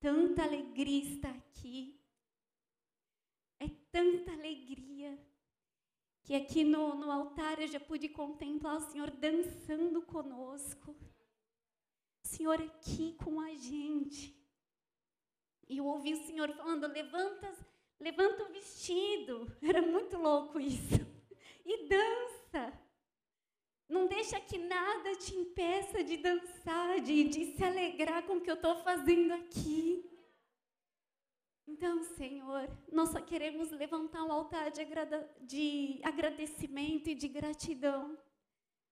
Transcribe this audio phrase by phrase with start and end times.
[0.00, 2.00] tanta alegria estar aqui.
[3.58, 5.18] É tanta alegria
[6.24, 10.92] que aqui no, no altar eu já pude contemplar o Senhor dançando conosco.
[12.24, 14.36] O Senhor aqui com a gente.
[15.68, 17.52] E eu ouvi o Senhor falando: levanta,
[17.98, 19.46] levanta o vestido.
[19.62, 21.00] Era muito louco isso.
[21.64, 22.89] E dança.
[23.90, 28.48] Não deixa que nada te impeça de dançar, de, de se alegrar com o que
[28.48, 30.08] eu estou fazendo aqui.
[31.66, 34.86] Então, Senhor, nós só queremos levantar um altar de,
[35.40, 38.16] de agradecimento e de gratidão.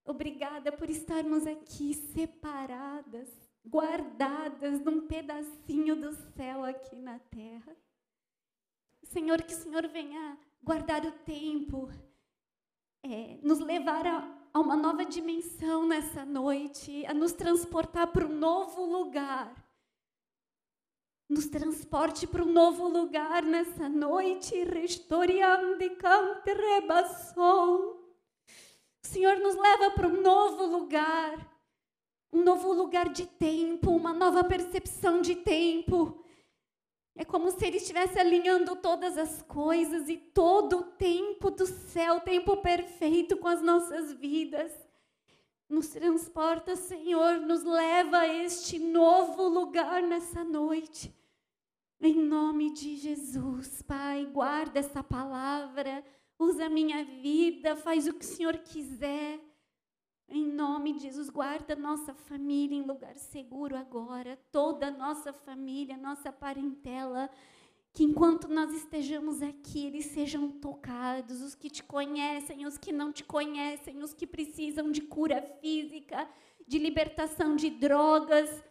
[0.05, 3.29] Obrigada por estarmos aqui separadas,
[3.65, 7.77] guardadas num pedacinho do céu aqui na terra.
[9.05, 11.89] Senhor, que o Senhor venha guardar o tempo,
[13.05, 18.35] é, nos levar a, a uma nova dimensão nessa noite, a nos transportar para um
[18.35, 19.55] novo lugar.
[21.29, 24.65] Nos transporte para um novo lugar nessa noite.
[24.65, 28.15] Restoriande cante rebassou.
[29.03, 31.47] O Senhor nos leva para um novo lugar.
[32.33, 36.25] Um novo lugar de tempo, uma nova percepção de tempo.
[37.21, 42.21] É como se Ele estivesse alinhando todas as coisas e todo o tempo do céu,
[42.21, 44.73] tempo perfeito com as nossas vidas.
[45.69, 51.13] Nos transporta, Senhor, nos leva a este novo lugar nessa noite.
[52.01, 56.05] Em nome de Jesus, Pai, guarda essa palavra,
[56.39, 59.41] usa a minha vida, faz o que o Senhor quiser.
[60.31, 65.97] Em nome de Jesus, guarda nossa família em lugar seguro agora, toda a nossa família,
[65.97, 67.31] nossa parentela.
[67.95, 73.11] Que enquanto nós estejamos aqui, eles sejam tocados, os que te conhecem, os que não
[73.11, 76.29] te conhecem, os que precisam de cura física,
[76.67, 78.63] de libertação de drogas,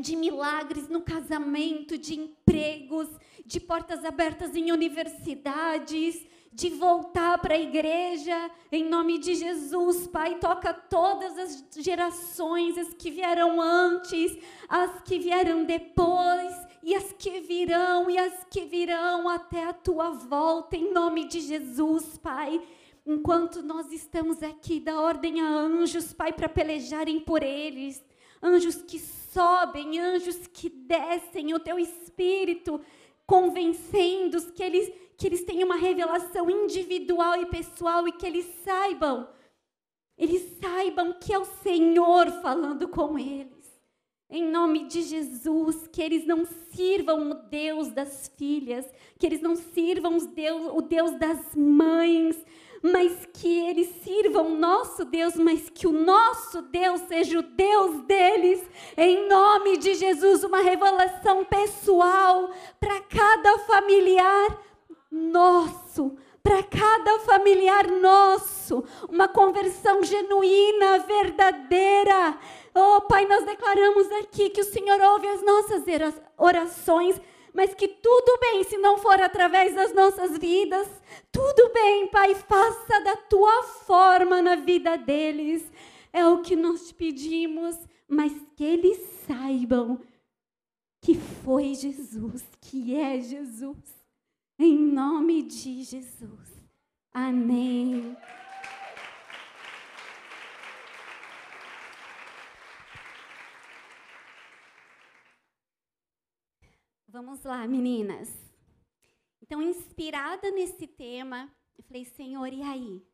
[0.00, 3.08] de milagres no casamento, de empregos,
[3.44, 10.38] de portas abertas em universidades, de voltar para a igreja, em nome de Jesus, Pai,
[10.40, 14.36] toca todas as gerações, as que vieram antes,
[14.68, 16.52] as que vieram depois,
[16.82, 21.40] e as que virão, e as que virão até a tua volta, em nome de
[21.40, 22.60] Jesus, Pai.
[23.06, 28.04] Enquanto nós estamos aqui, dá ordem a anjos, Pai, para pelejarem por eles,
[28.42, 32.80] anjos que sobem, anjos que descem, o teu espírito
[33.30, 39.28] convencendo-os que eles que eles tenham uma revelação individual e pessoal e que eles saibam,
[40.16, 43.70] eles saibam que é o Senhor falando com eles.
[44.30, 49.54] Em nome de Jesus, que eles não sirvam o Deus das filhas, que eles não
[49.54, 52.42] sirvam Deus, o Deus das mães,
[52.82, 58.02] mas que eles sirvam o nosso Deus, mas que o nosso Deus seja o Deus
[58.02, 58.62] deles.
[58.96, 64.58] Em nome de Jesus, uma revelação pessoal para cada familiar
[65.10, 72.38] nosso, para cada familiar nosso, uma conversão genuína, verdadeira.
[72.74, 75.84] Oh, Pai, nós declaramos aqui que o Senhor ouve as nossas
[76.38, 77.20] orações,
[77.52, 80.88] mas que tudo bem se não for através das nossas vidas.
[81.32, 85.70] Tudo bem, Pai, faça da tua forma na vida deles.
[86.12, 87.76] É o que nós pedimos,
[88.08, 90.00] mas que eles saibam
[91.00, 93.78] que foi Jesus, que é Jesus.
[94.58, 96.62] Em nome de Jesus.
[97.12, 98.16] Amém.
[107.12, 108.28] Vamos lá, meninas.
[109.42, 113.04] Então, inspirada nesse tema, eu falei, Senhor, e aí?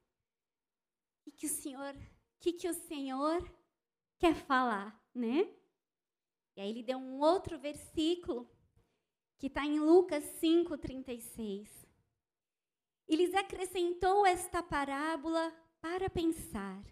[1.25, 1.97] O que, o Senhor,
[2.39, 3.43] que, que o Senhor
[4.19, 5.51] quer falar, né?
[6.55, 8.47] E aí ele deu um outro versículo
[9.39, 11.67] que está em Lucas 5,36.
[13.09, 16.84] E lhes acrescentou esta parábola para pensar: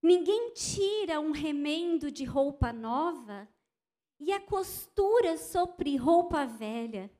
[0.00, 3.48] Ninguém tira um remendo de roupa nova
[4.18, 7.10] e a costura sobre roupa velha.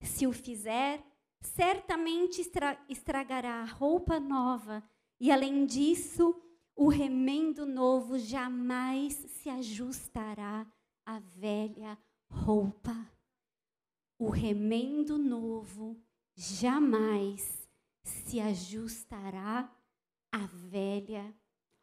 [0.00, 1.04] Se o fizer,
[1.40, 4.82] certamente estra estragará a roupa nova,
[5.18, 6.34] e além disso,
[6.74, 10.66] o remendo novo jamais se ajustará
[11.04, 12.96] à velha roupa
[14.22, 16.00] o remendo novo
[16.36, 17.68] jamais
[18.04, 19.68] se ajustará
[20.30, 21.34] à velha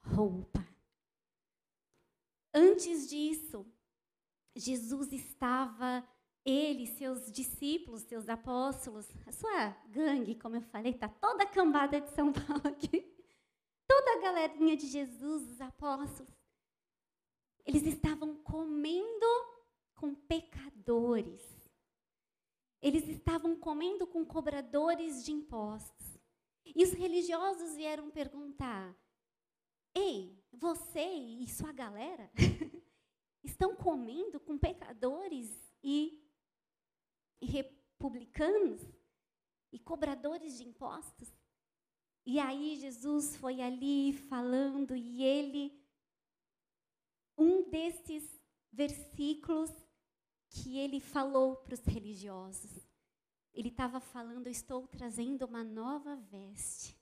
[0.02, 0.66] roupa.
[2.54, 3.66] Antes disso,
[4.56, 6.08] Jesus estava,
[6.44, 12.02] ele, seus discípulos, seus apóstolos, a sua gangue, como eu falei, está toda a cambada
[12.02, 13.16] de São Paulo aqui.
[13.88, 16.34] Toda a galerinha de Jesus, os apóstolos,
[17.66, 19.26] eles estavam comendo
[19.96, 21.42] com pecadores.
[22.82, 26.20] Eles estavam comendo com cobradores de impostos.
[26.76, 28.96] E os religiosos vieram perguntar:
[29.94, 32.32] Ei, você e sua galera
[33.44, 35.50] estão comendo com pecadores
[35.84, 36.24] e,
[37.42, 38.82] e republicanos
[39.72, 41.34] e cobradores de impostos?
[42.26, 45.80] E aí Jesus foi ali falando e ele
[47.38, 48.40] um desses
[48.72, 49.72] versículos
[50.50, 52.88] que ele falou para os religiosos.
[53.54, 56.99] Ele estava falando: Estou trazendo uma nova veste.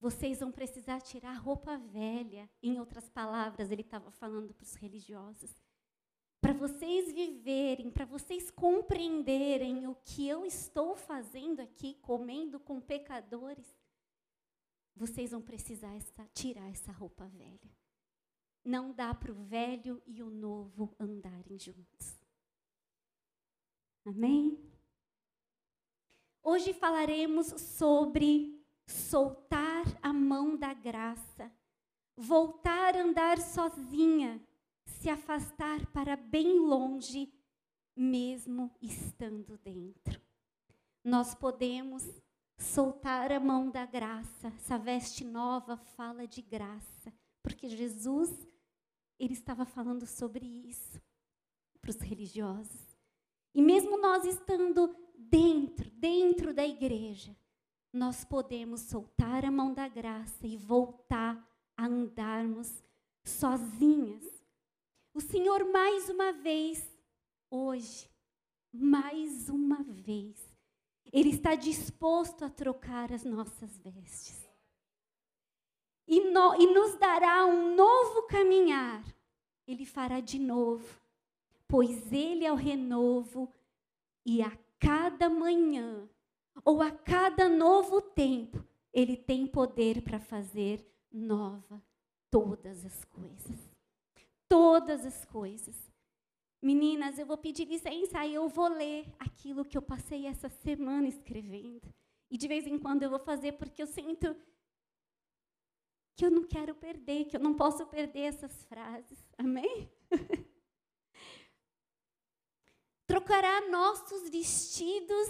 [0.00, 2.48] Vocês vão precisar tirar a roupa velha.
[2.62, 5.54] Em outras palavras, ele estava falando para os religiosos.
[6.40, 13.66] Para vocês viverem, para vocês compreenderem o que eu estou fazendo aqui, comendo com pecadores,
[14.94, 17.76] vocês vão precisar essa, tirar essa roupa velha.
[18.64, 22.18] Não dá para o velho e o novo andarem juntos.
[24.04, 24.58] Amém?
[26.42, 28.57] Hoje falaremos sobre
[28.88, 31.52] soltar a mão da graça,
[32.16, 34.42] voltar a andar sozinha,
[34.84, 37.32] se afastar para bem longe,
[37.94, 40.20] mesmo estando dentro.
[41.04, 42.04] Nós podemos
[42.56, 44.48] soltar a mão da graça.
[44.48, 47.12] Essa veste nova fala de graça,
[47.42, 48.30] porque Jesus
[49.18, 51.00] ele estava falando sobre isso
[51.80, 52.96] para os religiosos.
[53.54, 57.36] E mesmo nós estando dentro, dentro da igreja,
[57.92, 61.42] nós podemos soltar a mão da graça e voltar
[61.76, 62.82] a andarmos
[63.24, 64.24] sozinhas.
[65.14, 66.86] O Senhor, mais uma vez,
[67.50, 68.08] hoje,
[68.72, 70.36] mais uma vez,
[71.12, 74.46] Ele está disposto a trocar as nossas vestes.
[76.06, 79.04] E, no, e nos dará um novo caminhar.
[79.66, 80.98] Ele fará de novo
[81.68, 83.52] pois Ele é o renovo,
[84.24, 84.50] e a
[84.80, 86.08] cada manhã,
[86.64, 91.82] ou a cada novo tempo, Ele tem poder para fazer nova
[92.30, 93.70] todas as coisas.
[94.48, 95.76] Todas as coisas.
[96.60, 101.06] Meninas, eu vou pedir licença e eu vou ler aquilo que eu passei essa semana
[101.06, 101.92] escrevendo.
[102.30, 104.36] E de vez em quando eu vou fazer porque eu sinto
[106.16, 109.18] que eu não quero perder, que eu não posso perder essas frases.
[109.38, 109.88] Amém?
[113.08, 115.28] trocará nossos vestidos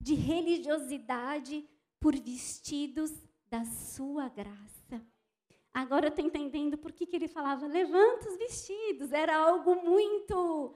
[0.00, 1.68] de religiosidade
[1.98, 3.12] por vestidos
[3.50, 5.04] da sua graça.
[5.72, 9.12] Agora eu estou entendendo por que, que ele falava, levanta os vestidos.
[9.12, 10.74] Era algo muito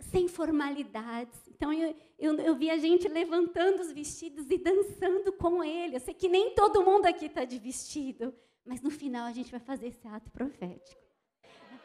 [0.00, 1.38] sem formalidades.
[1.48, 5.96] Então eu, eu, eu vi a gente levantando os vestidos e dançando com ele.
[5.96, 8.34] Eu sei que nem todo mundo aqui está de vestido,
[8.64, 11.00] mas no final a gente vai fazer esse ato profético.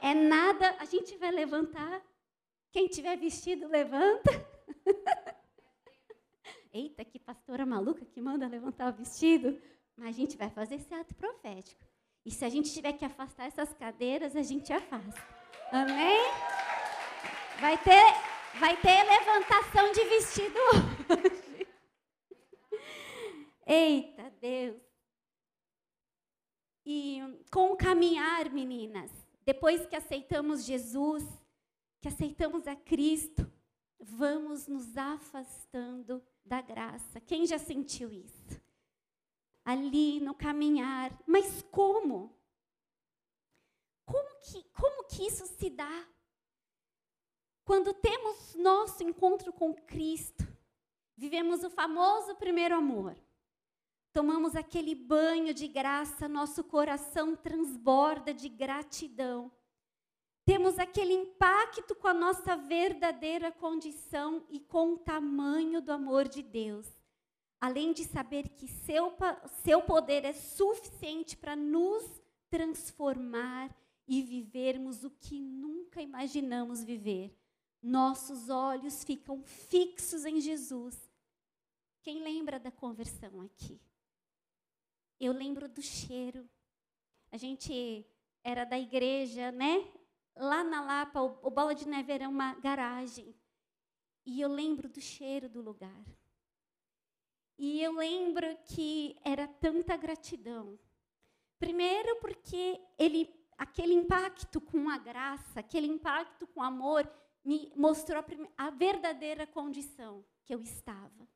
[0.02, 2.04] É nada, a gente vai levantar
[2.72, 4.30] quem tiver vestido, levanta.
[6.76, 9.58] Eita, que pastora maluca que manda levantar o vestido.
[9.96, 11.82] Mas a gente vai fazer esse ato profético.
[12.26, 15.26] E se a gente tiver que afastar essas cadeiras, a gente afasta.
[15.72, 16.20] Amém?
[17.62, 21.68] Vai ter, vai ter levantação de vestido hoje.
[23.66, 24.82] Eita, Deus.
[26.86, 29.12] E com o caminhar, meninas,
[29.46, 31.24] depois que aceitamos Jesus,
[32.02, 33.50] que aceitamos a Cristo,
[33.98, 37.20] vamos nos afastando da graça.
[37.20, 38.62] Quem já sentiu isso?
[39.64, 41.18] Ali no caminhar.
[41.26, 42.38] Mas como?
[44.06, 46.08] Como que, como que isso se dá?
[47.64, 50.46] Quando temos nosso encontro com Cristo,
[51.18, 53.18] vivemos o famoso primeiro amor.
[54.14, 59.52] Tomamos aquele banho de graça, nosso coração transborda de gratidão
[60.46, 66.44] temos aquele impacto com a nossa verdadeira condição e com o tamanho do amor de
[66.44, 66.88] Deus.
[67.60, 69.12] Além de saber que seu,
[69.64, 72.04] seu poder é suficiente para nos
[72.48, 73.76] transformar
[74.08, 77.36] e vivermos o que nunca imaginamos viver.
[77.82, 80.96] Nossos olhos ficam fixos em Jesus.
[82.04, 83.82] Quem lembra da conversão aqui?
[85.20, 86.48] Eu lembro do cheiro.
[87.32, 88.06] A gente
[88.44, 89.92] era da igreja, né?
[90.36, 93.34] Lá na Lapa, o, o Bola de Neve era uma garagem.
[94.26, 96.06] E eu lembro do cheiro do lugar.
[97.58, 100.78] E eu lembro que era tanta gratidão.
[101.58, 107.10] Primeiro porque ele, aquele impacto com a graça, aquele impacto com o amor,
[107.44, 108.20] me mostrou
[108.58, 111.28] a, a verdadeira condição que eu estava.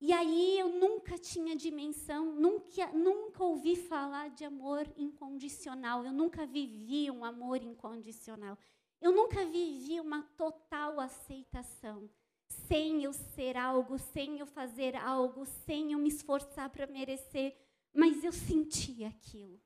[0.00, 6.46] E aí eu nunca tinha dimensão, nunca, nunca ouvi falar de amor incondicional, eu nunca
[6.46, 8.56] vivi um amor incondicional.
[8.98, 12.08] Eu nunca vivi uma total aceitação,
[12.46, 17.56] sem eu ser algo, sem eu fazer algo, sem eu me esforçar para merecer,
[17.92, 19.60] mas eu senti aquilo.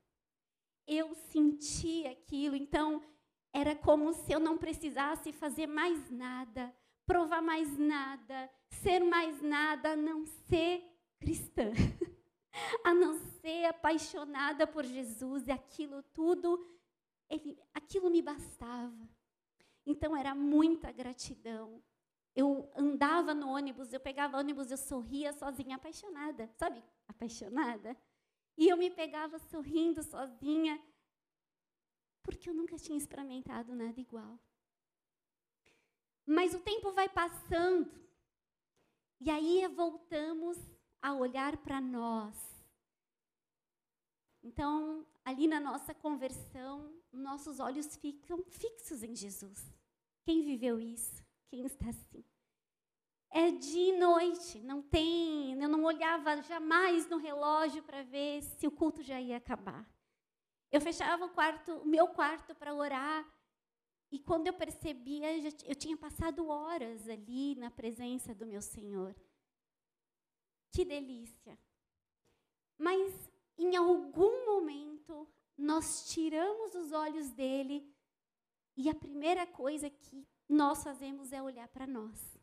[0.85, 3.01] Eu senti aquilo, então
[3.53, 6.73] era como se eu não precisasse fazer mais nada,
[7.05, 10.83] provar mais nada, ser mais nada, a não ser
[11.19, 11.71] cristã.
[12.83, 16.65] a não ser apaixonada por Jesus e aquilo tudo,
[17.29, 19.09] ele, aquilo me bastava.
[19.85, 21.81] Então era muita gratidão.
[22.35, 26.83] Eu andava no ônibus, eu pegava ônibus, eu sorria sozinha, apaixonada, sabe?
[27.07, 27.95] Apaixonada.
[28.57, 30.81] E eu me pegava sorrindo sozinha,
[32.23, 34.39] porque eu nunca tinha experimentado nada igual.
[36.25, 37.91] Mas o tempo vai passando,
[39.19, 40.57] e aí voltamos
[41.01, 42.35] a olhar para nós.
[44.43, 49.73] Então, ali na nossa conversão, nossos olhos ficam fixos em Jesus.
[50.23, 51.23] Quem viveu isso?
[51.47, 52.23] Quem está assim?
[53.29, 58.71] É de noite, não tem, eu não olhava jamais no relógio para ver se o
[58.71, 59.85] culto já ia acabar.
[60.71, 63.25] Eu fechava o quarto, o meu quarto para orar,
[64.15, 65.27] e quando eu percebia,
[65.65, 69.13] eu tinha passado horas ali na presença do meu Senhor.
[70.71, 71.59] Que delícia!
[72.77, 77.93] Mas em algum momento nós tiramos os olhos dele
[78.77, 82.39] e a primeira coisa que nós fazemos é olhar para nós.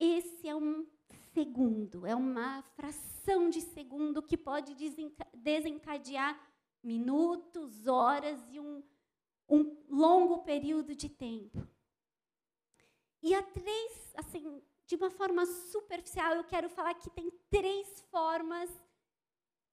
[0.00, 0.88] Esse é um
[1.32, 4.74] segundo, é uma fração de segundo que pode
[5.34, 6.50] desencadear
[6.82, 8.82] minutos, horas e um,
[9.50, 11.66] um longo período de tempo.
[13.22, 18.70] E há três, assim, de uma forma superficial, eu quero falar que tem três formas,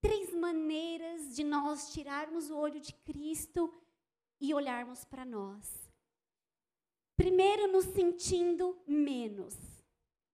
[0.01, 3.73] três maneiras de nós tirarmos o olho de Cristo
[4.39, 5.89] e olharmos para nós.
[7.15, 9.57] Primeiro, nos sentindo menos,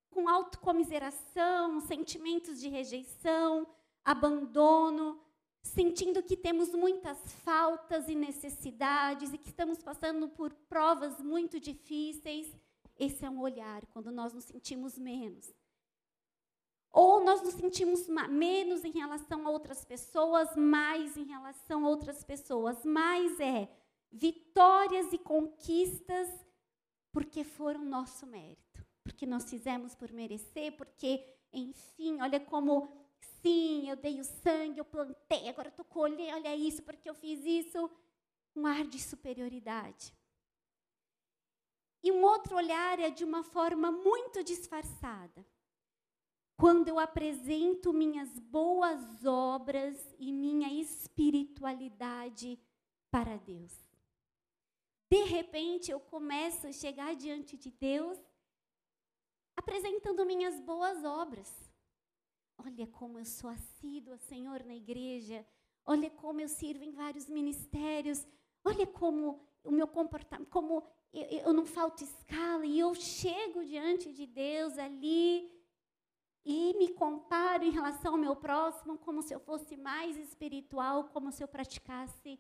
[0.10, 3.66] com autocomiseração, sentimentos de rejeição,
[4.04, 5.23] abandono,
[5.64, 12.54] sentindo que temos muitas faltas e necessidades e que estamos passando por provas muito difíceis
[12.98, 15.52] esse é um olhar, quando nós nos sentimos menos.
[16.92, 22.24] Ou nós nos sentimos menos em relação a outras pessoas, mais em relação a outras
[22.24, 22.86] pessoas.
[22.86, 23.68] Mais é
[24.12, 26.30] vitórias e conquistas
[27.12, 28.86] porque foram nosso mérito.
[29.04, 33.03] Porque nós fizemos por merecer, porque, enfim, olha como,
[33.44, 37.46] sim, eu dei o sangue, eu plantei, agora estou colhendo, olha isso, porque eu fiz
[37.46, 37.92] isso.
[38.56, 40.14] Um ar de superioridade.
[42.02, 45.46] E um outro olhar é de uma forma muito disfarçada.
[46.56, 52.60] Quando eu apresento minhas boas obras e minha espiritualidade
[53.10, 53.74] para Deus.
[55.12, 58.20] De repente, eu começo a chegar diante de Deus
[59.56, 61.63] apresentando minhas boas obras.
[62.66, 65.46] Olha como eu sou assídua, Senhor, na igreja.
[65.86, 68.26] Olha como eu sirvo em vários ministérios.
[68.64, 74.14] Olha como o meu comportamento, como eu, eu não falto escala e eu chego diante
[74.14, 75.52] de Deus ali
[76.46, 81.32] e me comparo em relação ao meu próximo como se eu fosse mais espiritual, como
[81.32, 82.40] se eu praticasse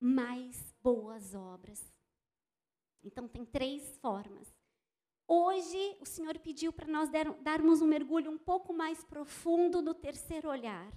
[0.00, 1.92] mais boas obras.
[3.04, 4.52] Então, tem três formas.
[5.26, 7.08] Hoje, o Senhor pediu para nós
[7.40, 10.92] darmos um mergulho um pouco mais profundo no terceiro olhar,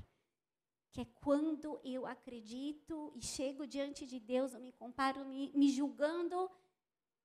[0.92, 5.70] que é quando eu acredito e chego diante de Deus, eu me comparo me, me
[5.70, 6.50] julgando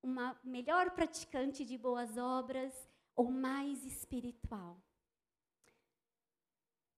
[0.02, 2.72] uma melhor praticante de boas obras
[3.14, 4.80] ou mais espiritual.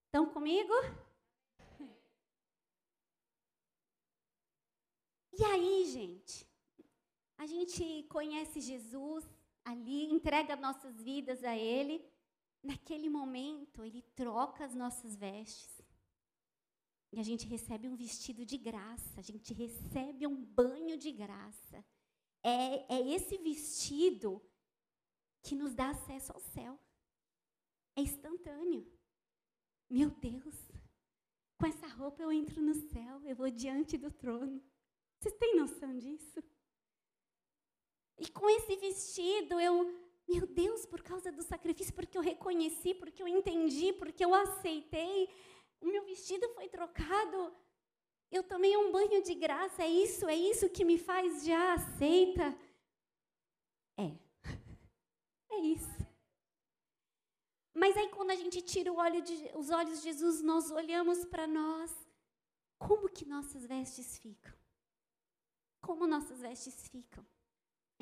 [0.07, 0.73] Estão comigo?
[5.39, 6.47] E aí, gente?
[7.39, 9.25] A gente conhece Jesus
[9.65, 12.05] ali, entrega nossas vidas a Ele.
[12.63, 15.83] Naquele momento, Ele troca as nossas vestes.
[17.13, 21.85] E a gente recebe um vestido de graça, a gente recebe um banho de graça
[22.43, 24.43] é, é esse vestido
[25.43, 26.79] que nos dá acesso ao céu.
[27.97, 28.91] É instantâneo.
[29.89, 30.55] Meu Deus,
[31.59, 34.63] com essa roupa eu entro no céu, eu vou diante do trono.
[35.19, 36.43] Vocês têm noção disso?
[38.23, 39.75] E com esse vestido eu,
[40.29, 45.29] meu Deus, por causa do sacrifício, porque eu reconheci, porque eu entendi, porque eu aceitei,
[45.81, 47.53] o meu vestido foi trocado
[48.31, 52.47] eu tomei um banho de graça, é isso, é isso que me faz já aceita?
[53.99, 54.09] É.
[55.55, 55.99] É isso.
[57.75, 61.95] Mas aí quando a gente tira de, os olhos de Jesus, nós olhamos para nós,
[62.79, 64.55] como que nossas vestes ficam?
[65.83, 67.27] como nossas vestes ficam.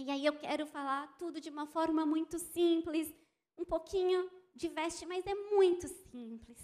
[0.00, 3.14] E aí eu quero falar tudo de uma forma muito simples,
[3.56, 6.58] um pouquinho de veste, mas é muito simples.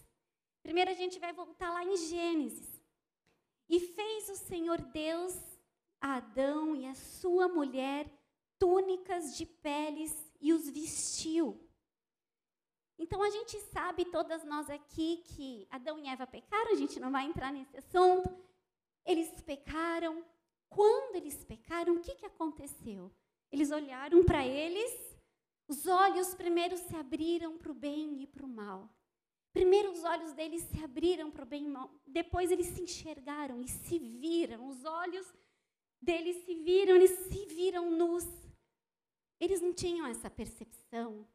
[0.62, 2.81] Primeiro a gente vai voltar lá em Gênesis.
[3.69, 5.35] E fez o Senhor Deus
[6.00, 8.11] a Adão e a sua mulher
[8.59, 11.61] túnicas de peles e os vestiu.
[12.99, 17.12] Então a gente sabe, todas nós aqui, que Adão e Eva pecaram, a gente não
[17.12, 18.35] vai entrar nesse assunto.
[19.05, 20.25] Eles pecaram.
[20.69, 23.12] Quando eles pecaram, o que, que aconteceu?
[23.50, 24.93] Eles olharam para eles,
[25.69, 28.88] os olhos primeiro se abriram para o bem e para o mal.
[29.53, 33.61] Primeiro os olhos deles se abriram para o bem e mal, depois eles se enxergaram
[33.62, 35.26] e se viram, os olhos
[36.00, 38.25] deles se viram, eles se viram nus.
[39.41, 41.26] Eles não tinham essa percepção.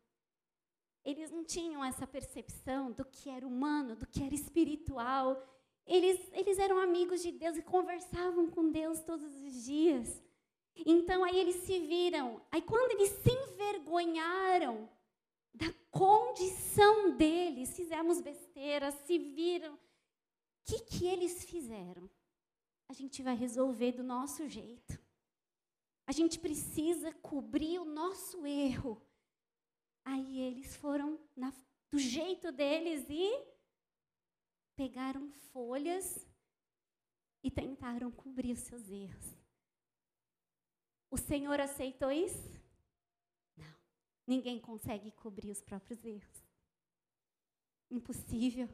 [1.03, 5.43] Eles não tinham essa percepção do que era humano, do que era espiritual.
[5.85, 10.21] Eles, eles eram amigos de Deus e conversavam com Deus todos os dias.
[10.75, 12.41] Então aí eles se viram.
[12.51, 14.89] Aí quando eles se envergonharam
[15.53, 19.73] da condição deles, fizemos besteira, se viram.
[19.75, 19.79] O
[20.65, 22.09] que, que eles fizeram?
[22.87, 24.99] A gente vai resolver do nosso jeito.
[26.05, 29.01] A gente precisa cobrir o nosso erro.
[30.03, 31.53] Aí eles foram na,
[31.89, 33.31] do jeito deles e
[34.75, 36.27] pegaram folhas
[37.43, 39.40] e tentaram cobrir os seus erros.
[41.11, 42.49] O Senhor aceitou isso?
[43.55, 43.75] Não.
[44.25, 46.43] Ninguém consegue cobrir os próprios erros.
[47.91, 48.67] Impossível.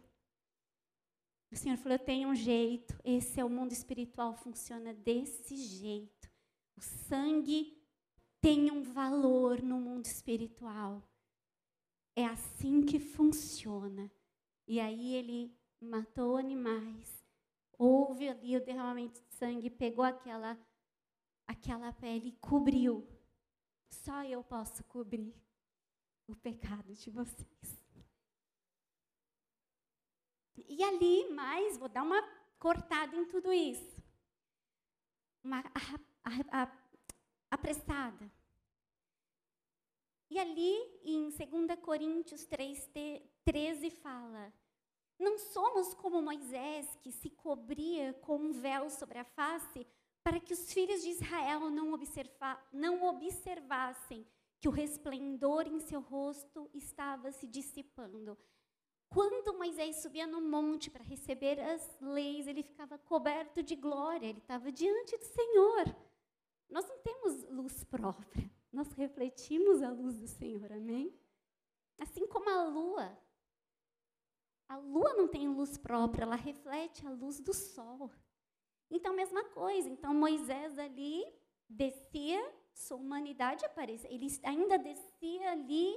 [1.51, 2.97] O Senhor falou: Eu tenho um jeito.
[3.03, 6.29] Esse é o mundo espiritual, funciona desse jeito.
[6.77, 7.77] O sangue
[8.39, 11.01] tem um valor no mundo espiritual.
[12.15, 14.11] É assim que funciona.
[14.67, 17.23] E aí ele matou animais,
[17.77, 20.59] houve ali o derramamento de sangue, pegou aquela,
[21.47, 23.07] aquela pele cobriu.
[23.89, 25.33] Só eu posso cobrir
[26.27, 27.87] o pecado de vocês.
[30.67, 32.21] E ali, mais, vou dar uma
[32.59, 33.95] cortada em tudo isso.
[35.43, 35.63] Uma
[37.49, 38.31] apressada.
[40.29, 42.91] E ali, em 2 Coríntios 3,
[43.45, 44.53] 13, fala:
[45.17, 49.87] Não somos como Moisés, que se cobria com um véu sobre a face,
[50.27, 54.27] para que os filhos de Israel não, observa, não observassem
[54.59, 58.37] que o resplendor em seu rosto estava se dissipando.
[59.07, 64.39] Quando Moisés subia no monte para receber as leis, ele ficava coberto de glória, ele
[64.39, 65.95] estava diante do Senhor.
[66.69, 71.17] Nós não temos luz própria nós refletimos a luz do Senhor, amém?
[71.97, 73.17] Assim como a lua.
[74.67, 78.11] A lua não tem luz própria, ela reflete a luz do sol.
[78.89, 79.89] Então, mesma coisa.
[79.89, 81.25] Então, Moisés ali
[81.69, 82.41] descia,
[82.73, 84.11] sua humanidade aparecia.
[84.11, 85.95] Ele ainda descia ali,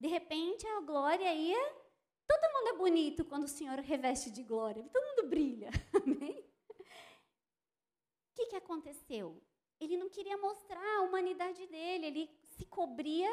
[0.00, 1.86] de repente a glória ia.
[2.26, 5.70] Todo mundo é bonito quando o Senhor reveste de glória, todo mundo brilha,
[6.04, 6.44] amém?
[6.70, 9.40] O que, que aconteceu?
[9.80, 13.30] ele não queria mostrar a humanidade dele, ele se cobria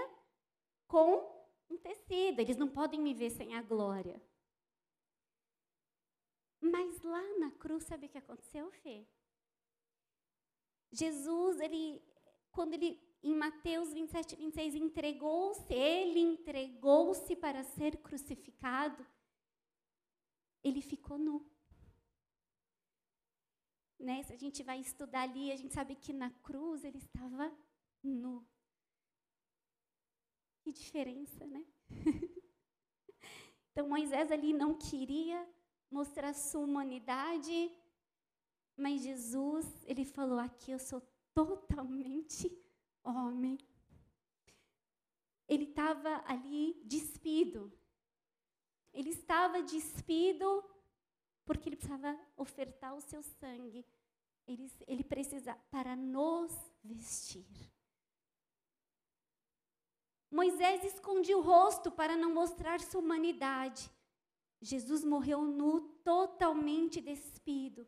[0.88, 1.26] com
[1.70, 2.40] um tecido.
[2.40, 4.22] Eles não podem me ver sem a glória.
[6.64, 9.06] Mas lá na cruz, sabe o que aconteceu, Fê?
[10.94, 12.02] Jesus, ele,
[12.52, 19.06] quando ele, em Mateus 27, 26, entregou-se, ele entregou-se para ser crucificado,
[20.64, 21.46] ele ficou nu.
[24.00, 24.24] Né?
[24.24, 27.54] Se a gente vai estudar ali, a gente sabe que na cruz ele estava
[28.02, 28.48] nu.
[30.62, 31.66] Que diferença, né?
[33.72, 35.46] então Moisés ali não queria
[35.94, 37.72] mostrar sua humanidade,
[38.76, 41.02] mas Jesus, ele falou aqui, eu sou
[41.34, 42.52] totalmente
[43.04, 43.58] homem.
[45.48, 47.72] Ele estava ali despido.
[48.92, 50.64] Ele estava despido
[51.46, 53.86] porque ele precisava ofertar o seu sangue.
[54.48, 56.52] Ele, ele precisa para nos
[56.84, 57.46] vestir.
[60.32, 63.90] Moisés escondia o rosto para não mostrar sua humanidade.
[64.64, 67.86] Jesus morreu nu, totalmente despido,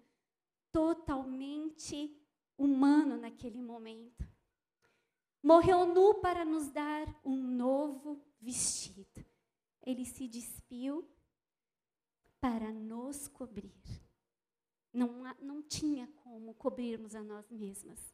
[0.73, 2.13] totalmente
[2.57, 4.27] humano naquele momento.
[5.41, 9.25] Morreu nu para nos dar um novo vestido.
[9.81, 11.09] Ele se despiu
[12.41, 13.71] para nos cobrir.
[14.91, 18.13] Não, não tinha como cobrirmos a nós mesmas.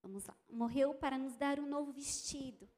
[0.00, 0.36] Vamos lá.
[0.48, 2.70] Morreu para nos dar um novo vestido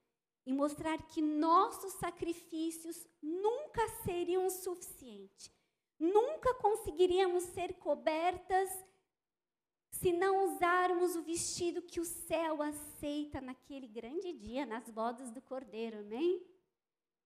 [0.46, 5.52] e mostrar que nossos sacrifícios nunca seriam suficientes.
[5.98, 8.68] nunca conseguiríamos ser cobertas
[9.90, 15.40] se não usarmos o vestido que o céu aceita naquele grande dia, nas bodas do
[15.40, 16.44] Cordeiro, amém?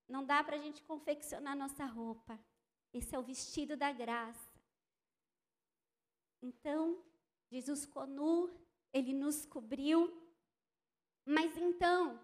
[0.07, 2.39] Não dá para a gente confeccionar nossa roupa.
[2.93, 4.49] Esse é o vestido da graça.
[6.41, 7.03] Então,
[7.51, 8.49] Jesus Conu,
[8.93, 10.15] ele nos cobriu.
[11.25, 12.19] Mas então,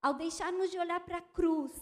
[0.00, 1.72] ao deixarmos de olhar para a cruz,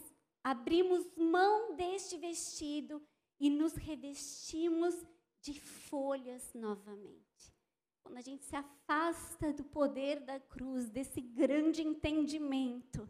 [0.43, 3.03] abrimos mão deste vestido
[3.39, 4.95] e nos revestimos
[5.41, 7.55] de folhas novamente.
[8.03, 13.09] Quando a gente se afasta do poder da cruz, desse grande entendimento,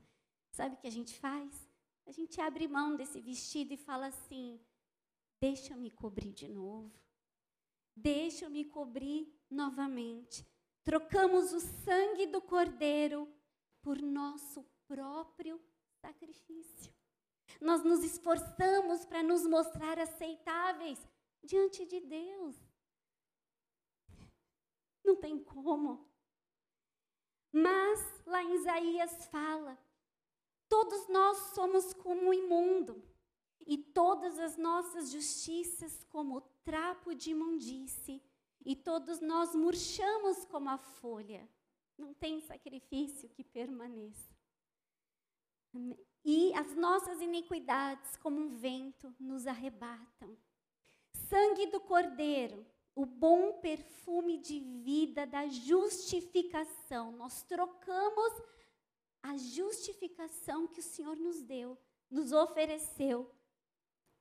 [0.51, 1.69] sabe o que a gente faz?
[2.07, 4.61] A gente abre mão desse vestido e fala assim:
[5.41, 6.93] deixa eu me cobrir de novo.
[7.95, 10.47] Deixa eu me cobrir novamente.
[10.85, 13.29] Trocamos o sangue do cordeiro
[13.83, 15.61] por nosso próprio
[16.01, 16.95] sacrifício.
[17.61, 20.99] Nós nos esforçamos para nos mostrar aceitáveis
[21.43, 22.57] diante de Deus.
[25.05, 26.09] Não tem como.
[27.53, 29.79] Mas lá em Isaías fala:
[30.69, 33.03] todos nós somos como o imundo,
[33.67, 38.23] e todas as nossas justiças como trapo de imundície,
[38.65, 41.49] e todos nós murchamos como a folha.
[41.97, 44.36] Não tem sacrifício que permaneça.
[46.25, 50.37] E as nossas iniquidades, como um vento, nos arrebatam.
[51.29, 57.13] Sangue do Cordeiro o bom perfume de vida da justificação.
[57.13, 58.43] Nós trocamos
[59.23, 61.79] a justificação que o Senhor nos deu,
[62.11, 63.31] nos ofereceu,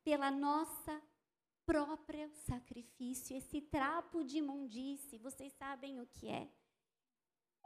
[0.04, 1.02] pela nossa
[1.66, 3.38] própria sacrifício.
[3.38, 6.52] Esse trapo de imundície, vocês sabem o que é?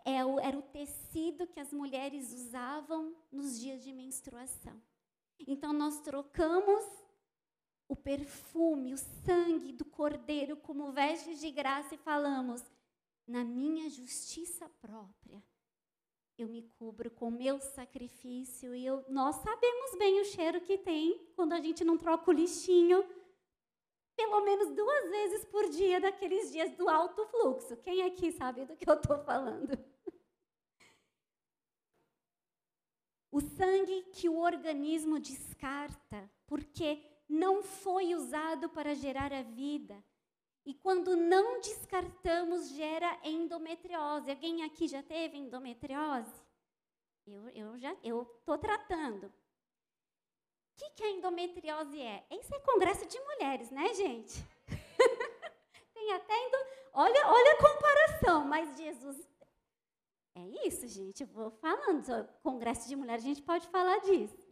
[0.06, 4.82] É era o tecido que as mulheres usavam nos dias de menstruação.
[5.48, 6.84] Então, nós trocamos
[7.88, 12.64] o perfume, o sangue do Cordeiro como vestes de graça e falamos:
[13.28, 15.44] na minha justiça própria,
[16.38, 21.20] eu me cubro com meu sacrifício e eu, nós sabemos bem o cheiro que tem
[21.36, 23.04] quando a gente não troca o lixinho
[24.20, 27.78] pelo menos duas vezes por dia daqueles dias do alto fluxo.
[27.78, 29.78] Quem aqui sabe do que eu estou falando?
[33.32, 40.04] O sangue que o organismo descarta, porque não foi usado para gerar a vida.
[40.66, 44.32] E quando não descartamos, gera endometriose.
[44.32, 46.32] Alguém aqui já teve endometriose?
[47.26, 49.28] Eu, eu já eu estou tratando.
[49.28, 49.34] O
[50.76, 52.26] que, que a endometriose é?
[52.32, 54.44] Esse é congresso de mulheres, né, gente?
[55.94, 56.58] Tem até endo...
[56.94, 59.29] olha, olha a comparação, mas Jesus.
[60.40, 61.24] É isso, gente.
[61.24, 62.28] Eu vou falando.
[62.42, 64.48] Congresso de mulheres, a gente pode falar disso.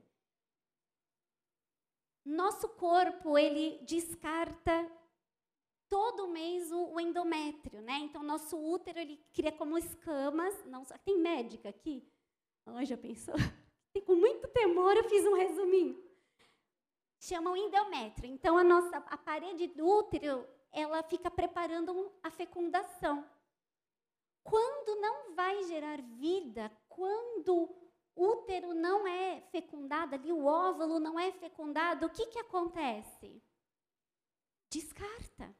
[2.25, 4.91] Nosso corpo, ele descarta
[5.87, 7.99] todo mês o, endométrio, né?
[7.99, 10.53] Então, nosso útero, ele cria como escamas.
[10.65, 12.05] Não, tem médica aqui?
[12.65, 13.35] Oh, já pensou?
[14.05, 16.03] Com muito temor, eu fiz um resuminho.
[17.17, 18.29] Chamam endométrio.
[18.29, 23.25] Então, a nossa a parede do útero, ela fica preparando a fecundação.
[24.49, 27.69] Quando não vai gerar vida, quando
[28.15, 33.43] útero não é fecundado, ali o óvulo não é fecundado, o que, que acontece?
[34.71, 35.53] Descarta.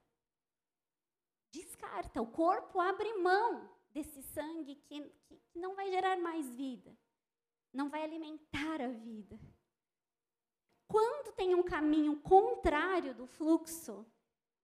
[1.52, 2.22] Descarta.
[2.22, 6.98] O corpo abre mão desse sangue que, que não vai gerar mais vida,
[7.74, 9.38] não vai alimentar a vida.
[10.88, 14.06] Quando tem um caminho contrário do fluxo,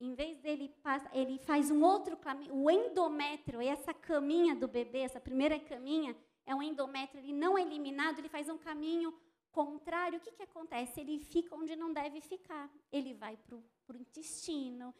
[0.05, 0.73] em vez dele
[1.13, 6.53] ele faz um outro caminho, o endométrio, essa caminha do bebê, essa primeira caminha, é
[6.53, 9.13] um endométrio ele não é eliminado, ele faz um caminho
[9.51, 10.17] contrário.
[10.17, 10.99] O que, que acontece?
[10.99, 12.69] Ele fica onde não deve ficar.
[12.91, 14.93] Ele vai para o intestino,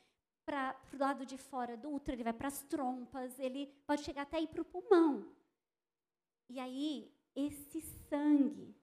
[0.46, 4.24] para o lado de fora do útero, ele vai para as trompas, ele pode chegar
[4.24, 5.26] até ir para o pulmão.
[6.50, 8.76] E aí, esse sangue,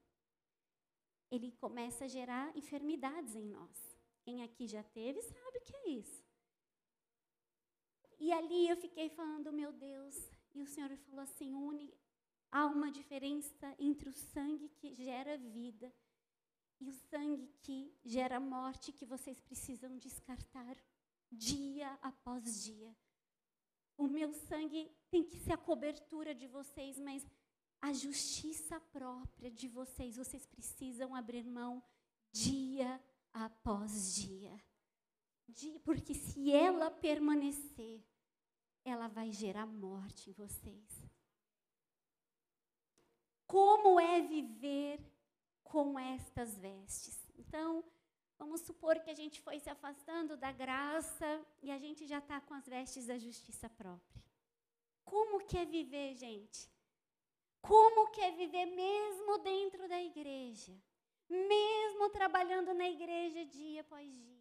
[1.30, 3.89] ele começa a gerar enfermidades em nós.
[4.30, 6.24] Quem aqui já teve sabe o que é isso.
[8.20, 10.14] E ali eu fiquei falando, meu Deus,
[10.54, 11.92] e o Senhor falou assim: une
[12.52, 15.92] Há uma diferença entre o sangue que gera vida
[16.80, 20.76] e o sangue que gera morte que vocês precisam descartar
[21.32, 22.96] dia após dia.
[23.96, 27.26] O meu sangue tem que ser a cobertura de vocês, mas
[27.80, 31.82] a justiça própria de vocês, vocês precisam abrir mão
[32.30, 34.60] dia após dia.
[35.84, 38.02] Porque se ela permanecer,
[38.84, 41.10] ela vai gerar morte em vocês
[43.46, 45.00] como é viver
[45.64, 47.18] com estas vestes.
[47.36, 47.84] Então,
[48.40, 52.40] Vamos supor que a gente foi se afastando da graça e a gente já está
[52.40, 54.24] com as vestes da justiça própria.
[55.04, 56.66] Como que é viver, gente?
[57.60, 60.72] Como que é viver mesmo dentro da igreja?
[61.30, 64.40] Mesmo trabalhando na igreja dia após dia?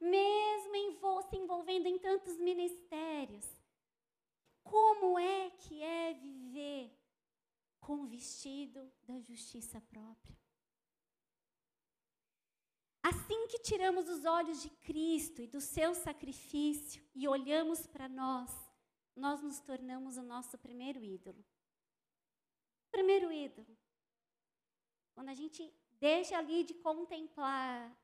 [0.00, 3.44] Mesmo envol se envolvendo em tantos ministérios?
[4.62, 6.96] Como é que é viver
[7.80, 10.38] com o vestido da justiça própria?
[13.02, 18.50] Assim que tiramos os olhos de Cristo e do seu sacrifício e olhamos para nós,
[19.16, 21.44] nós nos tornamos o nosso primeiro ídolo.
[22.90, 23.76] Primeiro ídolo.
[25.14, 27.96] Quando a gente deixa ali de contemplar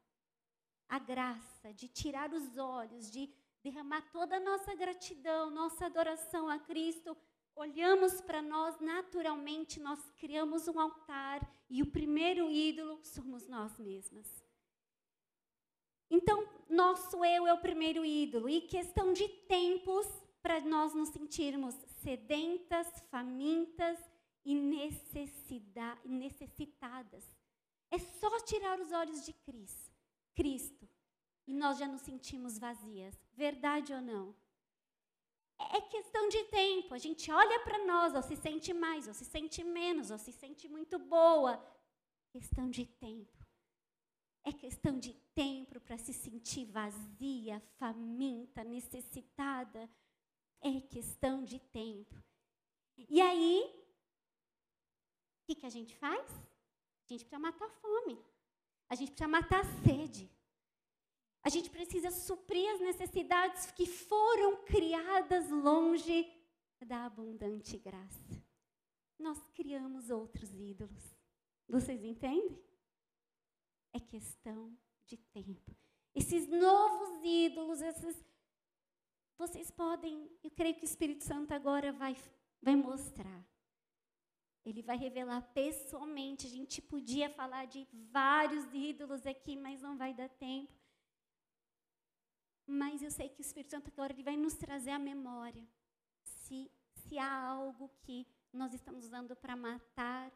[0.88, 6.58] a graça, de tirar os olhos, de derramar toda a nossa gratidão, nossa adoração a
[6.58, 7.16] Cristo,
[7.56, 14.44] olhamos para nós naturalmente, nós criamos um altar e o primeiro ídolo somos nós mesmas.
[16.10, 20.06] Então, nosso eu é o primeiro ídolo e questão de tempos
[20.42, 23.98] para nós nos sentirmos sedentas, famintas
[24.44, 24.54] e
[26.04, 27.33] necessitadas.
[27.94, 29.32] É só tirar os olhos de
[30.34, 30.88] Cristo,
[31.46, 33.14] e nós já nos sentimos vazias.
[33.32, 34.34] Verdade ou não?
[35.76, 36.92] É questão de tempo.
[36.92, 40.32] A gente olha para nós, ou se sente mais, ou se sente menos, ou se
[40.32, 41.64] sente muito boa.
[42.32, 43.46] Questão de tempo.
[44.42, 49.88] É questão de tempo para se sentir vazia, faminta, necessitada.
[50.60, 52.20] É questão de tempo.
[53.08, 53.62] E aí,
[55.42, 56.28] o que, que a gente faz?
[57.04, 58.18] A gente precisa matar a fome.
[58.88, 60.30] A gente precisa matar a sede.
[61.42, 66.26] A gente precisa suprir as necessidades que foram criadas longe
[66.80, 68.42] da abundante graça.
[69.18, 71.14] Nós criamos outros ídolos.
[71.68, 72.58] Vocês entendem?
[73.92, 75.76] É questão de tempo.
[76.14, 78.24] Esses novos ídolos, esses
[79.36, 82.16] vocês podem, eu creio que o Espírito Santo agora vai,
[82.62, 83.44] vai mostrar.
[84.64, 86.46] Ele vai revelar pessoalmente.
[86.46, 90.72] A gente podia falar de vários ídolos aqui, mas não vai dar tempo.
[92.66, 95.66] Mas eu sei que o Espírito Santo agora ele vai nos trazer a memória.
[96.22, 100.32] Se, se há algo que nós estamos usando para matar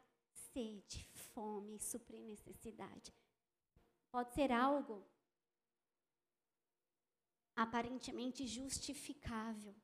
[0.53, 3.15] sede, fome, suprir necessidade.
[4.11, 5.07] Pode ser algo
[7.55, 9.75] aparentemente justificável,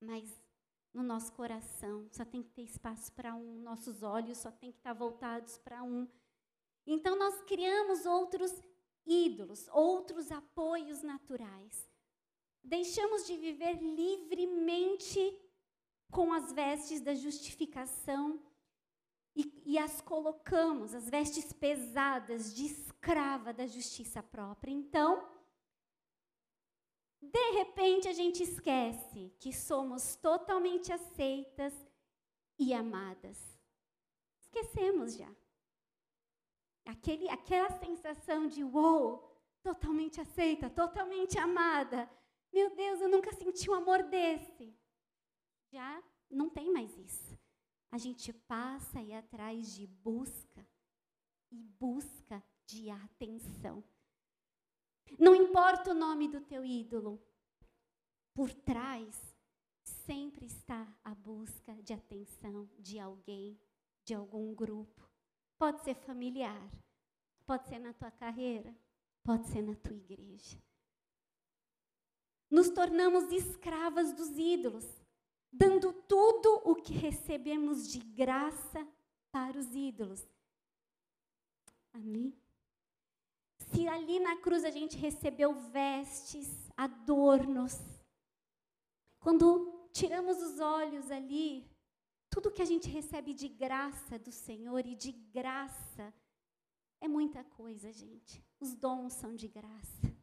[0.00, 0.41] mas
[0.92, 4.78] no nosso coração só tem que ter espaço para um, nossos olhos só tem que
[4.78, 6.06] estar voltados para um.
[6.86, 8.52] Então nós criamos outros
[9.06, 11.88] ídolos, outros apoios naturais.
[12.62, 15.38] Deixamos de viver livremente
[16.10, 18.40] com as vestes da justificação
[19.34, 24.70] e, e, as colocamos, as vestes pesadas de escrava da justiça própria.
[24.70, 25.26] Então,
[27.22, 31.72] de repente a gente esquece que somos totalmente aceitas
[32.58, 33.38] e amadas.
[34.40, 35.30] Esquecemos já.
[36.84, 42.10] Aquele, aquela sensação de uou, totalmente aceita, totalmente amada.
[42.52, 44.76] Meu Deus, eu nunca senti um amor desse.
[45.70, 47.38] Já não tem mais isso.
[47.90, 50.66] A gente passa aí atrás de busca
[51.50, 53.84] e busca de atenção.
[55.18, 57.20] Não importa o nome do teu ídolo,
[58.34, 59.36] por trás
[60.06, 63.58] sempre está a busca de atenção de alguém,
[64.04, 65.08] de algum grupo.
[65.58, 66.70] Pode ser familiar,
[67.46, 68.74] pode ser na tua carreira,
[69.22, 70.58] pode ser na tua igreja.
[72.50, 74.84] Nos tornamos escravas dos ídolos,
[75.50, 78.86] dando tudo o que recebemos de graça
[79.30, 80.26] para os ídolos.
[81.92, 82.41] Amém?
[83.72, 87.78] Se ali na cruz a gente recebeu vestes, adornos,
[89.18, 91.66] quando tiramos os olhos ali,
[92.28, 96.12] tudo que a gente recebe de graça do Senhor e de graça
[97.00, 98.44] é muita coisa, gente.
[98.60, 100.14] Os dons são de graça,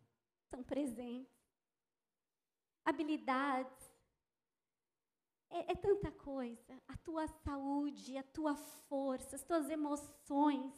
[0.52, 1.34] são presentes.
[2.86, 3.92] Habilidades,
[5.50, 6.80] é, é, tanta coisa.
[6.88, 10.72] A tua saúde, a tua força, as tuas emoções.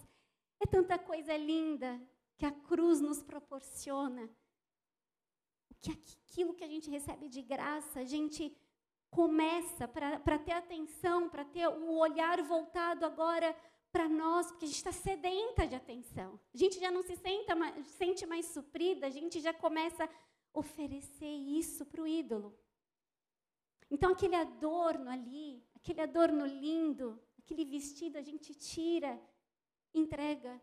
[0.61, 1.99] É tanta coisa linda
[2.41, 4.27] que a cruz nos proporciona,
[5.79, 8.51] que aquilo que a gente recebe de graça, a gente
[9.11, 13.55] começa para ter atenção, para ter o olhar voltado agora
[13.91, 16.39] para nós, porque a gente está sedenta de atenção.
[16.51, 20.09] A gente já não se senta, sente mais suprida, a gente já começa a
[20.51, 22.57] oferecer isso para o ídolo.
[23.87, 29.21] Então, aquele adorno ali, aquele adorno lindo, aquele vestido, a gente tira,
[29.93, 30.59] entrega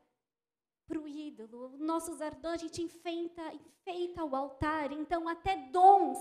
[0.89, 1.77] para o ídolo.
[1.77, 4.91] Nossos ardores, a gente enfeita, enfeita o altar.
[4.91, 6.19] Então, até dons,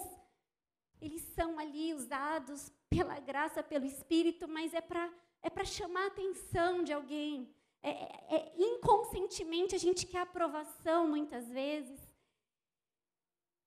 [1.02, 5.10] eles são ali usados pela graça, pelo Espírito, mas é para
[5.42, 7.50] é chamar a atenção de alguém.
[7.82, 12.00] É, é, é, inconscientemente a gente quer aprovação muitas vezes.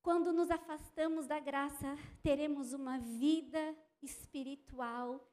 [0.03, 5.27] Quando nos afastamos da graça, teremos uma vida espiritual.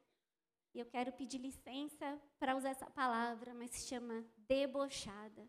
[0.74, 5.48] E eu quero pedir licença para usar essa palavra, mas se chama debochada.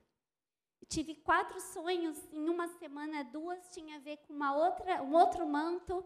[0.87, 5.47] Tive quatro sonhos em uma semana, duas tinham a ver com uma outra, um outro
[5.47, 6.03] manto,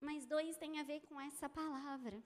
[0.00, 2.22] mas dois têm a ver com essa palavra.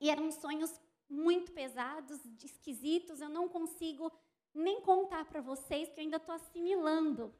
[0.00, 4.12] E eram sonhos muito pesados, esquisitos, eu não consigo
[4.54, 7.34] nem contar para vocês, que eu ainda estou assimilando.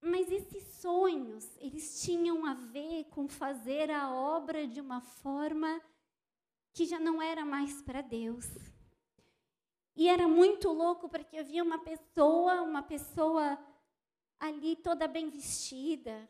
[0.00, 5.80] Mas esses sonhos, eles tinham a ver com fazer a obra de uma forma
[6.72, 8.46] que já não era mais para Deus.
[10.00, 13.58] E era muito louco porque eu via uma pessoa, uma pessoa
[14.38, 16.26] ali toda bem vestida,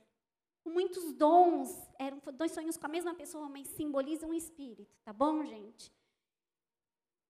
[0.65, 1.71] com muitos dons.
[1.97, 5.93] Eram dois sonhos com a mesma pessoa, mas simbolizam um espírito, tá bom, gente?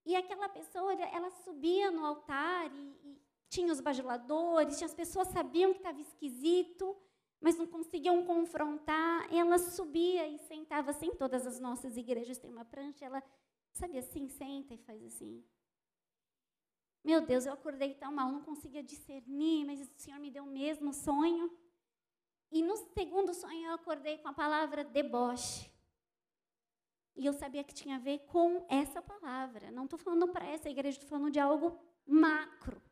[0.06, 5.28] E aquela pessoa, ela subia no altar e, e tinha os bajuladores, tinha as pessoas
[5.28, 6.96] sabiam que estava esquisito,
[7.38, 9.30] mas não conseguiam confrontar.
[9.30, 11.10] Ela subia e sentava assim.
[11.16, 13.04] Todas as nossas igrejas têm uma prancha.
[13.04, 13.22] Ela,
[13.74, 15.44] sabe assim, senta e faz assim.
[17.02, 20.50] Meu Deus, eu acordei tão mal, não conseguia discernir, mas o Senhor me deu o
[20.50, 21.50] mesmo sonho.
[22.52, 25.70] E no segundo sonho eu acordei com a palavra deboche.
[27.16, 29.70] E eu sabia que tinha a ver com essa palavra.
[29.70, 32.82] Não estou falando para essa igreja, estou falando de algo macro.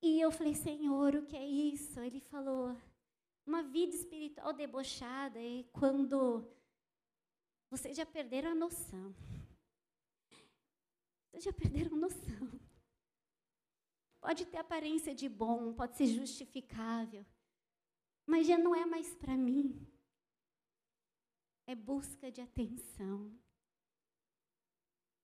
[0.00, 2.00] E eu falei, Senhor, o que é isso?
[2.00, 2.76] Ele falou,
[3.46, 6.44] uma vida espiritual debochada é quando
[7.70, 9.14] vocês já perderam a noção.
[11.32, 12.60] Vocês já perderam noção.
[14.20, 17.26] Pode ter aparência de bom, pode ser justificável,
[18.24, 19.92] mas já não é mais para mim
[21.66, 23.32] é busca de atenção.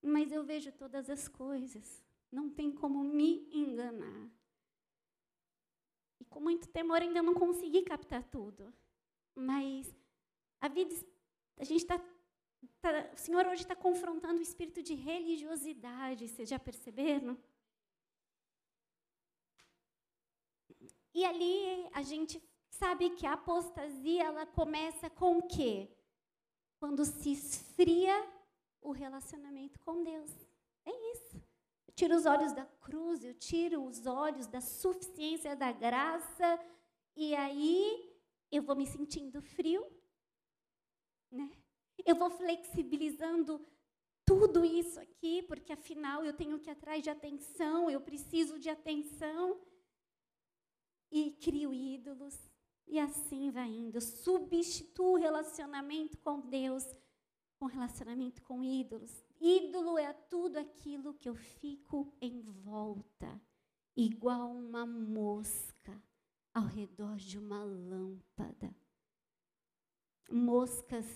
[0.03, 4.31] Mas eu vejo todas as coisas, não tem como me enganar.
[6.21, 8.73] E com muito temor ainda não consegui captar tudo.
[9.35, 9.95] Mas
[10.61, 10.95] a vida,
[11.57, 12.01] a gente está,
[12.81, 17.39] tá, o Senhor hoje está confrontando o espírito de religiosidade, vocês já perceberam?
[21.15, 25.89] E ali a gente sabe que a apostasia ela começa com o quê?
[26.79, 28.15] quando se esfria
[28.81, 30.31] o relacionamento com Deus.
[30.85, 31.37] É isso.
[31.87, 36.61] Eu tiro os olhos da cruz, eu tiro os olhos da suficiência da graça,
[37.17, 38.17] e aí
[38.51, 39.85] eu vou me sentindo frio,
[41.31, 41.51] né?
[42.05, 43.65] Eu vou flexibilizando
[44.25, 48.69] tudo isso aqui, porque afinal eu tenho que ir atrás de atenção, eu preciso de
[48.69, 49.61] atenção.
[51.11, 52.39] E crio ídolos,
[52.87, 54.01] e assim vai indo.
[54.01, 56.85] Substituo o relacionamento com Deus
[57.59, 59.25] com relacionamento com ídolos.
[59.41, 63.41] Ídolo é tudo aquilo que eu fico em volta,
[63.97, 66.01] igual uma mosca
[66.55, 68.75] ao redor de uma lâmpada.
[70.31, 71.07] Moscas,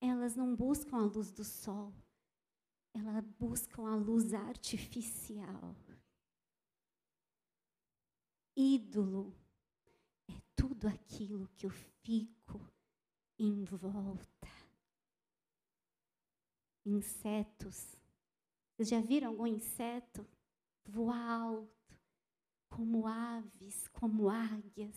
[0.00, 1.92] elas não buscam a luz do sol,
[2.94, 5.76] elas buscam a luz artificial.
[8.56, 9.34] Ídolo
[10.60, 12.60] tudo aquilo que eu fico
[13.38, 14.48] em volta.
[16.84, 17.96] Insetos.
[18.76, 20.26] Vocês já viram algum inseto
[20.84, 21.98] voar alto,
[22.68, 24.96] como aves, como águias,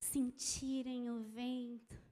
[0.00, 2.11] sentirem o vento?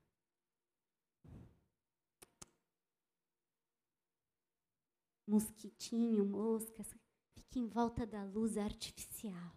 [5.31, 6.93] Mosquitinho, moscas,
[7.33, 9.55] fica em volta da luz artificial.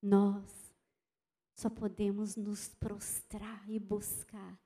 [0.00, 0.72] Nós
[1.56, 4.56] só podemos nos prostrar e buscar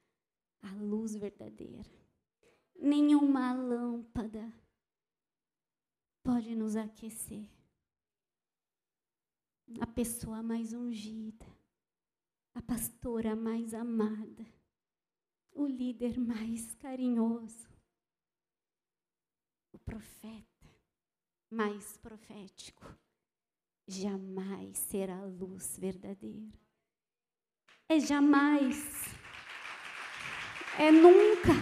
[0.61, 1.91] a luz verdadeira.
[2.79, 4.53] Nenhuma lâmpada
[6.23, 7.49] pode nos aquecer.
[9.81, 11.47] A pessoa mais ungida,
[12.53, 14.47] a pastora mais amada,
[15.51, 17.75] o líder mais carinhoso,
[19.77, 20.67] o profeta
[21.51, 22.99] mais profético
[23.87, 26.59] jamais será luz verdadeira.
[27.87, 29.05] É jamais.
[30.79, 31.53] É nunca.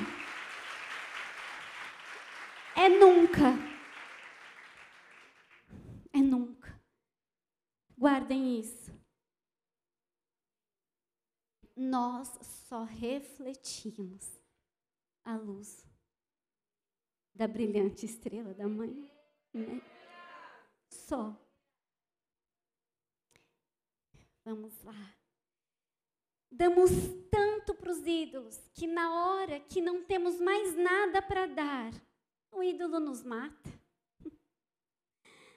[2.76, 3.48] É nunca.
[6.12, 6.80] É nunca.
[7.98, 8.94] Guardem isso.
[11.76, 12.28] Nós
[12.68, 14.40] só refletimos
[15.24, 15.84] a luz
[17.34, 19.10] da brilhante estrela da manhã.
[19.52, 19.82] Né?
[20.88, 21.36] Só.
[24.44, 25.14] Vamos lá.
[26.50, 26.90] Damos
[27.30, 31.92] tanto para os ídolos que na hora que não temos mais nada para dar,
[32.52, 33.72] o ídolo nos mata.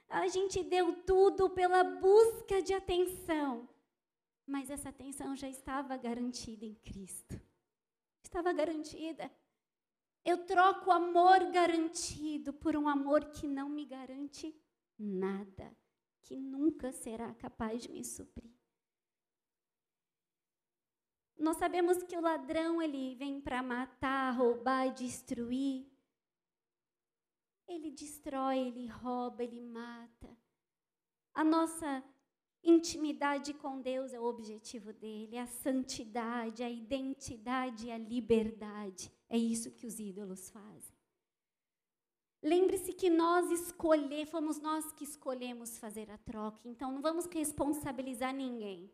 [0.09, 3.69] A gente deu tudo pela busca de atenção,
[4.45, 7.39] mas essa atenção já estava garantida em Cristo.
[8.23, 9.29] Estava garantida.
[10.29, 14.53] Eu troco amor garantido por um amor que não me garante
[14.99, 15.73] nada,
[16.21, 18.51] que nunca será capaz de me suprir.
[21.39, 25.89] Nós sabemos que o ladrão ele vem para matar, roubar destruir.
[27.65, 30.37] Ele destrói, ele rouba, ele mata.
[31.33, 32.03] A nossa
[32.61, 39.16] intimidade com Deus é o objetivo dele, a santidade, a identidade, a liberdade.
[39.29, 40.97] É isso que os ídolos fazem.
[42.41, 48.33] Lembre-se que nós escolher, fomos nós que escolhemos fazer a troca, então não vamos responsabilizar
[48.33, 48.91] ninguém.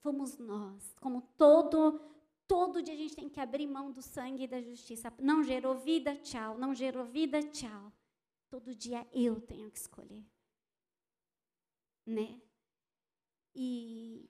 [0.00, 2.00] Fomos nós, como todo
[2.46, 5.10] todo dia a gente tem que abrir mão do sangue e da justiça.
[5.18, 6.58] Não gerou vida, tchau.
[6.58, 7.90] Não gerou vida, tchau.
[8.50, 10.22] Todo dia eu tenho que escolher.
[12.04, 12.38] Né?
[13.54, 14.28] E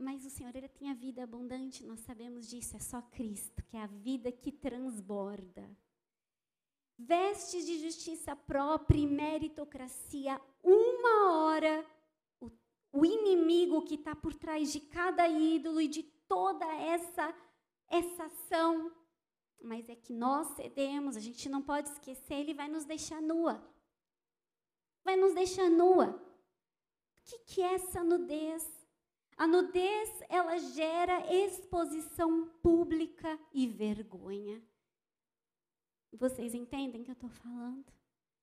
[0.00, 3.76] mas o Senhor ele tem a vida abundante, nós sabemos disso, é só Cristo, que
[3.76, 5.70] é a vida que transborda.
[6.98, 11.86] Vestes de justiça própria e meritocracia, uma hora
[12.40, 12.50] o,
[12.92, 17.34] o inimigo que está por trás de cada ídolo e de toda essa
[17.90, 18.92] essa ação,
[19.60, 23.60] mas é que nós cedemos, a gente não pode esquecer, ele vai nos deixar nua.
[25.04, 26.10] Vai nos deixar nua.
[26.10, 28.79] O que, que é essa nudez?
[29.40, 34.62] A nudez, ela gera exposição pública e vergonha.
[36.12, 37.90] Vocês entendem o que eu estou falando?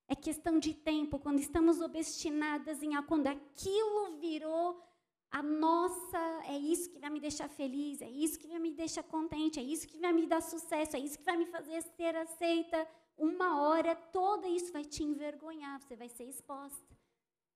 [0.08, 4.82] É questão de tempo, quando estamos obstinadas em quando aquilo virou
[5.30, 9.04] a nossa, é isso que vai me deixar feliz, é isso que vai me deixar
[9.04, 12.16] contente, é isso que vai me dar sucesso, é isso que vai me fazer ser
[12.16, 12.88] aceita.
[13.16, 16.98] Uma hora toda isso vai te envergonhar, você vai ser exposta.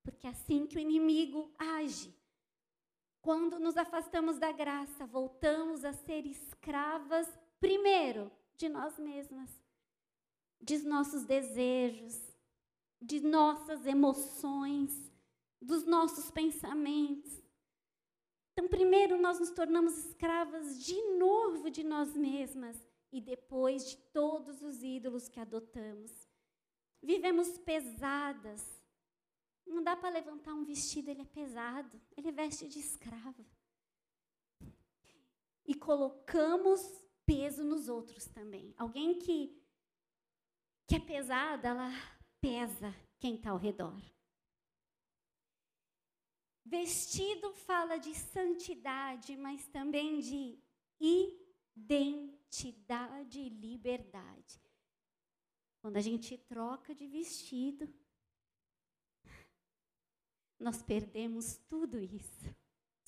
[0.04, 2.21] Porque é assim que o inimigo age.
[3.22, 7.28] Quando nos afastamos da graça, voltamos a ser escravas,
[7.60, 9.48] primeiro, de nós mesmas,
[10.60, 12.20] de nossos desejos,
[13.00, 15.12] de nossas emoções,
[15.60, 17.40] dos nossos pensamentos.
[18.52, 22.76] Então, primeiro, nós nos tornamos escravas de novo de nós mesmas
[23.12, 26.10] e depois de todos os ídolos que adotamos.
[27.00, 28.81] Vivemos pesadas,
[29.66, 33.44] não dá para levantar um vestido, ele é pesado, ele veste de escrava.
[35.66, 36.80] E colocamos
[37.24, 38.74] peso nos outros também.
[38.76, 39.56] Alguém que,
[40.86, 41.90] que é pesada, ela
[42.40, 44.00] pesa quem está ao redor.
[46.64, 50.58] Vestido fala de santidade, mas também de
[51.74, 54.60] identidade e liberdade.
[55.80, 57.92] Quando a gente troca de vestido,
[60.62, 62.54] nós perdemos tudo isso: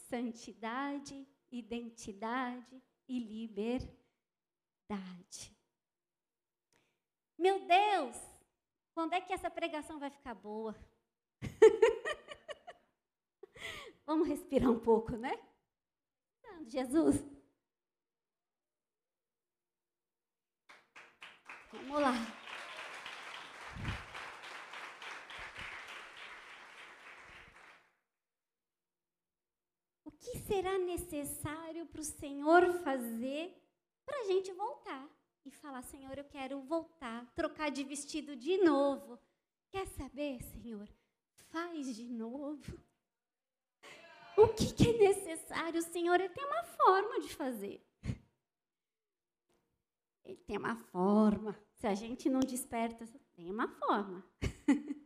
[0.09, 3.97] santidade, identidade e liberdade.
[7.39, 8.17] Meu Deus,
[8.93, 10.75] quando é que essa pregação vai ficar boa?
[14.05, 15.33] Vamos respirar um pouco, né?
[16.67, 17.25] Jesus.
[21.73, 22.45] Vamos lá.
[30.25, 33.61] que será necessário para o Senhor fazer
[34.07, 35.09] para a gente voltar
[35.45, 39.19] e falar: Senhor, eu quero voltar, trocar de vestido de novo.
[39.69, 40.89] Quer saber, Senhor?
[41.51, 42.79] Faz de novo.
[44.37, 45.83] O que, que é necessário?
[45.83, 47.85] Senhor ele tem uma forma de fazer.
[50.25, 51.59] Ele tem uma forma.
[51.75, 54.25] Se a gente não desperta, tem uma forma.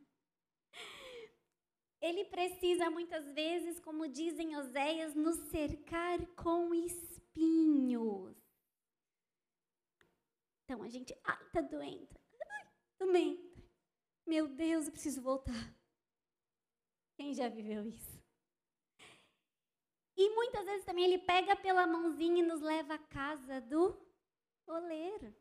[2.01, 8.37] Ele precisa muitas vezes, como dizem Oséias, nos cercar com espinhos.
[10.65, 12.09] Então a gente, ai, tá doendo.
[12.51, 12.67] Ai,
[12.99, 13.53] também.
[14.27, 15.75] Meu Deus, eu preciso voltar.
[17.17, 18.23] Quem já viveu isso?
[20.17, 23.99] E muitas vezes também ele pega pela mãozinha e nos leva à casa do
[24.67, 25.35] oleiro.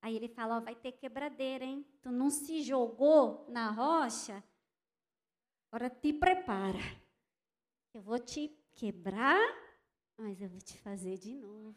[0.00, 1.86] Aí ele fala, vai ter quebradeira, hein?
[2.02, 4.42] Tu não se jogou na rocha,
[5.72, 6.78] Agora te prepara.
[7.94, 9.40] Eu vou te quebrar,
[10.18, 11.74] mas eu vou te fazer de novo.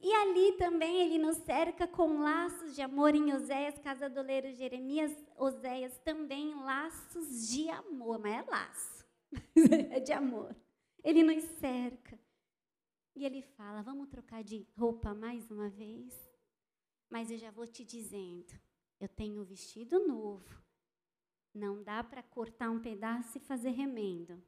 [0.00, 4.54] E ali também ele nos cerca com laços de amor em Oséias, casa do oleiro
[4.54, 9.06] Jeremias, Oséias também laços de amor, mas é laço,
[9.92, 10.56] é de amor.
[11.02, 12.18] Ele nos cerca.
[13.14, 16.18] E ele fala: Vamos trocar de roupa mais uma vez?
[17.10, 18.58] Mas eu já vou te dizendo:
[18.98, 20.64] eu tenho um vestido novo.
[21.54, 24.42] Não dá para cortar um pedaço e fazer remendo.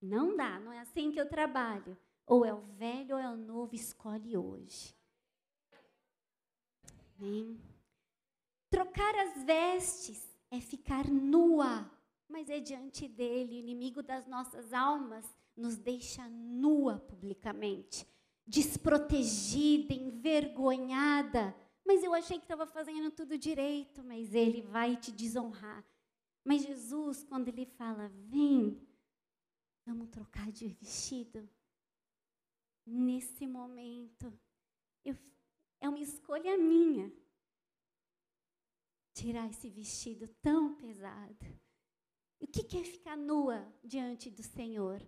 [0.00, 1.98] Não dá, não é assim que eu trabalho.
[2.26, 4.94] Ou é o velho ou é o novo, escolhe hoje.
[8.70, 11.90] Trocar as vestes é ficar nua,
[12.28, 15.24] mas é diante dele, inimigo das nossas almas
[15.56, 18.06] nos deixa nua publicamente,
[18.46, 21.54] desprotegida, envergonhada.
[21.84, 25.84] Mas eu achei que estava fazendo tudo direito, mas ele vai te desonrar.
[26.44, 28.86] Mas Jesus, quando ele fala, vem,
[29.86, 31.48] vamos trocar de vestido,
[32.84, 34.32] nesse momento,
[35.04, 35.16] eu,
[35.80, 37.12] é uma escolha minha
[39.14, 41.46] tirar esse vestido tão pesado.
[42.40, 45.00] O que é ficar nua diante do Senhor?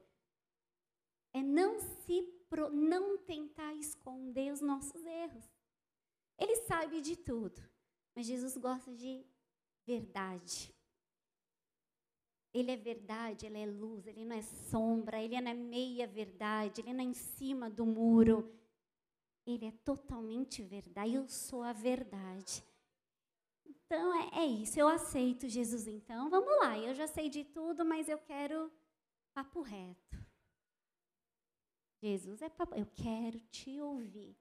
[1.32, 2.32] É não se
[2.72, 5.44] não tentar esconder os nossos erros.
[6.38, 7.60] Ele sabe de tudo,
[8.14, 9.26] mas Jesus gosta de
[9.86, 10.73] verdade.
[12.54, 16.80] Ele é verdade, ele é luz, ele não é sombra, ele é na meia verdade,
[16.80, 18.48] ele não é em cima do muro.
[19.44, 21.14] Ele é totalmente verdade.
[21.14, 22.64] Eu sou a verdade.
[23.66, 26.30] Então é, é, isso, eu aceito Jesus então.
[26.30, 28.72] Vamos lá, eu já sei de tudo, mas eu quero
[29.34, 30.16] papo reto.
[32.00, 34.36] Jesus é papo, eu quero te ouvir.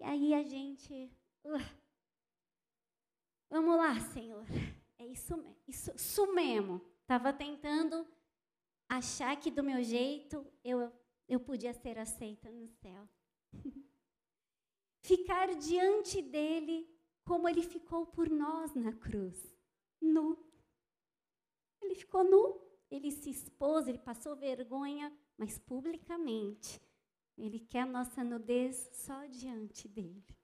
[0.00, 1.12] E aí a gente.
[1.44, 1.58] Uh,
[3.50, 4.46] vamos lá, Senhor.
[4.98, 5.06] É.
[5.06, 5.34] Isso,
[5.68, 6.80] isso mesmo.
[7.06, 8.04] Estava tentando
[8.88, 10.92] achar que do meu jeito eu,
[11.28, 13.08] eu podia ser aceita no céu.
[15.02, 16.92] Ficar diante dele
[17.24, 19.56] como ele ficou por nós na cruz.
[20.00, 20.36] Nu.
[21.80, 22.60] Ele ficou nu.
[22.90, 26.82] Ele se expôs, ele passou vergonha, mas publicamente.
[27.38, 30.35] Ele quer a nossa nudez só diante dele.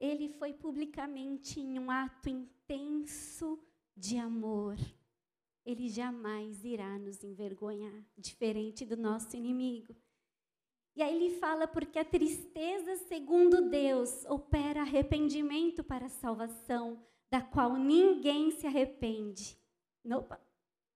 [0.00, 3.58] Ele foi publicamente em um ato intenso
[3.96, 4.76] de amor.
[5.64, 9.94] Ele jamais irá nos envergonhar, diferente do nosso inimigo.
[10.94, 17.40] E aí ele fala porque a tristeza, segundo Deus, opera arrependimento para a salvação, da
[17.40, 19.56] qual ninguém se arrepende.
[20.04, 20.40] Opa,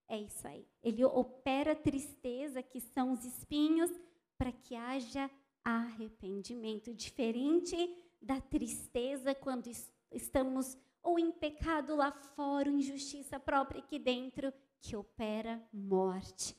[0.09, 0.67] é isso aí.
[0.81, 3.91] Ele opera tristeza, que são os espinhos,
[4.37, 5.29] para que haja
[5.63, 6.93] arrependimento.
[6.93, 7.75] Diferente
[8.23, 9.69] da tristeza quando
[10.11, 16.55] estamos ou em pecado lá fora, ou injustiça própria aqui dentro, que opera morte.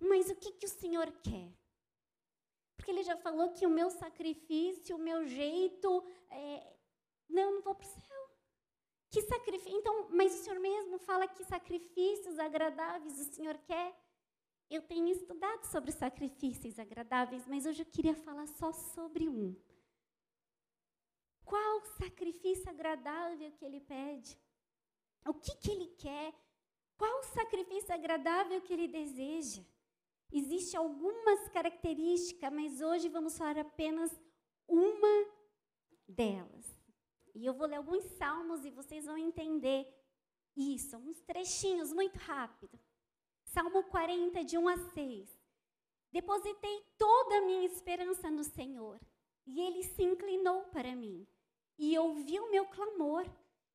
[0.00, 1.52] Mas o que, que o Senhor quer?
[2.76, 6.76] Porque Ele já falou que o meu sacrifício, o meu jeito, é...
[7.28, 8.30] não, não vou para o céu.
[9.10, 9.76] Que sacrifício?
[9.76, 13.94] Então, mas o Senhor mesmo fala que sacrifícios agradáveis o Senhor quer.
[14.70, 19.56] Eu tenho estudado sobre sacrifícios agradáveis, mas hoje eu queria falar só sobre um.
[21.42, 24.38] Qual sacrifício agradável que ele pede?
[25.26, 26.34] O que, que ele quer?
[26.98, 29.62] Qual sacrifício agradável que ele deseja?
[30.30, 34.10] Existem algumas características, mas hoje vamos falar apenas
[34.66, 35.26] uma
[36.06, 36.76] delas.
[37.34, 39.86] E eu vou ler alguns salmos e vocês vão entender
[40.54, 42.78] isso, uns trechinhos muito rápido.
[43.52, 45.28] Salmo 40, de 1 a 6.
[46.12, 49.00] Depositei toda a minha esperança no Senhor,
[49.46, 51.26] e ele se inclinou para mim,
[51.78, 53.26] e ouviu meu clamor,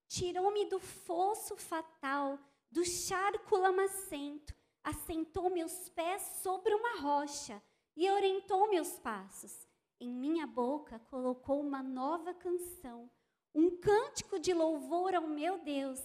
[0.08, 2.40] tirou-me do fosso fatal,
[2.72, 4.54] do charco lamacento,
[4.84, 7.62] assentou meus pés sobre uma rocha
[7.96, 9.68] e orientou meus passos.
[10.00, 13.10] Em minha boca colocou uma nova canção
[13.56, 16.00] um cântico de louvor ao meu Deus,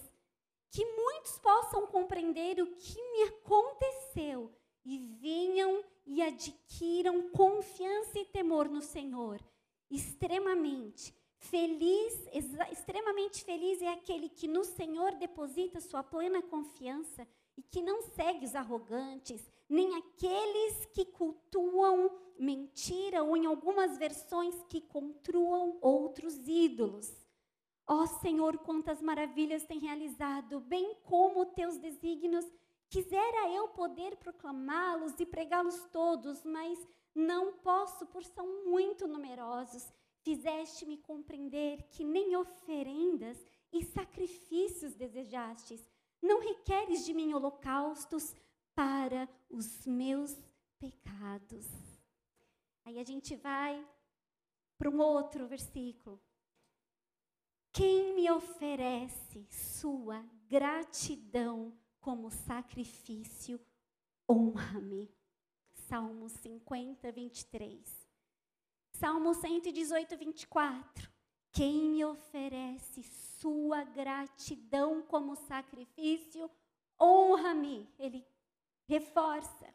[0.71, 4.51] que muitos possam compreender o que me aconteceu
[4.85, 9.39] e venham e adquiram confiança e temor no Senhor.
[9.89, 12.27] Extremamente feliz,
[12.71, 18.45] extremamente feliz é aquele que no Senhor deposita sua plena confiança e que não segue
[18.45, 27.28] os arrogantes, nem aqueles que cultuam mentira ou em algumas versões que contruam outros ídolos.
[27.91, 32.45] Ó oh, Senhor, quantas maravilhas tem realizado, bem como teus desígnios.
[32.87, 36.77] Quisera eu poder proclamá-los e pregá-los todos, mas
[37.15, 39.91] não posso, por são muito numerosos.
[40.21, 45.83] Fizeste-me compreender que nem oferendas e sacrifícios desejastes.
[46.21, 48.35] Não requeres de mim holocaustos
[48.75, 50.37] para os meus
[50.77, 51.65] pecados.
[52.85, 53.83] Aí a gente vai
[54.77, 56.21] para um outro versículo.
[57.71, 63.59] Quem me oferece sua gratidão como sacrifício,
[64.27, 65.09] honra-me.
[65.87, 68.09] Salmo 50, 23.
[68.91, 71.09] Salmo 118, 24.
[71.51, 76.49] Quem me oferece sua gratidão como sacrifício,
[76.99, 77.87] honra-me.
[77.97, 78.25] Ele
[78.87, 79.73] reforça.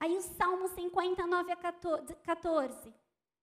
[0.00, 2.94] Aí o Salmo 59 a 14.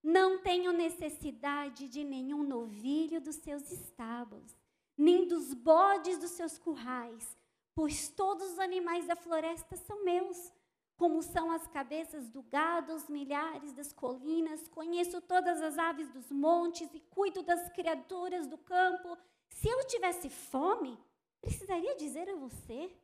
[0.08, 4.56] Não tenho necessidade de nenhum novilho dos seus estábulos,
[4.96, 7.36] nem dos bodes dos seus currais,
[7.74, 10.52] pois todos os animais da floresta são meus.
[10.96, 16.30] Como são as cabeças do gado, os milhares das colinas, conheço todas as aves dos
[16.30, 19.18] montes e cuido das criaturas do campo.
[19.48, 20.96] Se eu tivesse fome,
[21.40, 22.96] precisaria dizer a você,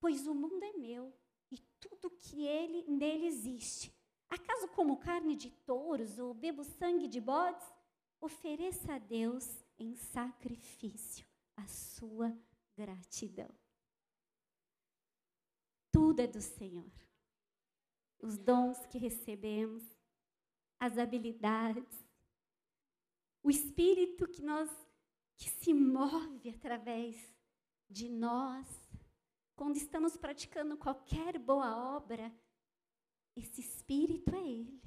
[0.00, 1.12] pois o mundo é meu
[1.50, 3.97] e tudo que ele nele existe.
[4.30, 7.66] Acaso como carne de touros ou bebo sangue de bodes?
[8.20, 11.26] Ofereça a Deus em sacrifício
[11.56, 12.36] a sua
[12.76, 13.50] gratidão.
[15.92, 16.92] Tudo é do Senhor.
[18.20, 19.82] Os dons que recebemos,
[20.78, 22.04] as habilidades,
[23.42, 24.68] o espírito que nós
[25.38, 27.16] que se move através
[27.88, 28.66] de nós,
[29.54, 32.32] quando estamos praticando qualquer boa obra,
[33.38, 34.82] esse espírito é Ele.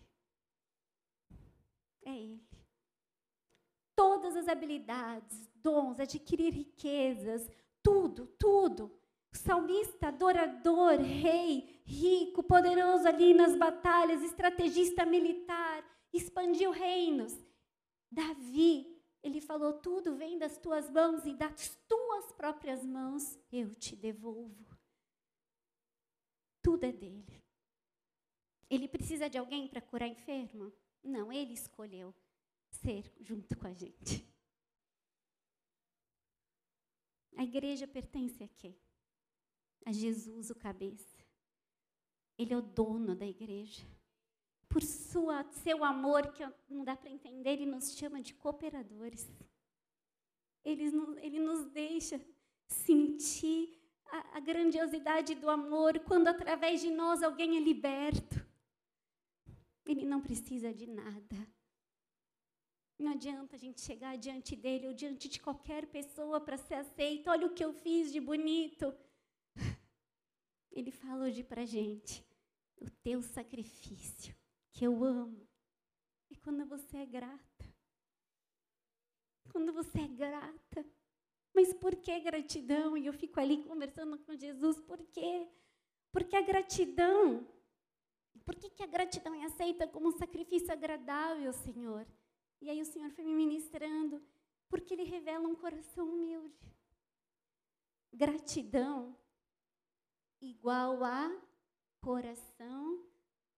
[2.04, 2.48] É Ele.
[3.96, 7.50] Todas as habilidades, dons, adquirir riquezas,
[7.84, 8.98] tudo, tudo.
[9.34, 17.34] Salmista, adorador, rei, rico, poderoso ali nas batalhas, estrategista militar, expandiu reinos.
[18.12, 23.96] Davi, ele falou: tudo vem das tuas mãos e das tuas próprias mãos eu te
[23.96, 24.78] devolvo.
[26.62, 27.41] Tudo é dele.
[28.72, 30.72] Ele precisa de alguém para curar enfermo?
[31.04, 32.16] Não, ele escolheu
[32.70, 34.26] ser junto com a gente.
[37.36, 38.80] A igreja pertence a quem?
[39.86, 41.18] A Jesus, o cabeça.
[42.38, 43.86] Ele é o dono da igreja.
[44.70, 49.30] Por sua, seu amor, que não dá para entender, ele nos chama de cooperadores.
[50.64, 50.84] Ele,
[51.22, 52.26] ele nos deixa
[52.70, 58.50] sentir a, a grandiosidade do amor quando, através de nós, alguém é liberto.
[59.92, 61.36] Ele não precisa de nada.
[62.98, 67.30] Não adianta a gente chegar diante dele ou diante de qualquer pessoa para ser aceito.
[67.30, 68.96] Olha o que eu fiz de bonito.
[70.72, 72.26] Ele fala hoje para a gente:
[72.78, 74.34] o teu sacrifício,
[74.72, 75.46] que eu amo,
[76.32, 77.76] é quando você é grata.
[79.52, 80.86] Quando você é grata.
[81.54, 82.96] Mas por que gratidão?
[82.96, 85.50] E eu fico ali conversando com Jesus, por quê?
[86.14, 87.46] Porque a gratidão
[88.40, 92.08] por que, que a gratidão é aceita como um sacrifício agradável, Senhor?
[92.62, 94.22] E aí o Senhor foi me ministrando,
[94.70, 96.76] porque Ele revela um coração humilde.
[98.14, 99.16] Gratidão
[100.42, 101.32] igual a
[102.00, 103.06] coração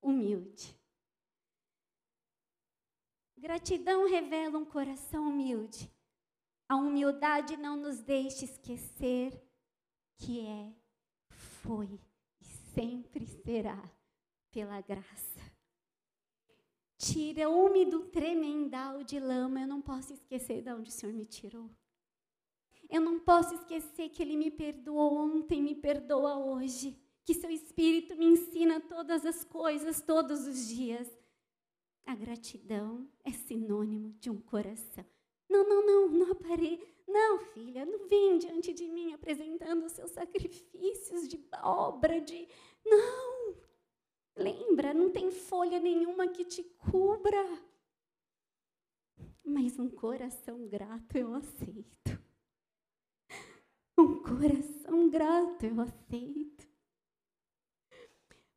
[0.02, 0.78] humilde.
[3.38, 5.92] Gratidão revela um coração humilde.
[6.68, 9.42] A humildade não nos deixa esquecer
[10.18, 10.74] que é,
[11.62, 12.00] foi
[12.40, 13.93] e sempre será
[14.54, 15.42] pela graça.
[16.98, 21.70] Tira-me do tremendal de lama, eu não posso esquecer de onde o Senhor me tirou.
[22.90, 26.98] Eu não posso esquecer que Ele me perdoou ontem, me perdoa hoje.
[27.26, 31.10] Que Seu Espírito me ensina todas as coisas, todos os dias.
[32.06, 35.06] A gratidão é sinônimo de um coração.
[35.50, 36.80] Não, não, não, não aparei.
[37.08, 42.48] Não, filha, não vem diante de mim apresentando os seus sacrifícios de obra, de.
[42.86, 43.33] Não!
[44.36, 47.44] Lembra, não tem folha nenhuma que te cubra.
[49.44, 52.24] Mas um coração grato eu aceito.
[53.98, 56.68] Um coração grato eu aceito.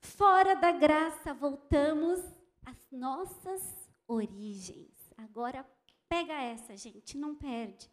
[0.01, 2.21] Fora da graça, voltamos
[2.65, 5.13] às nossas origens.
[5.19, 5.69] Agora,
[6.09, 7.91] pega essa, gente, não perde.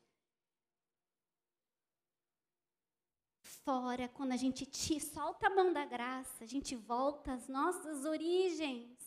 [3.63, 8.05] Fora, quando a gente te solta a mão da graça, a gente volta às nossas
[8.05, 8.97] origens.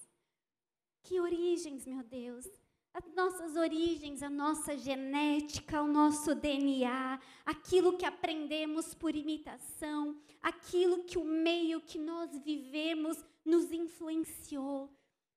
[1.02, 2.46] Que origens, meu Deus?
[2.92, 11.04] As nossas origens, a nossa genética, o nosso DNA, aquilo que aprendemos por imitação, aquilo
[11.04, 14.90] que o meio que nós vivemos nos influenciou.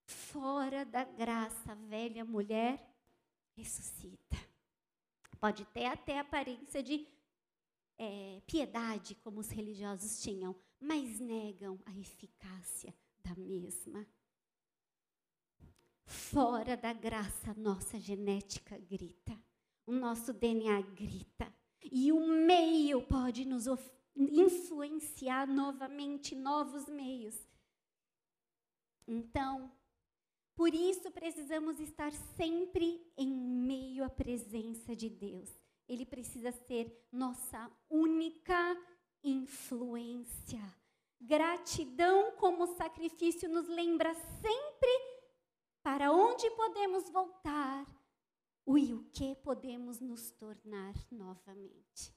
[0.06, 2.90] Fora da graça, a velha mulher
[3.56, 4.38] ressuscita.
[5.40, 7.06] Pode ter até aparência de
[8.00, 14.08] é, piedade como os religiosos tinham, mas negam a eficácia da mesma.
[16.06, 19.38] Fora da graça, nossa genética grita,
[19.86, 21.54] o nosso DNA grita.
[21.92, 23.66] E o meio pode nos
[24.16, 27.36] influenciar novamente novos meios.
[29.06, 29.72] Então,
[30.56, 35.59] por isso precisamos estar sempre em meio à presença de Deus.
[35.90, 38.78] Ele precisa ser nossa única
[39.24, 40.62] influência.
[41.20, 44.90] Gratidão como sacrifício nos lembra sempre
[45.84, 47.86] para onde podemos voltar
[48.68, 52.14] e o que podemos nos tornar novamente.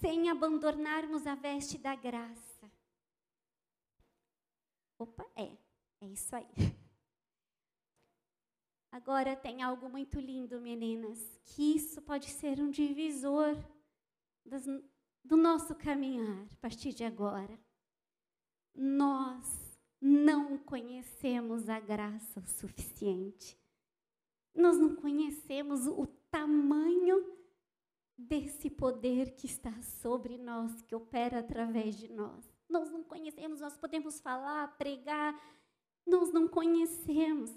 [0.00, 2.70] Sem abandonarmos a veste da graça.
[4.98, 5.56] Opa, é.
[6.00, 6.81] É isso aí.
[8.92, 13.56] Agora tem algo muito lindo, meninas, que isso pode ser um divisor
[14.44, 14.66] das,
[15.24, 17.58] do nosso caminhar a partir de agora.
[18.74, 23.58] Nós não conhecemos a graça o suficiente.
[24.54, 27.24] Nós não conhecemos o tamanho
[28.18, 32.44] desse poder que está sobre nós, que opera através de nós.
[32.68, 35.34] Nós não conhecemos, nós podemos falar, pregar,
[36.06, 37.50] nós não conhecemos.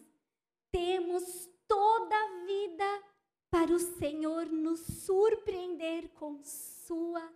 [0.75, 3.03] Temos toda a vida
[3.49, 7.33] para o Senhor nos surpreender com Sua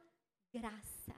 [0.53, 1.15] graça.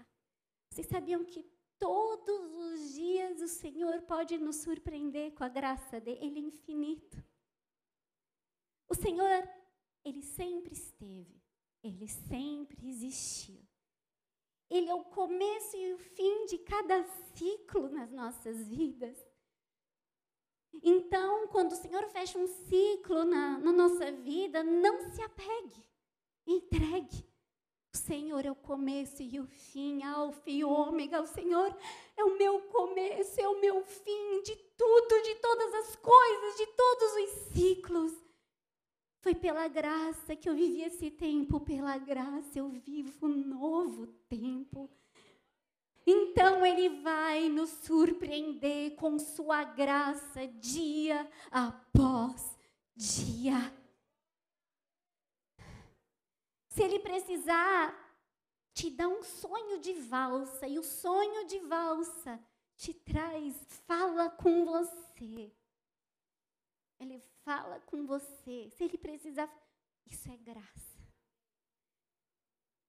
[0.70, 1.44] Vocês sabiam que
[1.80, 6.20] todos os dias o Senhor pode nos surpreender com a graça dele?
[6.22, 7.18] Ele é infinito.
[8.88, 9.50] O Senhor,
[10.06, 11.42] Ele sempre esteve,
[11.84, 13.68] Ele sempre existiu.
[14.70, 17.04] Ele é o começo e o fim de cada
[17.34, 19.31] ciclo nas nossas vidas.
[20.74, 25.84] Então, quando o Senhor fecha um ciclo na, na nossa vida, não se apegue,
[26.46, 27.26] entregue.
[27.94, 31.22] O Senhor é o começo e o fim, alfa e ômega.
[31.22, 31.76] O Senhor
[32.16, 36.68] é o meu começo, é o meu fim de tudo, de todas as coisas, de
[36.68, 38.14] todos os ciclos.
[39.20, 44.90] Foi pela graça que eu vivi esse tempo, pela graça eu vivo um novo tempo.
[46.06, 52.58] Então Ele vai nos surpreender com Sua graça dia após
[52.96, 53.74] dia.
[56.70, 57.94] Se Ele precisar
[58.74, 62.40] te dar um sonho de valsa, e o sonho de valsa
[62.76, 65.52] te traz, fala com você.
[67.00, 68.70] Ele fala com você.
[68.72, 69.52] Se Ele precisar,
[70.06, 70.91] isso é graça.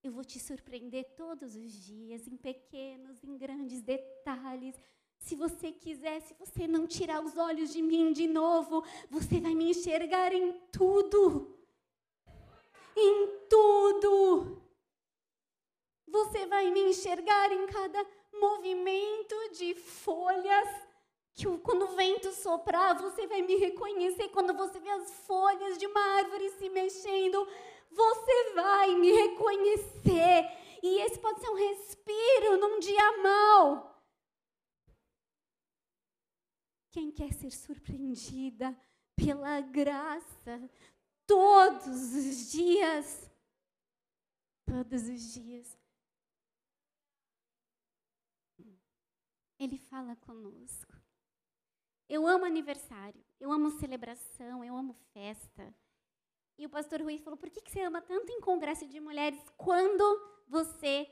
[0.02, 4.74] Eu vou te surpreender todos os dias, em pequenos, em grandes detalhes.
[5.16, 9.54] Se você quiser, se você não tirar os olhos de mim de novo, você vai
[9.54, 11.56] me enxergar em tudo.
[12.96, 14.60] Em tudo.
[16.08, 20.68] Você vai me enxergar em cada movimento de folhas.
[21.32, 24.30] Que quando o vento soprar, você vai me reconhecer.
[24.30, 27.46] Quando você vê as folhas de uma árvore se mexendo,
[27.94, 30.62] você vai me reconhecer.
[30.82, 33.92] E esse pode ser um respiro num dia mau.
[36.90, 38.76] Quem quer ser surpreendida
[39.16, 40.70] pela graça
[41.26, 43.30] todos os dias?
[44.66, 45.78] Todos os dias.
[49.58, 51.00] Ele fala conosco.
[52.08, 55.74] Eu amo aniversário, eu amo celebração, eu amo festa.
[56.58, 60.04] E o pastor Rui falou: por que, você ama tanto em congresso de mulheres quando
[60.46, 61.10] você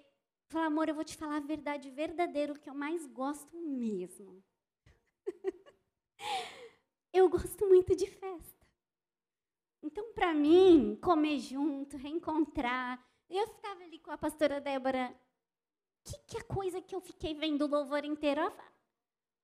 [0.51, 4.43] fala, amor, eu vou te falar a verdade verdadeira, o que eu mais gosto mesmo.
[7.12, 8.66] eu gosto muito de festa.
[9.82, 13.03] Então, para mim, comer junto, reencontrar.
[13.28, 15.16] Eu estava ali com a pastora Débora.
[16.01, 18.41] O que, que é a coisa que eu fiquei vendo o louvor inteiro?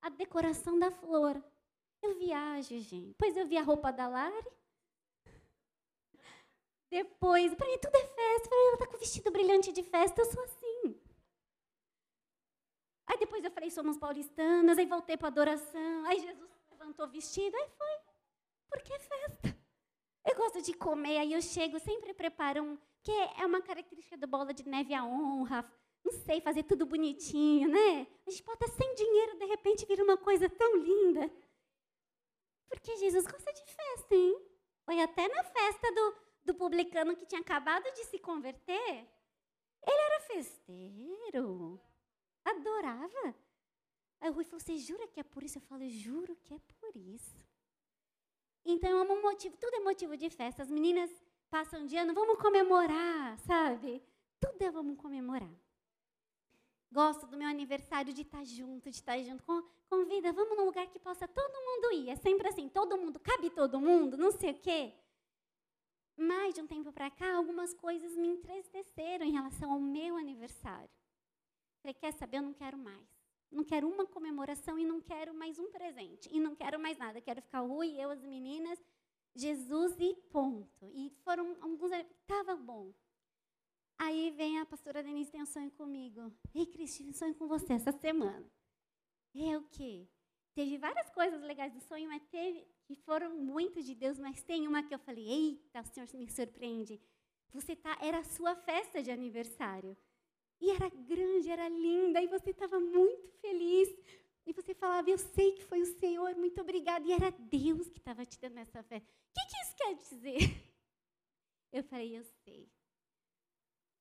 [0.02, 1.42] A, decoração da flor.
[2.02, 3.08] Eu viajo, gente.
[3.08, 4.46] Depois eu vi a roupa da Lari.
[6.90, 8.54] Depois, para mim tudo é festa.
[8.54, 11.00] Ela tá com vestido brilhante de festa, eu sou assim.
[13.06, 16.04] Aí depois eu falei, somos paulistanas, aí voltei para adoração.
[16.06, 17.96] Aí Jesus levantou o vestido, aí foi.
[18.68, 19.56] Porque é festa.
[20.24, 22.78] Eu gosto de comer, aí eu chego, sempre preparo um.
[23.02, 25.64] Que é uma característica do bola de neve a honra.
[26.04, 28.06] Não sei, fazer tudo bonitinho, né?
[28.26, 31.30] A gente pode sem dinheiro, de repente vira uma coisa tão linda.
[32.68, 34.40] Porque Jesus gosta de festa, hein?
[34.84, 36.16] Foi até na festa do,
[36.46, 39.06] do publicano que tinha acabado de se converter,
[39.86, 41.80] ele era festeiro,
[42.44, 43.34] adorava.
[44.20, 45.58] Aí o Rui falou: Você jura que é por isso?
[45.58, 47.36] Eu falei: Juro que é por isso.
[48.64, 50.62] Então é um motivo, tudo é motivo de festa.
[50.62, 51.10] As meninas
[51.50, 54.02] passam de ano, vamos comemorar, sabe?
[54.40, 55.54] Tudo é vamos comemorar.
[56.90, 59.44] Gosto do meu aniversário de estar junto, de estar junto.
[59.88, 62.10] Convida, vamos num lugar que possa todo mundo ir.
[62.10, 64.92] É sempre assim, todo mundo, cabe todo mundo, não sei o quê.
[66.16, 70.90] Mas de um tempo para cá, algumas coisas me entristeceram em relação ao meu aniversário.
[71.82, 72.38] Falei, quer saber?
[72.38, 73.06] Eu não quero mais.
[73.50, 76.28] Não quero uma comemoração e não quero mais um presente.
[76.32, 77.20] E não quero mais nada.
[77.20, 78.82] Quero ficar Rui, eu, as meninas,
[79.34, 80.90] Jesus e ponto.
[80.92, 81.92] E foram alguns.
[81.92, 82.92] Estava bom.
[83.98, 86.32] Aí vem a pastora Denise tem um sonho comigo.
[86.54, 88.44] Ei, Cristina, sonho com você essa semana.
[89.34, 90.08] É o quê?
[90.54, 94.66] Teve várias coisas legais do sonho, mas teve que foram muito de Deus, mas tem
[94.66, 97.00] uma que eu falei: "Eita, o Senhor me surpreende.
[97.52, 99.96] Você tá, era a sua festa de aniversário.
[100.60, 103.88] E era grande, era linda, e você estava muito feliz.
[104.46, 107.06] E você falava, eu sei que foi o Senhor, muito obrigada.
[107.06, 109.08] E era Deus que estava te dando essa festa.
[109.08, 110.38] O que, que isso quer dizer?
[111.72, 112.70] Eu falei, eu sei.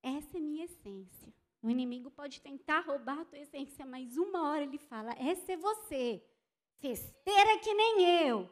[0.01, 1.33] Essa é minha essência.
[1.61, 5.57] O inimigo pode tentar roubar a tua essência, mas uma hora ele fala: essa é
[5.57, 6.23] você.
[6.77, 8.49] Festeira que nem eu.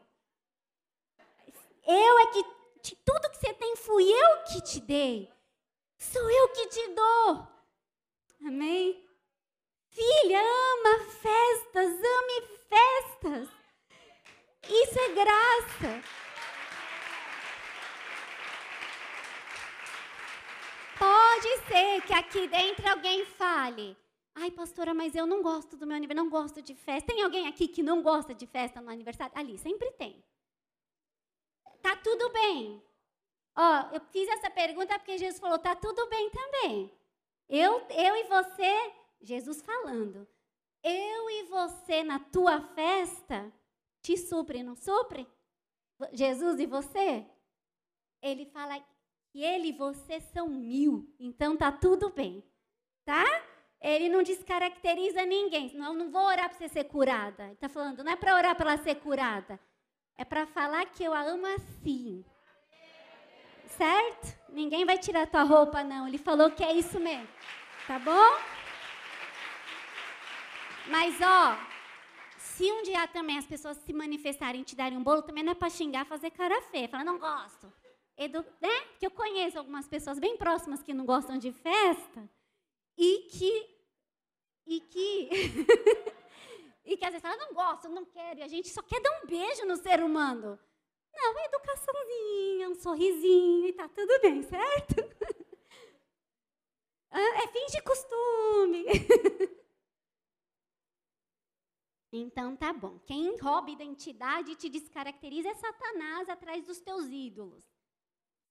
[1.86, 2.44] Eu é que.
[2.84, 5.32] De tudo que você tem, fui eu que te dei.
[5.98, 7.48] Sou eu que te dou.
[8.46, 9.08] Amém?
[9.90, 13.50] Filha, ama festas, ame festas.
[14.68, 16.04] Isso é graça.
[21.00, 23.98] Pode ser que aqui dentro alguém fale:
[24.36, 27.14] Ai, pastora, mas eu não gosto do meu aniversário, não gosto de festa.
[27.14, 29.34] Tem alguém aqui que não gosta de festa no aniversário?
[29.38, 30.24] Ali, sempre tem.
[31.84, 32.82] Tá tudo bem.
[33.56, 36.92] Ó, eu fiz essa pergunta porque Jesus falou: tá tudo bem também.
[37.50, 40.26] Eu, eu e você, Jesus falando,
[40.82, 43.54] eu e você na tua festa
[44.02, 45.28] te supre, não supre?
[46.14, 47.26] Jesus e você?
[48.22, 48.82] Ele fala
[49.34, 52.44] e ele e você são mil, então tá tudo bem,
[53.04, 53.26] tá?
[53.82, 57.44] Ele não descaracteriza ninguém, eu não vou orar para você ser curada.
[57.44, 59.60] Ele está falando, não é para orar para ela ser curada,
[60.18, 62.24] é para falar que eu a amo assim.
[63.68, 64.38] Certo?
[64.50, 66.08] Ninguém vai tirar tua roupa, não.
[66.08, 67.28] Ele falou que é isso mesmo.
[67.88, 68.38] Tá bom?
[70.88, 71.58] Mas, ó,
[72.38, 75.54] se um dia também as pessoas se manifestarem e te darem um bolo, também não
[75.54, 76.88] é para xingar, fazer cara feia.
[76.88, 77.72] Falar, não gosto.
[78.16, 78.82] Edu, né?
[79.00, 82.30] Que eu conheço algumas pessoas bem próximas que não gostam de festa
[82.98, 83.74] e que
[84.66, 85.30] e que
[86.86, 89.22] e que às vezes falam, não gosto, não quero, e a gente só quer dar
[89.22, 90.60] um beijo no ser humano.
[91.14, 94.96] Não, é educaçãozinha, um sorrisinho e tá tudo bem, certo?
[97.16, 98.86] É fim de costume.
[102.16, 103.00] Então tá bom.
[103.00, 107.66] Quem rouba identidade e te descaracteriza é Satanás atrás dos teus ídolos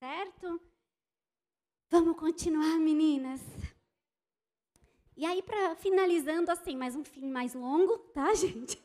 [0.03, 0.61] certo?
[1.89, 3.41] Vamos continuar, meninas.
[5.17, 8.83] E aí, para finalizando assim, mais um fim mais longo, tá, gente?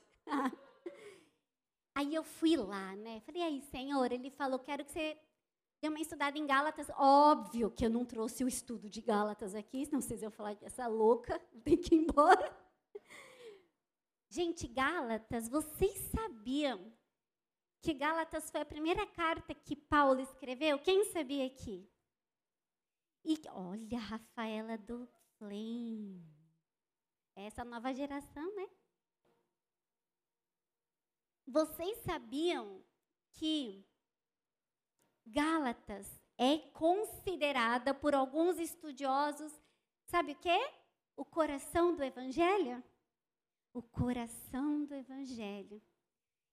[1.95, 3.21] aí eu fui lá, né?
[3.21, 5.17] Falei, aí, Senhor, ele falou, quero que você
[5.82, 6.89] dê uma estudada em Gálatas.
[6.97, 10.86] Óbvio que eu não trouxe o estudo de Gálatas aqui, senão vocês iam falar essa
[10.88, 12.55] louca, tem que ir embora.
[14.30, 16.91] Gente, Gálatas, vocês sabiam
[17.82, 20.78] que Gálatas foi a primeira carta que Paulo escreveu?
[20.80, 21.89] Quem sabia aqui?
[23.23, 25.07] E olha, Rafaela do
[25.38, 26.25] Flame.
[27.35, 28.67] Essa nova geração, né?
[31.45, 32.83] Vocês sabiam
[33.31, 33.85] que
[35.25, 39.51] Gálatas é considerada por alguns estudiosos,
[40.05, 40.59] sabe o quê?
[41.15, 42.83] O coração do evangelho?
[43.73, 45.81] O coração do evangelho.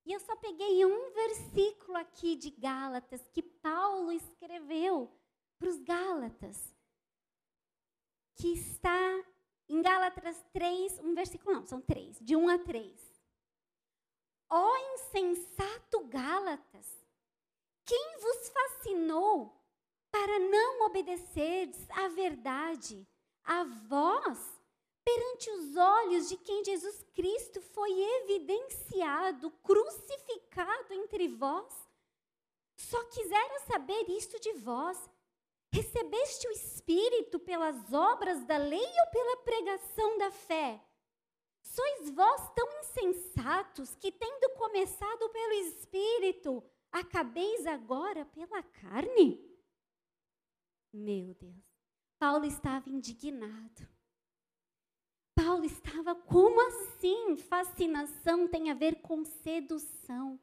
[0.04, 5.10] E eu só peguei um versículo aqui de Gálatas que Paulo escreveu
[5.58, 6.73] para os Gálatas,
[8.36, 9.24] que está
[9.68, 13.14] em Gálatas 3, um versículo não, são três, de 1 a 3.
[14.50, 16.86] Ó oh, insensato Gálatas,
[17.84, 19.60] quem vos fascinou
[20.10, 23.06] para não obedecerdes à verdade,
[23.42, 24.54] a vós
[25.04, 27.90] perante os olhos de quem Jesus Cristo foi
[28.22, 31.72] evidenciado, crucificado entre vós?
[32.76, 34.98] Só quisera saber isto de vós.
[35.74, 40.80] Recebeste o Espírito pelas obras da lei ou pela pregação da fé?
[41.60, 46.62] Sois vós tão insensatos que, tendo começado pelo Espírito,
[46.92, 49.44] acabeis agora pela carne?
[50.92, 51.64] Meu Deus,
[52.20, 53.88] Paulo estava indignado.
[55.34, 57.36] Paulo estava, como assim?
[57.36, 60.38] Fascinação tem a ver com sedução.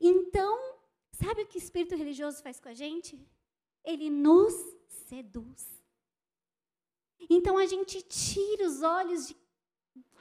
[0.00, 0.80] Então,
[1.12, 3.24] sabe o que o espírito religioso faz com a gente?
[3.86, 4.52] Ele nos
[5.08, 5.76] seduz.
[7.30, 9.36] Então a gente tira os olhos de,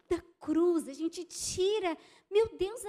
[0.08, 1.98] da cruz, a gente tira,
[2.32, 2.82] meu Deus,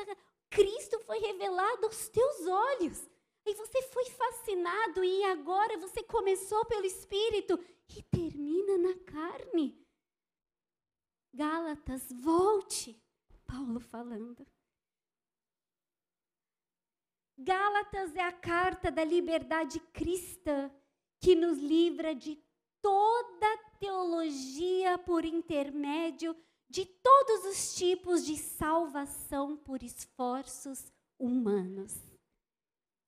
[0.48, 3.08] Cristo foi revelado aos teus olhos.
[3.44, 7.58] E você foi fascinado e agora você começou pelo Espírito
[7.96, 9.80] e termina na carne.
[11.32, 13.00] Gálatas, volte,
[13.46, 14.44] Paulo falando.
[17.38, 20.70] Gálatas é a carta da liberdade cristã
[21.20, 22.38] que nos livra de
[22.80, 26.34] toda teologia por intermédio
[26.68, 31.94] de todos os tipos de salvação por esforços humanos.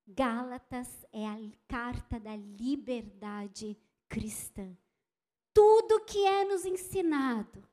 [0.07, 3.77] Gálatas é a carta da liberdade
[4.09, 4.77] cristã.
[5.53, 7.67] Tudo que é nos ensinado,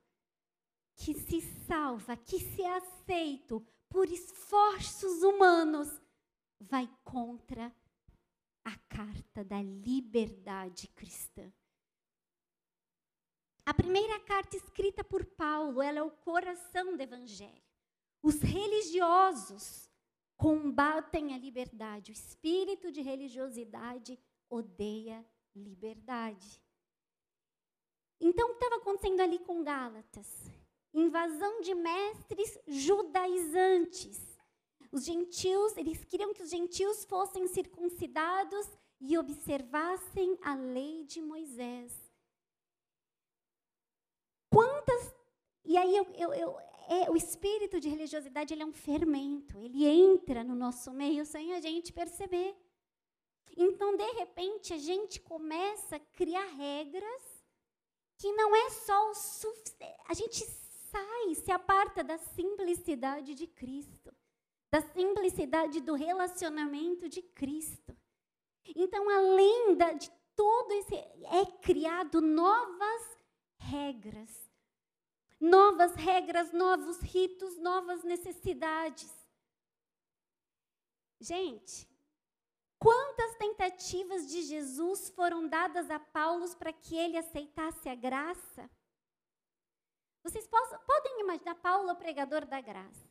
[0.95, 6.01] que se salva, que se é aceito por esforços humanos,
[6.69, 7.73] vai contra
[8.63, 11.51] a carta da liberdade cristã.
[13.65, 17.63] A primeira carta escrita por Paulo, ela é o coração do evangelho.
[18.21, 19.89] Os religiosos
[20.37, 22.11] combatem a liberdade.
[22.11, 26.61] O espírito de religiosidade odeia liberdade.
[28.19, 30.49] Então, o que estava acontecendo ali com Gálatas?
[30.93, 34.34] Invasão de mestres judaizantes
[34.95, 38.65] os gentios, eles queriam que os gentios fossem circuncidados
[39.01, 41.91] e observassem a lei de Moisés.
[44.49, 45.13] Quantas.
[45.65, 49.85] E aí eu, eu, eu é, o espírito de religiosidade ele é um fermento, ele
[49.85, 52.55] entra no nosso meio sem a gente perceber.
[53.57, 57.23] Então, de repente, a gente começa a criar regras
[58.17, 59.97] que não é só o suficiente.
[60.07, 60.45] A gente
[60.91, 64.13] sai, se aparta da simplicidade de Cristo
[64.75, 67.97] da simplicidade do relacionamento de Cristo.
[68.75, 73.17] Então, além de todo esse, é criado novas
[73.57, 74.51] regras.
[75.39, 79.09] Novas regras, novos ritos, novas necessidades.
[81.21, 81.87] Gente,
[82.77, 88.69] quantas tentativas de Jesus foram dadas a Paulo para que ele aceitasse a graça?
[90.21, 93.07] Vocês podem imaginar Paulo, pregador da graça.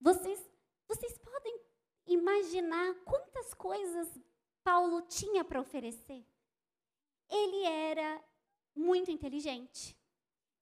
[0.00, 0.55] Vocês
[0.88, 1.60] vocês podem
[2.06, 4.08] imaginar quantas coisas
[4.62, 6.24] Paulo tinha para oferecer?
[7.28, 8.22] Ele era
[8.74, 9.96] muito inteligente.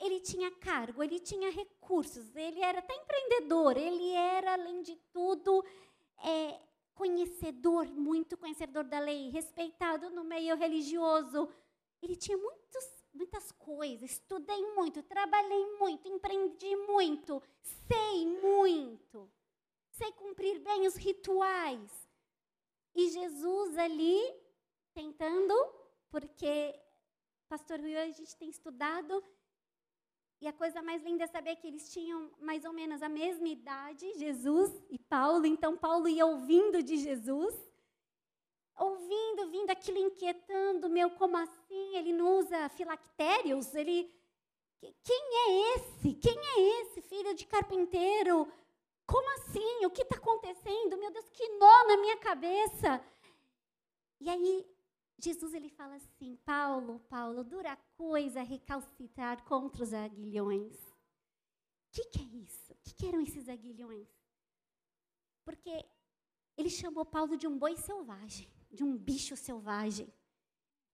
[0.01, 5.64] Ele tinha cargo, ele tinha recursos, ele era até empreendedor, ele era, além de tudo,
[6.18, 6.61] é,
[6.95, 11.49] conhecedor, muito conhecedor da lei, respeitado no meio religioso.
[12.03, 17.41] Ele tinha muitos, muitas coisas, estudei muito, trabalhei muito, empreendi muito,
[17.87, 19.31] sei muito
[19.97, 21.90] sei cumprir bem os rituais.
[22.95, 24.20] E Jesus ali
[24.92, 25.55] tentando,
[26.11, 26.78] porque
[27.49, 29.22] pastor Rui, a gente tem estudado
[30.40, 33.49] e a coisa mais linda é saber que eles tinham mais ou menos a mesma
[33.49, 35.47] idade, Jesus e Paulo.
[35.47, 37.55] Então Paulo ia ouvindo de Jesus,
[38.76, 41.97] ouvindo, vindo aquilo inquietando, meu, como assim?
[41.97, 43.74] Ele não usa filactérios?
[43.74, 44.12] Ele
[45.03, 46.14] quem é esse?
[46.14, 48.47] Quem é esse filho de carpinteiro?
[49.07, 49.85] Como assim?
[49.87, 50.97] O que está acontecendo?
[50.97, 53.05] Meu Deus, que nó na minha cabeça.
[54.21, 54.67] E aí,
[55.19, 60.75] Jesus ele fala assim: Paulo, Paulo, dura coisa recalcitrar contra os aguilhões.
[60.75, 62.73] O que, que, é isso?
[62.73, 64.09] O que, que eram esses aguilhões?
[65.45, 65.85] Porque
[66.57, 70.13] ele chamou Paulo de um boi selvagem, de um bicho selvagem.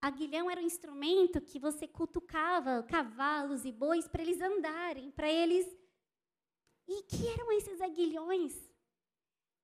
[0.01, 5.67] Aguilhão era um instrumento que você cutucava cavalos e bois para eles andarem, para eles
[6.87, 8.53] e que eram esses aguilhões?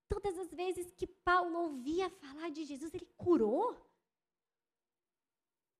[0.09, 3.75] Todas as vezes que Paulo ouvia falar de Jesus, ele curou.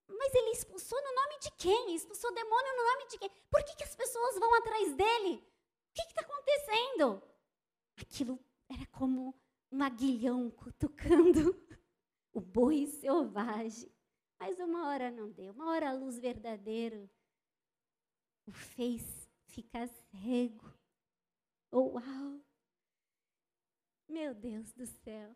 [0.07, 1.95] Mas ele expulsou no nome de quem?
[1.95, 3.29] Expulsou demônio no nome de quem?
[3.49, 5.35] Por que, que as pessoas vão atrás dele?
[5.35, 7.21] O que está acontecendo?
[7.97, 9.33] Aquilo era como
[9.71, 11.55] um aguilhão cutucando
[12.33, 13.91] o boi selvagem.
[14.39, 17.09] Mas uma hora não deu, uma hora a luz verdadeira
[18.47, 20.73] o fez ficar cego.
[21.71, 22.41] Oh, uau!
[24.07, 25.35] Meu Deus do céu.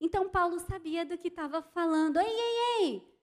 [0.00, 2.18] Então Paulo sabia do que estava falando.
[2.18, 3.20] Ei, ei, ei!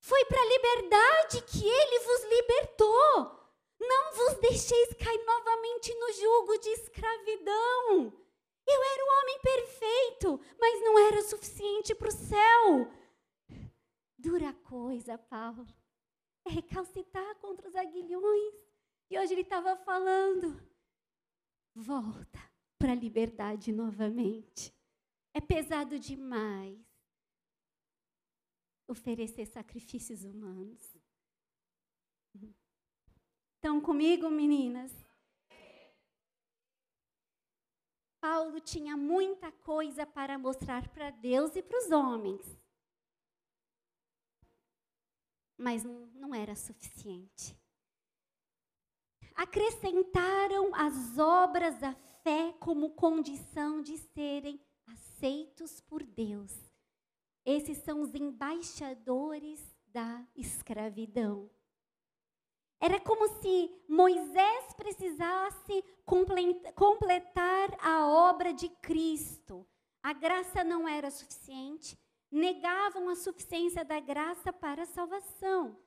[0.00, 3.38] Foi para a liberdade que ele vos libertou.
[3.80, 8.12] Não vos deixeis cair novamente no jugo de escravidão.
[8.66, 12.92] Eu era o homem perfeito, mas não era suficiente para o céu.
[14.18, 15.66] Dura coisa, Paulo.
[16.46, 18.54] É recalcitar contra os aguilhões.
[19.10, 20.67] E hoje ele estava falando
[21.78, 22.38] volta
[22.76, 24.74] para a liberdade novamente.
[25.32, 26.78] É pesado demais
[28.88, 30.96] oferecer sacrifícios humanos.
[33.56, 34.92] Estão comigo, meninas?
[38.20, 42.58] Paulo tinha muita coisa para mostrar para Deus e para os homens.
[45.56, 47.56] Mas não era suficiente.
[49.38, 56.52] Acrescentaram as obras da fé como condição de serem aceitos por Deus.
[57.44, 61.48] Esses são os embaixadores da escravidão.
[62.80, 65.84] Era como se Moisés precisasse
[66.74, 69.64] completar a obra de Cristo.
[70.02, 71.96] A graça não era suficiente,
[72.28, 75.78] negavam a suficiência da graça para a salvação.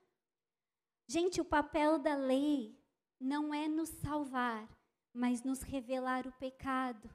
[1.06, 2.81] Gente, o papel da lei
[3.22, 4.68] não é nos salvar,
[5.14, 7.10] mas nos revelar o pecado.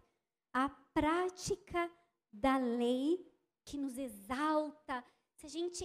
[0.53, 1.91] A prática
[2.33, 3.31] da lei
[3.65, 5.05] que nos exalta.
[5.35, 5.85] Se a gente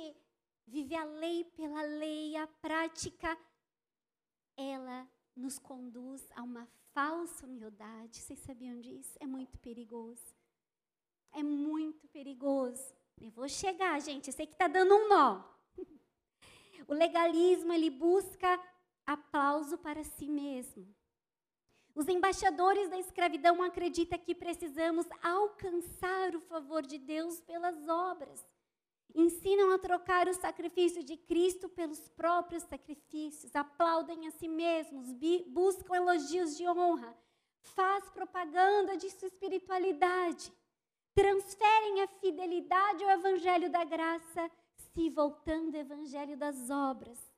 [0.67, 3.37] vive a lei pela lei, a prática
[4.55, 8.19] ela nos conduz a uma falsa humildade.
[8.19, 9.17] Vocês sabiam disso?
[9.19, 10.35] É muito perigoso.
[11.31, 12.93] É muito perigoso.
[13.19, 14.27] Eu vou chegar, gente.
[14.27, 15.43] Eu sei que está dando um nó.
[16.87, 18.59] O legalismo, ele busca
[19.13, 20.87] aplauso para si mesmo.
[21.93, 28.45] Os embaixadores da escravidão acreditam que precisamos alcançar o favor de Deus pelas obras
[29.15, 35.07] ensinam a trocar o sacrifício de Cristo pelos próprios sacrifícios, aplaudem a si mesmos,
[35.47, 37.15] buscam elogios de honra,
[37.61, 40.51] faz propaganda de sua espiritualidade,
[41.13, 44.49] transferem a fidelidade ao evangelho da graça,
[44.93, 47.30] se voltando ao evangelho das obras.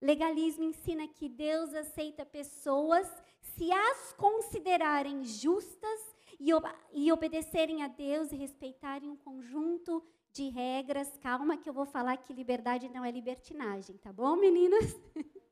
[0.00, 3.06] Legalismo ensina que Deus aceita pessoas
[3.40, 6.50] se as considerarem justas e,
[6.92, 11.16] e obedecerem a Deus e respeitarem um conjunto de regras.
[11.18, 14.94] Calma que eu vou falar que liberdade não é libertinagem, tá bom, meninas?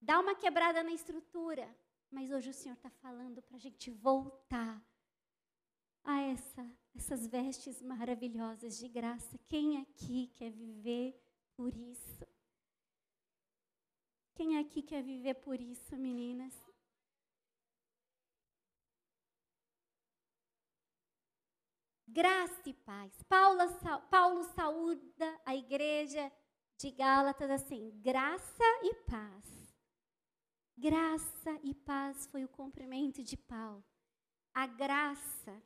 [0.00, 1.68] Dá uma quebrada na estrutura.
[2.10, 4.82] Mas hoje o Senhor está falando para a gente voltar
[6.02, 6.66] a essa,
[6.96, 9.38] essas vestes maravilhosas de graça.
[9.46, 11.20] Quem aqui quer viver
[11.54, 12.26] por isso?
[14.38, 16.54] Quem aqui quer viver por isso, meninas?
[22.06, 23.20] Graça e paz.
[23.24, 23.58] Paulo,
[24.08, 26.30] Paulo saúda a igreja
[26.78, 29.76] de Gálatas assim: graça e paz.
[30.76, 33.84] Graça e paz foi o cumprimento de Paulo.
[34.54, 35.60] A graça,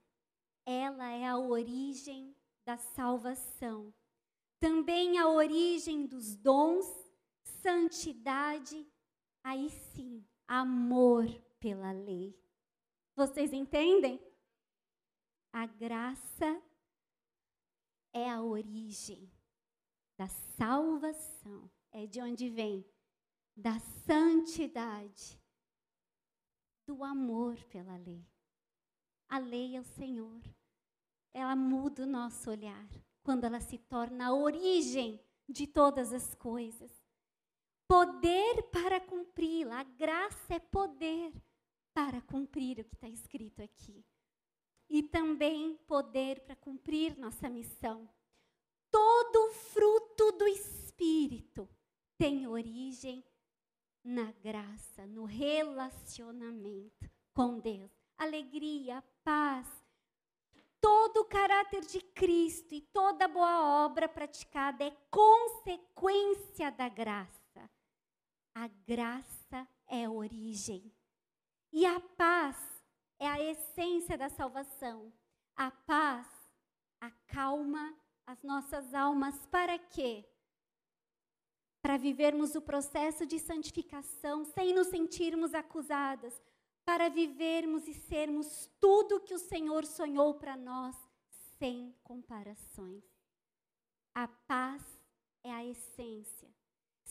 [0.64, 3.92] ela é a origem da salvação.
[4.58, 7.01] Também a origem dos dons,
[7.62, 8.86] santidade,
[9.42, 11.26] aí sim, amor
[11.58, 12.36] pela lei.
[13.14, 14.20] Vocês entendem?
[15.52, 16.62] A graça
[18.12, 19.30] é a origem
[20.18, 21.70] da salvação.
[21.90, 22.84] É de onde vem?
[23.54, 25.38] Da santidade,
[26.86, 28.26] do amor pela lei.
[29.28, 30.42] A lei é o Senhor.
[31.34, 32.88] Ela muda o nosso olhar
[33.22, 37.01] quando ela se torna a origem de todas as coisas.
[37.92, 39.80] Poder para cumpri-la.
[39.80, 41.30] A graça é poder
[41.92, 44.02] para cumprir o que está escrito aqui
[44.88, 48.08] e também poder para cumprir nossa missão.
[48.90, 51.68] Todo fruto do Espírito
[52.16, 53.22] tem origem
[54.02, 57.90] na graça, no relacionamento com Deus.
[58.16, 59.68] Alegria, paz,
[60.80, 67.41] todo o caráter de Cristo e toda boa obra praticada é consequência da graça.
[68.54, 70.92] A graça é a origem.
[71.72, 72.56] E a paz
[73.18, 75.12] é a essência da salvação.
[75.56, 76.26] A paz
[77.00, 77.96] acalma
[78.26, 80.28] as nossas almas para quê?
[81.80, 86.40] Para vivermos o processo de santificação sem nos sentirmos acusadas,
[86.84, 90.96] para vivermos e sermos tudo que o Senhor sonhou para nós,
[91.58, 93.04] sem comparações.
[94.14, 94.82] A paz
[95.42, 96.52] é a essência.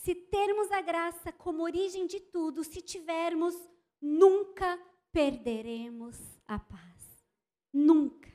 [0.02, 3.54] Se termos a graça como origem de tudo, se tivermos,
[4.00, 4.76] nunca
[5.12, 7.24] perderemos a paz.
[7.72, 8.28] Nunca.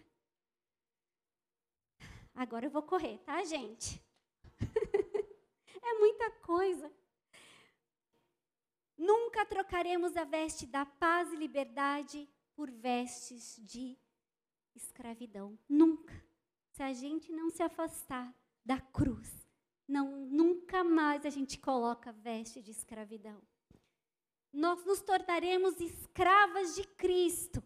[2.33, 4.01] Agora eu vou correr, tá, gente?
[5.83, 6.89] é muita coisa.
[8.97, 13.99] Nunca trocaremos a veste da paz e liberdade por vestes de
[14.73, 15.59] escravidão.
[15.67, 16.15] Nunca.
[16.71, 18.33] Se a gente não se afastar
[18.63, 19.46] da cruz,
[19.87, 23.41] não, nunca mais a gente coloca veste de escravidão
[24.57, 27.63] nós nos tornaremos escravas de Cristo.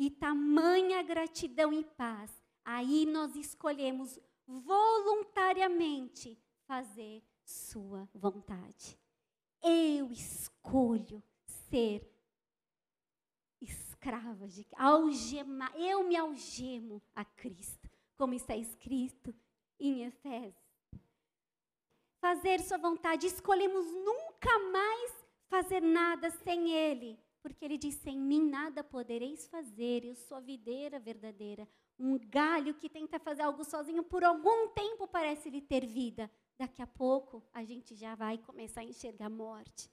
[0.00, 2.30] E tamanha gratidão e paz,
[2.64, 4.16] aí nós escolhemos
[4.46, 6.38] voluntariamente
[6.68, 8.96] fazer Sua vontade.
[9.60, 11.20] eu escolho
[11.68, 12.08] ser
[13.60, 19.34] escrava de algemar, eu me algemo a Cristo, como está escrito
[19.80, 20.67] em Efésios.
[22.20, 25.12] Fazer sua vontade, escolhemos nunca mais
[25.48, 30.40] fazer nada sem ele, porque ele diz: "Sem mim nada podereis fazer, eu sou a
[30.40, 31.68] videira verdadeira".
[31.98, 36.80] Um galho que tenta fazer algo sozinho por algum tempo parece lhe ter vida, daqui
[36.82, 39.90] a pouco a gente já vai começar a enxergar morte.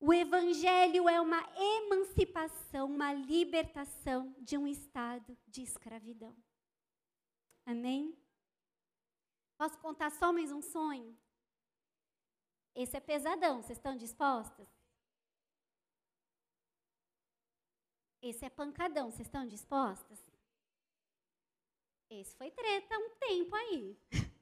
[0.00, 6.36] O Evangelho é uma emancipação, uma libertação de um estado de escravidão.
[7.66, 8.16] Amém?
[9.58, 11.18] Posso contar só mais um sonho?
[12.76, 14.68] Esse é pesadão, vocês estão dispostas?
[18.22, 20.16] Esse é pancadão, vocês estão dispostas?
[22.08, 23.98] Esse foi treta um tempo aí.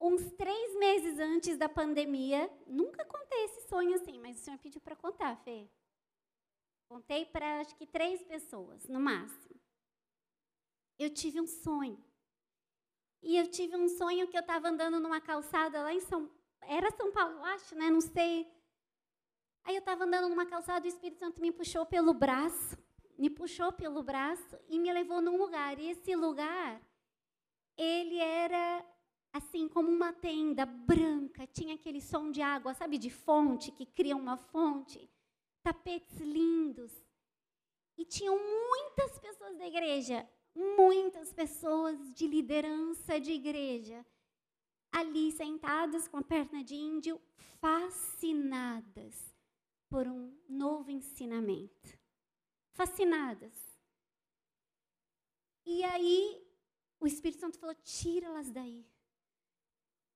[0.00, 4.80] uns três meses antes da pandemia, nunca contei esse sonho assim, mas o senhor pediu
[4.80, 5.70] para contar, Fê.
[6.88, 9.54] Contei para acho que três pessoas, no máximo.
[10.98, 12.09] Eu tive um sonho.
[13.22, 16.30] E eu tive um sonho que eu estava andando numa calçada lá em São
[16.62, 17.90] era São Paulo, acho, né?
[17.90, 18.46] Não sei.
[19.64, 22.78] Aí eu estava andando numa calçada, o Espírito Santo me puxou pelo braço,
[23.18, 25.78] me puxou pelo braço e me levou num lugar.
[25.78, 26.80] E esse lugar,
[27.76, 28.84] ele era
[29.32, 34.16] assim como uma tenda branca, tinha aquele som de água, sabe, de fonte, que cria
[34.16, 35.08] uma fonte,
[35.62, 36.92] tapetes lindos.
[37.96, 44.04] E tinham muitas pessoas da igreja, muitas pessoas de liderança de igreja,
[44.92, 47.20] ali sentadas com a perna de índio,
[47.60, 49.34] fascinadas
[49.88, 51.98] por um novo ensinamento.
[52.72, 53.54] Fascinadas.
[55.66, 56.46] E aí
[56.98, 58.86] o Espírito Santo falou: tira-las daí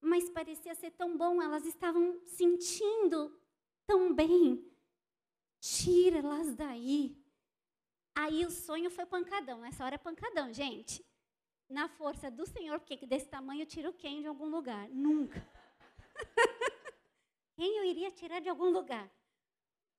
[0.05, 3.35] mas parecia ser tão bom, elas estavam sentindo
[3.86, 4.70] tão bem.
[5.61, 7.16] Tira-las daí.
[8.14, 11.04] Aí o sonho foi pancadão, nessa hora é pancadão, gente.
[11.68, 14.88] Na força do Senhor, porque desse tamanho eu tiro quem de algum lugar?
[14.90, 15.44] Nunca.
[17.56, 19.10] quem eu iria tirar de algum lugar?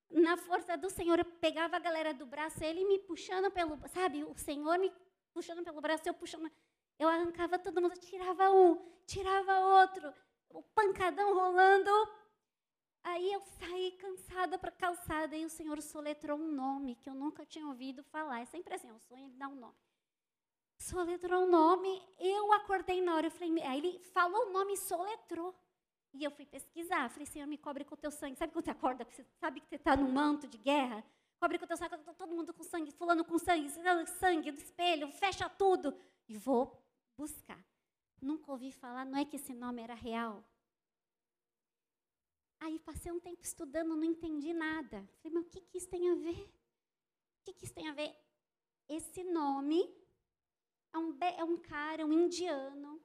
[0.10, 4.24] Na força do Senhor, eu pegava a galera do braço, ele me puxando pelo, sabe,
[4.24, 4.94] o Senhor me
[5.34, 6.50] puxando pelo braço, eu puxando.
[6.98, 8.76] Eu arrancava todo mundo, tirava um,
[9.06, 10.14] tirava outro,
[10.50, 11.92] o pancadão rolando.
[13.06, 17.14] Aí eu saí cansada para a calçada e o Senhor soletrou um nome que eu
[17.14, 18.42] nunca tinha ouvido falar.
[18.42, 19.78] É sempre assim, o sonho ele dá um nome.
[20.80, 24.78] Soletrou um nome, eu acordei na hora, eu falei, aí ele falou o nome e
[24.78, 25.56] soletrou.
[26.16, 28.38] E eu fui pesquisar, falei, Senhor, me cobre com o teu sangue.
[28.38, 31.06] Sabe quando você acorda, você sabe que você está num manto de guerra?
[31.40, 33.70] Cobre com o teu sangue, todo mundo com sangue, fulano com sangue,
[34.20, 35.96] sangue do espelho, fecha tudo.
[36.28, 36.84] E vou
[37.16, 37.64] buscar.
[38.20, 40.44] Nunca ouvi falar, não é que esse nome era real.
[42.60, 45.08] Aí passei um tempo estudando, não entendi nada.
[45.22, 46.40] Falei, mas o que, que isso tem a ver?
[46.40, 48.16] O que, que isso tem a ver?
[48.88, 49.82] Esse nome
[50.94, 53.02] é um, é um cara, um indiano,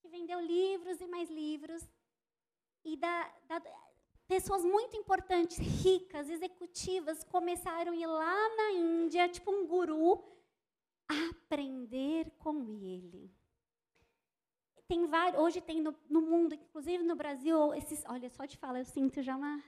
[0.00, 1.82] que vendeu livros e mais livros.
[2.84, 3.62] E da, da,
[4.26, 10.24] pessoas muito importantes, ricas, executivas, começaram a ir lá na Índia, tipo um guru,
[11.08, 13.30] aprender com ele
[14.92, 18.80] tem vários, hoje tem no, no, mundo, inclusive no Brasil, esses, olha, só de falar,
[18.80, 19.64] eu sinto já uma,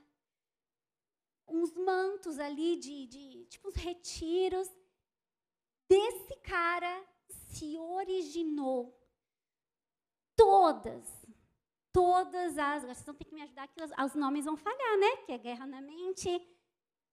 [1.49, 4.69] uns mantos ali de, de tipo uns retiros.
[5.89, 7.03] Desse cara
[7.49, 8.95] se originou
[10.37, 11.27] todas,
[11.91, 15.17] todas as, vocês vão ter que me ajudar que os, os nomes vão falhar, né?
[15.25, 16.29] Que é guerra na mente,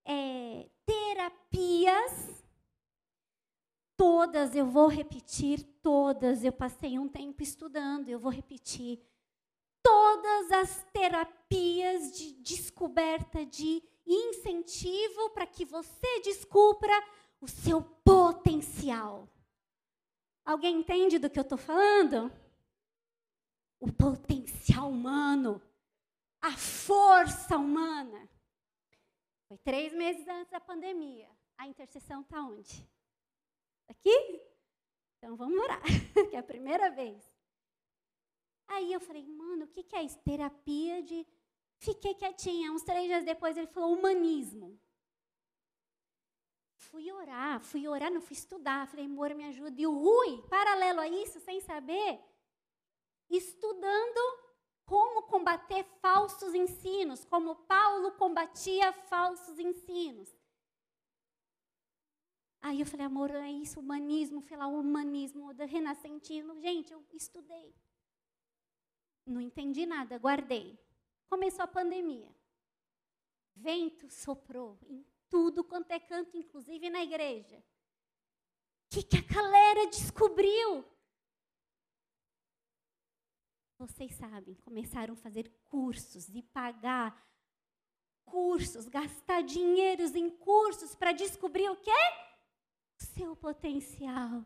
[0.04, 2.44] é, terapias
[4.02, 6.44] Todas eu vou repetir, todas.
[6.44, 9.00] Eu passei um tempo estudando, eu vou repetir.
[9.84, 16.92] Todas as terapias de descoberta, de incentivo para que você descubra
[17.40, 19.30] o seu potencial.
[20.44, 22.32] Alguém entende do que eu estou falando?
[23.80, 25.62] O potencial humano,
[26.42, 28.28] a força humana.
[29.48, 31.30] Foi três meses antes da pandemia.
[31.56, 32.90] A intercessão está onde?
[33.92, 34.42] Aqui?
[35.18, 35.82] Então vamos orar,
[36.30, 37.22] que é a primeira vez.
[38.68, 40.18] Aí eu falei, mano, o que, é isso?
[40.20, 41.28] Terapia de.
[41.78, 42.72] Fiquei quietinha.
[42.72, 44.80] Uns três dias depois ele falou humanismo.
[46.78, 48.88] Fui orar, fui orar, não fui estudar.
[48.88, 49.80] Falei, amor, me ajuda.
[49.82, 52.20] E o Rui, paralelo a isso, sem saber,
[53.30, 54.22] estudando
[54.86, 60.34] como combater falsos ensinos, como Paulo combatia falsos ensinos.
[62.62, 66.60] Aí eu falei, amor, é isso, humanismo, fui lá, humanismo, do renascentismo.
[66.60, 67.76] Gente, eu estudei.
[69.26, 70.80] Não entendi nada, guardei.
[71.28, 72.30] começou a pandemia.
[73.56, 77.58] Vento soprou em tudo quanto é canto, inclusive na igreja.
[77.58, 77.64] O
[78.90, 80.86] que, que a galera descobriu?
[83.78, 87.26] Vocês sabem, começaram a fazer cursos e pagar
[88.26, 92.31] cursos, gastar dinheiros em cursos para descobrir o quê?
[93.16, 94.46] Seu potencial.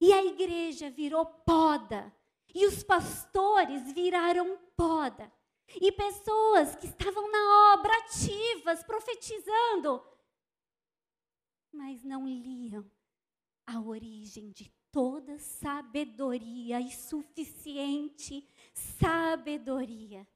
[0.00, 2.12] E a igreja virou poda.
[2.54, 5.32] E os pastores viraram poda.
[5.80, 10.04] E pessoas que estavam na obra ativas, profetizando,
[11.72, 12.90] mas não liam
[13.66, 20.28] a origem de toda sabedoria e suficiente sabedoria.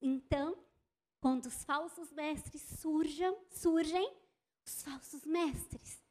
[0.00, 0.58] Então,
[1.20, 4.12] quando os falsos mestres surjam, surgem,
[4.66, 6.01] os falsos mestres,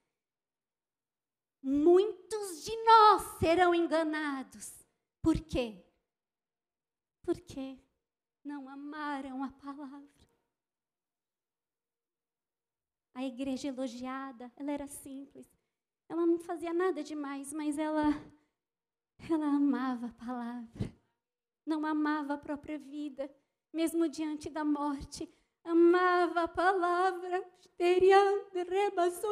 [1.61, 4.73] muitos de nós serão enganados.
[5.21, 5.85] Por quê?
[7.21, 7.77] Porque
[8.43, 10.09] não amaram a palavra.
[13.13, 15.47] A igreja elogiada, ela era simples.
[16.07, 18.05] Ela não fazia nada demais, mas ela
[19.29, 20.95] ela amava a palavra.
[21.65, 23.29] Não amava a própria vida
[23.71, 25.31] mesmo diante da morte,
[25.63, 27.43] amava a palavra,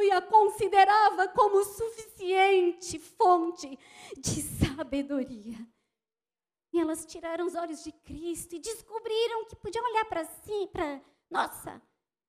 [0.01, 3.77] e a considerava como suficiente fonte
[4.18, 5.57] de sabedoria.
[6.72, 11.01] E elas tiraram os olhos de Cristo e descobriram que podiam olhar para si, para,
[11.30, 11.81] nossa,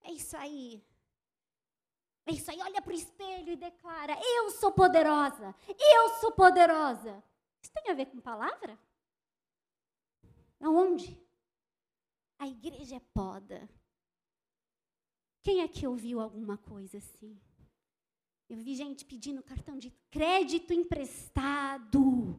[0.02, 0.84] é isso aí.
[2.26, 7.22] É isso aí, olha para o espelho e declara: Eu sou poderosa, eu sou poderosa.
[7.62, 8.78] Isso tem a ver com palavra?
[10.60, 11.18] Aonde?
[12.38, 13.68] A igreja é poda.
[15.42, 17.40] Quem é que ouviu alguma coisa assim?
[18.48, 22.38] Eu vi gente pedindo cartão de crédito emprestado.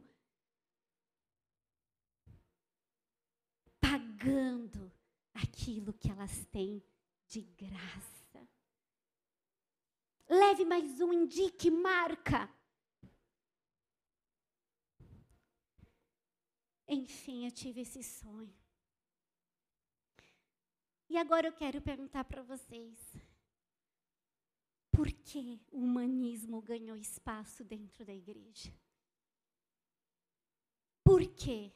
[3.80, 4.92] Pagando
[5.34, 6.82] aquilo que elas têm
[7.26, 8.48] de graça.
[10.28, 12.48] Leve mais um, indique, marca.
[16.86, 18.61] Enfim, eu tive esse sonho.
[21.12, 22.98] E agora eu quero perguntar para vocês:
[24.90, 28.72] por que o humanismo ganhou espaço dentro da igreja?
[31.04, 31.70] Por que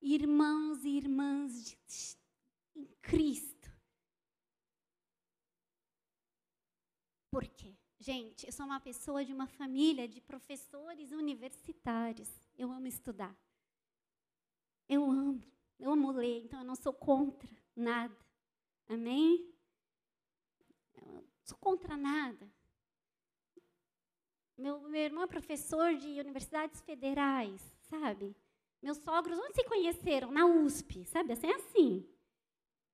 [0.00, 1.76] irmãos e irmãs de,
[2.76, 3.68] em Cristo?
[7.32, 7.76] Por quê?
[7.98, 12.30] Gente, eu sou uma pessoa de uma família de professores universitários.
[12.56, 13.36] Eu amo estudar.
[14.88, 15.42] Eu amo,
[15.80, 18.27] eu amo ler, então eu não sou contra nada.
[18.88, 19.52] Amém?
[20.96, 22.50] Eu não sou contra nada.
[24.56, 28.34] Meu, meu irmão é professor de universidades federais, sabe?
[28.82, 30.30] Meus sogros, onde se conheceram?
[30.30, 31.32] Na USP, sabe?
[31.32, 32.08] Assim, é assim.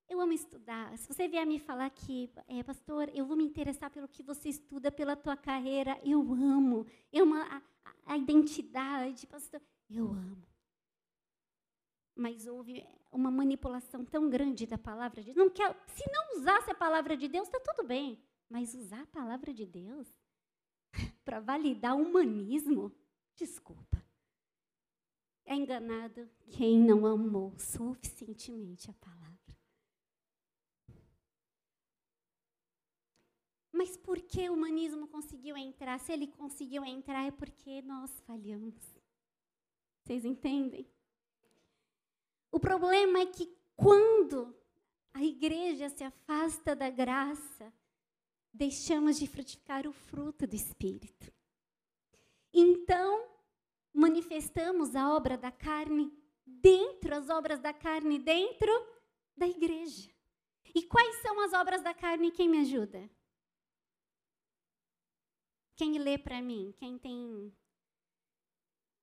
[0.09, 0.97] Eu amo estudar.
[0.99, 4.49] Se você vier me falar que, é, pastor, eu vou me interessar pelo que você
[4.49, 6.87] estuda, pela tua carreira, eu amo.
[7.11, 7.63] Eu amo a,
[8.07, 9.61] a, identidade, pastor.
[9.89, 10.47] Eu amo.
[12.15, 15.37] Mas houve uma manipulação tão grande da palavra de Deus.
[15.37, 18.21] Não quer, se não usasse a palavra de Deus, está tudo bem.
[18.51, 20.09] Mas usar a palavra de Deus
[21.25, 22.93] para validar o humanismo,
[23.37, 24.05] desculpa.
[25.47, 29.35] É enganado quem não amou suficientemente a palavra.
[33.71, 35.99] Mas por que o humanismo conseguiu entrar?
[35.99, 38.75] Se ele conseguiu entrar, é porque nós falhamos.
[40.03, 40.89] Vocês entendem?
[42.55, 44.57] O problema é que quando
[45.13, 47.75] a igreja se afasta da graça,
[48.53, 51.33] deixamos de frutificar o fruto do Espírito.
[52.53, 53.29] Então,
[53.93, 56.17] manifestamos a obra da carne
[56.47, 58.71] dentro, as obras da carne dentro
[59.37, 60.09] da igreja.
[60.73, 62.31] E quais são as obras da carne?
[62.31, 63.11] Quem me ajuda?
[65.75, 66.73] Quem lê para mim?
[66.79, 67.53] Quem tem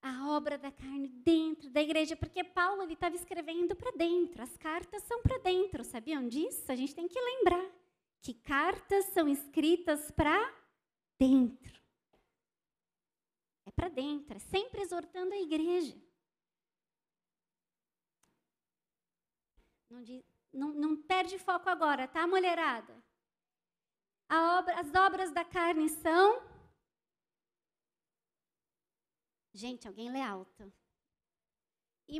[0.01, 4.41] a obra da carne dentro da igreja, porque Paulo ele estava escrevendo para dentro.
[4.41, 6.71] As cartas são para dentro, sabiam disso?
[6.71, 7.69] A gente tem que lembrar
[8.21, 10.39] que cartas são escritas para
[11.19, 11.79] dentro.
[13.65, 15.95] É para dentro, é sempre exortando a igreja.
[20.51, 22.93] Não, não, perde foco agora, tá, mulherada?
[24.29, 26.41] Obra, as obras da carne são
[29.53, 30.71] Gente, alguém lê alto.
[32.07, 32.19] E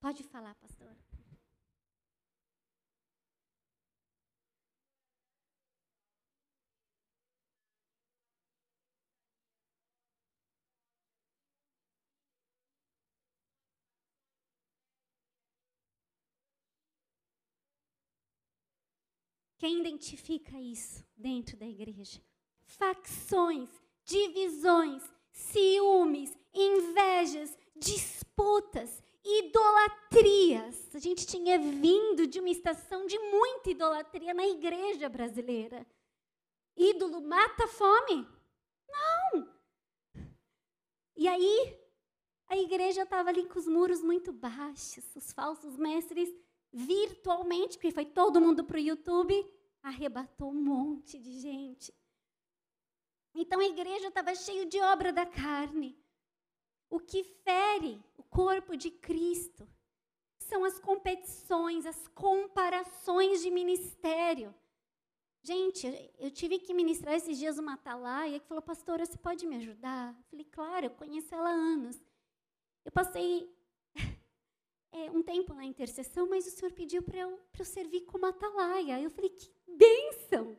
[0.00, 0.94] pode falar, pastor.
[19.62, 22.20] Quem identifica isso dentro da igreja?
[22.64, 23.70] Facções,
[24.04, 30.94] divisões, ciúmes, invejas, disputas, idolatrias.
[30.94, 35.86] A gente tinha vindo de uma estação de muita idolatria na igreja brasileira.
[36.76, 38.26] Ídolo mata a fome?
[38.88, 39.48] Não!
[41.16, 41.78] E aí,
[42.48, 46.28] a igreja estava ali com os muros muito baixos, os falsos mestres
[46.72, 49.46] virtualmente, porque foi todo mundo para o YouTube,
[49.82, 51.94] arrebatou um monte de gente.
[53.34, 55.98] Então a igreja estava cheia de obra da carne.
[56.90, 59.66] O que fere o corpo de Cristo
[60.38, 64.54] são as competições, as comparações de ministério.
[65.42, 65.86] Gente,
[66.18, 70.14] eu tive que ministrar esses dias uma atalaia que falou, pastora, você pode me ajudar?
[70.16, 72.00] Eu falei, claro, eu conheço ela há anos.
[72.84, 73.52] Eu passei
[74.92, 79.00] é, um tempo na intercessão, mas o Senhor pediu para eu, eu servir como atalaia.
[79.00, 80.56] Eu falei, que bênção!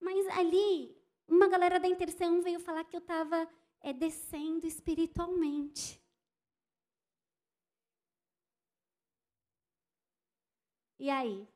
[0.00, 0.99] Mas ali,
[1.30, 3.48] uma galera da intercessão veio falar que eu estava
[3.80, 6.02] é, descendo espiritualmente.
[10.98, 11.48] E aí?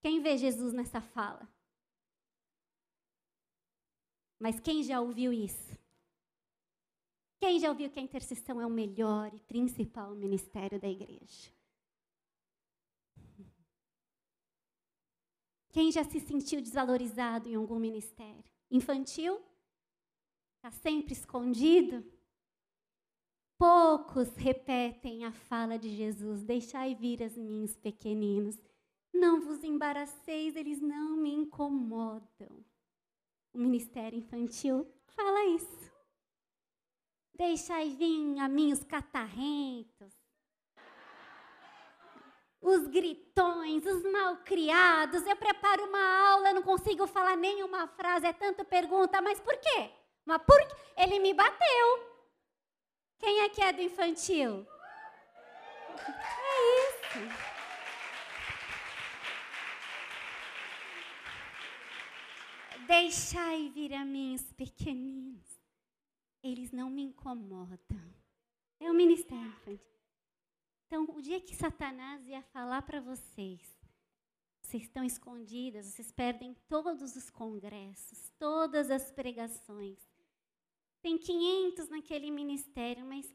[0.00, 1.48] Quem vê Jesus nessa fala?
[4.40, 5.76] Mas quem já ouviu isso?
[7.40, 11.57] Quem já ouviu que a intercessão é o melhor e principal ministério da igreja?
[15.78, 18.42] Quem já se sentiu desvalorizado em algum ministério?
[18.68, 19.40] Infantil?
[20.56, 22.04] Está sempre escondido?
[23.56, 28.60] Poucos repetem a fala de Jesus: Deixai vir as minhas pequeninos.
[29.14, 32.64] Não vos embaraceis, eles não me incomodam.
[33.52, 35.92] O ministério infantil fala isso.
[37.34, 40.12] Deixai vir a mim os catarrentos,
[42.60, 45.26] os gritões, os malcriados.
[45.26, 49.90] Eu preparo uma aula, não consigo falar nenhuma frase, é tanta pergunta, mas por quê?
[50.24, 50.76] Mas por quê?
[50.96, 52.08] Ele me bateu.
[53.18, 54.66] Quem é que é do infantil?
[56.06, 56.54] É
[56.88, 57.58] isso.
[62.86, 65.58] Deixai vir a mim os pequeninos
[66.42, 68.14] eles não me incomodam.
[68.80, 69.97] É o ministério infantil.
[70.88, 73.60] Então, o dia que Satanás ia falar para vocês,
[74.62, 79.98] vocês estão escondidas, vocês perdem todos os congressos, todas as pregações.
[81.02, 83.30] Tem 500 naquele ministério, mas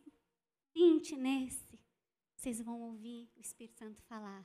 [0.74, 1.80] 20 nesse.
[2.36, 4.44] Vocês vão ouvir o Espírito Santo falar: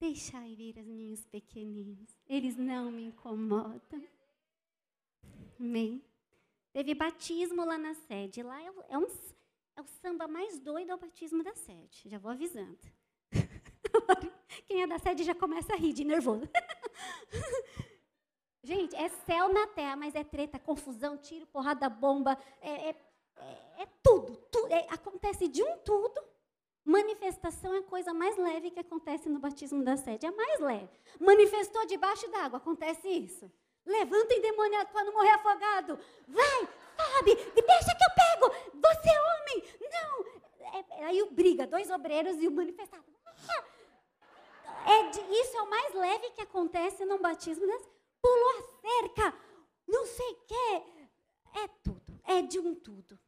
[0.00, 4.02] Deixai vir os meus pequeninos, eles não me incomodam.
[5.60, 6.02] Amém?
[6.72, 8.42] Teve batismo lá na sede.
[8.42, 9.06] Lá é, é, um,
[9.78, 12.02] é o samba mais doido ao é batismo da sede.
[12.06, 12.76] Já vou avisando.
[14.66, 16.50] Quem é da sede já começa a rir de nervoso.
[18.60, 22.96] Gente, é céu na terra, mas é treta, confusão, tiro, porrada, bomba, é, é,
[23.36, 24.34] é, é tudo.
[24.50, 26.20] tudo é, acontece de um tudo.
[26.84, 30.26] Manifestação é a coisa mais leve que acontece no batismo da sede.
[30.26, 30.90] É a mais leve.
[31.20, 33.48] Manifestou debaixo d'água, acontece isso.
[33.86, 35.98] Levanta endemoniado para não morrer afogado.
[36.26, 38.54] Vai, sobe, deixa que eu pego.
[38.74, 39.64] Você é homem.
[39.90, 40.98] Não.
[40.98, 43.04] É, aí o briga, dois obreiros e o manifestado.
[44.86, 47.66] É isso é o mais leve que acontece num batismo.
[47.66, 47.78] Né?
[48.22, 49.34] Pulou a cerca,
[49.86, 50.82] não sei o quê.
[51.54, 53.18] É tudo, é de um tudo.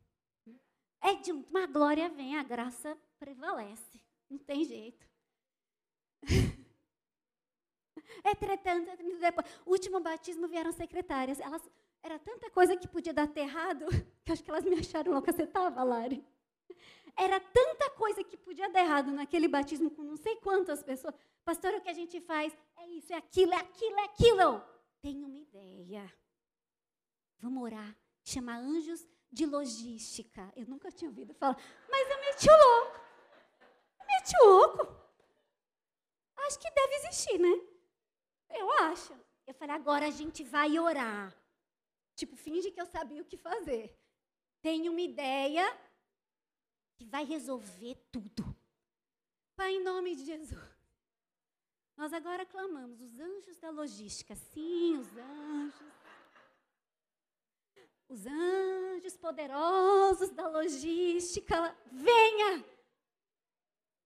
[1.02, 4.00] É de um, uma glória vem, a graça prevalece.
[4.28, 5.09] Não tem jeito.
[8.24, 11.40] Entretanto, depois, último batismo vieram secretárias.
[11.40, 11.62] Elas,
[12.02, 13.86] era tanta coisa que podia dar errado,
[14.24, 15.32] que acho que elas me acharam louca.
[15.32, 16.24] Você estava, Lari?
[17.16, 21.14] Era tanta coisa que podia dar errado naquele batismo com não sei quantas pessoas.
[21.44, 24.62] Pastor, o que a gente faz é isso, é aquilo, é aquilo, é aquilo.
[25.02, 26.12] Tenho uma ideia.
[27.38, 27.96] Vamos orar.
[28.22, 30.52] Chamar anjos de logística.
[30.56, 31.56] Eu nunca tinha ouvido falar,
[31.88, 33.00] mas eu meti o louco.
[34.06, 35.00] Meti o louco.
[36.46, 37.69] Acho que deve existir, né?
[38.50, 39.12] Eu acho.
[39.46, 41.34] Eu falei, agora a gente vai orar.
[42.14, 43.96] Tipo, finge que eu sabia o que fazer.
[44.60, 45.64] Tenho uma ideia
[46.96, 48.44] que vai resolver tudo.
[49.56, 50.70] Pai, em nome de Jesus.
[51.96, 54.34] Nós agora clamamos os anjos da logística.
[54.34, 55.92] Sim, os anjos.
[58.08, 61.76] Os anjos poderosos da logística.
[61.90, 62.64] Venha!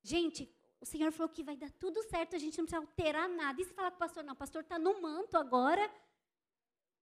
[0.02, 0.53] Gente,
[0.84, 3.58] o Senhor falou que vai dar tudo certo, a gente não precisa alterar nada.
[3.60, 5.90] E se falar com o pastor, não, o pastor está no manto agora,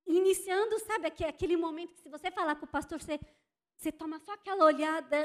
[0.06, 3.18] iniciando, sabe, aquele momento que se você falar com o pastor, você,
[3.76, 5.18] você toma só aquela olhada.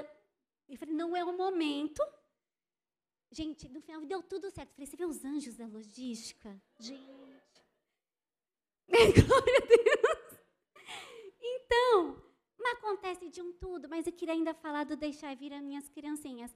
[0.67, 2.01] E falei, não é o momento.
[3.31, 4.71] Gente, no final deu tudo certo.
[4.71, 6.59] Falei, você vê os anjos da logística?
[6.79, 7.05] Gente.
[9.27, 10.39] Glória a Deus.
[11.39, 12.23] Então,
[12.57, 15.87] mas acontece de um tudo, mas eu queria ainda falar do deixar vir as minhas
[15.89, 16.51] criancinhas.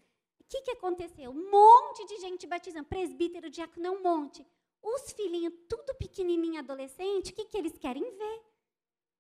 [0.52, 1.32] Que, que aconteceu?
[1.32, 4.46] Um monte de gente batizando, presbítero, diácono, um monte.
[4.84, 8.42] Os filhinhos, tudo pequenininho, adolescente, o que, que eles querem ver?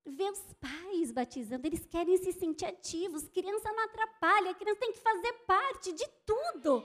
[0.07, 3.29] Ver os pais batizando, eles querem se sentir ativos.
[3.29, 6.83] Criança não atrapalha, criança tem que fazer parte de tudo.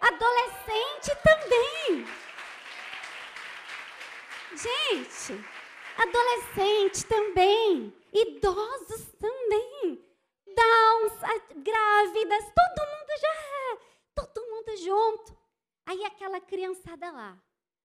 [0.00, 2.06] Adolescente também.
[4.54, 5.44] Gente,
[5.96, 10.00] adolescente também, idosos também,
[10.46, 11.12] downs,
[11.56, 13.87] grávidas, todo mundo já é,
[14.26, 15.36] todo mundo junto.
[15.86, 17.42] Aí aquela criançada lá,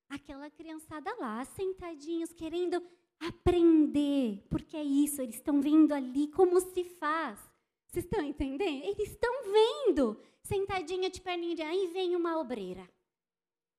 [0.09, 2.85] aquela criançada lá, sentadinhos, querendo
[3.19, 7.39] aprender, porque é isso, eles estão vendo ali como se faz.
[7.87, 8.83] Vocês estão entendendo?
[8.83, 12.89] Eles estão vendo, sentadinha de perninha, aí vem uma obreira.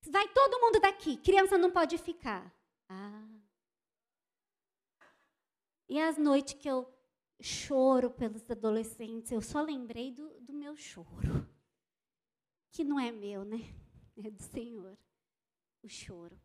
[0.06, 2.55] Vai todo mundo daqui, criança não pode ficar.
[2.89, 3.26] Ah.
[5.89, 6.89] E as noites que eu
[7.40, 11.47] choro pelos adolescentes, eu só lembrei do, do meu choro.
[12.74, 13.59] Que não é meu, né?
[14.16, 14.96] É do Senhor.
[15.82, 16.40] O choro.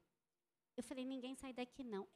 [0.75, 2.07] Eu falei, ninguém sai daqui não.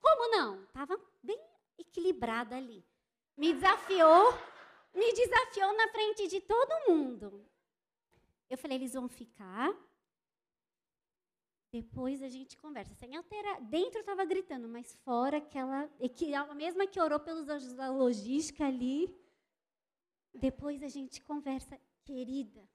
[0.00, 0.62] Como não?
[0.64, 1.40] Estava bem
[1.76, 2.84] equilibrada ali.
[3.36, 4.32] Me desafiou,
[4.94, 7.44] me desafiou na frente de todo mundo.
[8.48, 9.68] Eu falei, eles vão ficar.
[11.72, 12.94] Depois a gente conversa.
[12.94, 13.60] Sem alterar.
[13.62, 15.88] Dentro estava gritando, mas fora aquela.
[16.14, 19.12] Que, a mesma que orou pelos anjos da logística ali.
[20.32, 22.68] Depois a gente conversa, querida.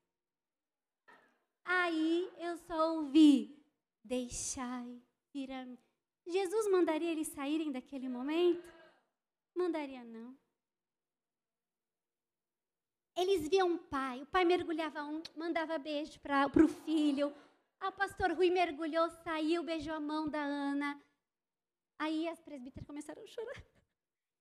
[1.66, 3.62] Aí eu só ouvi,
[4.04, 5.02] deixai
[5.34, 5.78] ir a mim.
[6.28, 8.64] Jesus mandaria eles saírem daquele momento?
[9.56, 10.38] Mandaria não.
[13.16, 17.34] Eles viam um pai, o pai mergulhava um, mandava beijo para o filho.
[17.80, 21.02] Ah, o pastor Rui mergulhou, saiu, beijou a mão da Ana.
[21.98, 23.64] Aí as presbíteras começaram a chorar.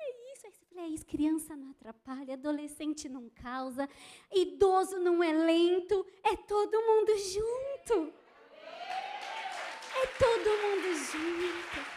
[0.06, 3.88] É isso, aí você falei, é isso, criança não atrapalha, adolescente não causa,
[4.32, 8.12] idoso não é lento, é todo mundo junto.
[9.96, 11.94] É todo mundo junto.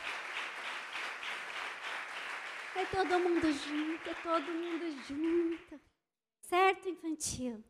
[2.75, 5.81] É todo mundo junto, é todo mundo junto.
[6.41, 7.63] Certo, infantil?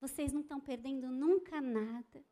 [0.00, 2.24] Vocês não estão perdendo nunca nada.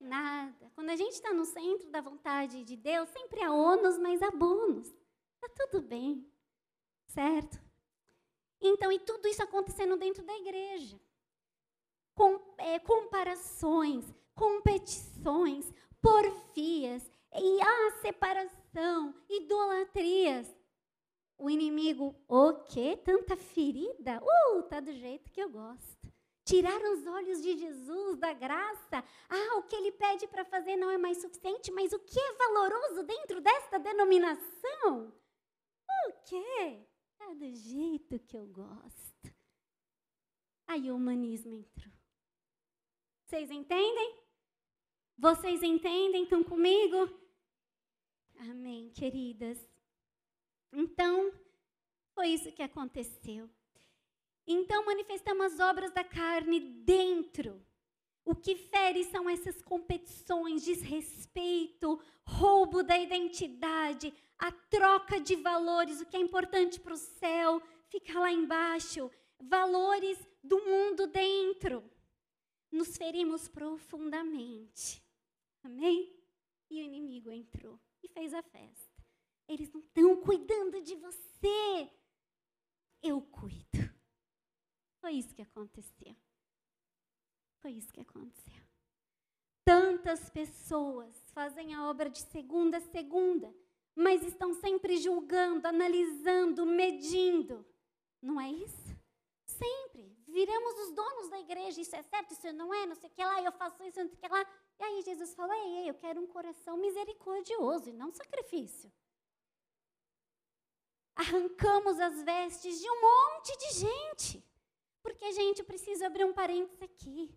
[0.00, 0.70] Nada.
[0.74, 4.30] Quando a gente está no centro da vontade de Deus, sempre há ônus, mas há
[4.30, 4.88] bônus.
[5.34, 6.26] Está tudo bem.
[7.18, 7.60] Certo?
[8.60, 10.96] Então, e tudo isso acontecendo dentro da igreja.
[12.14, 14.04] Com, é, comparações,
[14.36, 20.56] competições, porfias, e a separação, idolatrias.
[21.36, 22.96] O inimigo, o quê?
[23.04, 24.22] Tanta ferida?
[24.22, 26.12] Uh, tá do jeito que eu gosto.
[26.44, 29.04] Tirar os olhos de Jesus da graça.
[29.28, 32.32] Ah, o que ele pede para fazer não é mais suficiente, mas o que é
[32.34, 35.12] valoroso dentro desta denominação?
[36.06, 36.86] O quê?
[37.34, 39.34] Do jeito que eu gosto.
[40.66, 41.92] Aí o humanismo entrou.
[43.24, 44.18] Vocês entendem?
[45.16, 46.24] Vocês entendem?
[46.24, 47.08] Estão comigo?
[48.38, 49.58] Amém, queridas.
[50.72, 51.32] Então,
[52.14, 53.48] foi isso que aconteceu.
[54.46, 57.64] Então, manifestamos as obras da carne dentro.
[58.24, 66.06] O que fere são essas competições, desrespeito, roubo da identidade, a troca de valores, o
[66.06, 69.10] que é importante para o céu fica lá embaixo,
[69.40, 71.84] valores do mundo dentro.
[72.70, 75.02] Nos ferimos profundamente.
[75.62, 76.14] Amém?
[76.70, 79.04] E o inimigo entrou e fez a festa.
[79.48, 81.90] Eles não estão cuidando de você.
[83.02, 83.88] Eu cuido.
[85.00, 86.14] Foi isso que aconteceu.
[87.60, 88.62] Foi isso que aconteceu.
[89.64, 93.54] Tantas pessoas fazem a obra de segunda a segunda,
[93.98, 97.66] mas estão sempre julgando, analisando, medindo.
[98.22, 98.96] Não é isso?
[99.44, 100.16] Sempre.
[100.28, 101.80] Viramos os donos da igreja.
[101.80, 104.08] Isso é certo, isso não é, não sei o que lá, eu faço isso, não
[104.08, 104.46] sei o que lá.
[104.78, 108.88] E aí Jesus fala: ei, ei, eu quero um coração misericordioso e não sacrifício.
[111.16, 114.44] Arrancamos as vestes de um monte de gente.
[115.02, 117.36] Porque, gente, eu preciso abrir um parênteses aqui.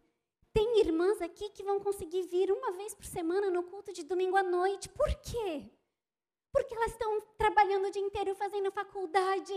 [0.54, 4.38] Tem irmãs aqui que vão conseguir vir uma vez por semana no culto de domingo
[4.38, 4.90] à noite.
[4.90, 5.72] Por quê?
[6.52, 9.54] Porque elas estão trabalhando o dia inteiro, fazendo faculdade.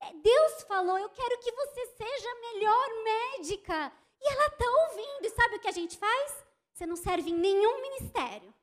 [0.00, 3.92] É, Deus falou: Eu quero que você seja a melhor médica.
[4.20, 5.26] E ela está ouvindo.
[5.26, 6.46] E sabe o que a gente faz?
[6.72, 8.54] Você não serve em nenhum ministério.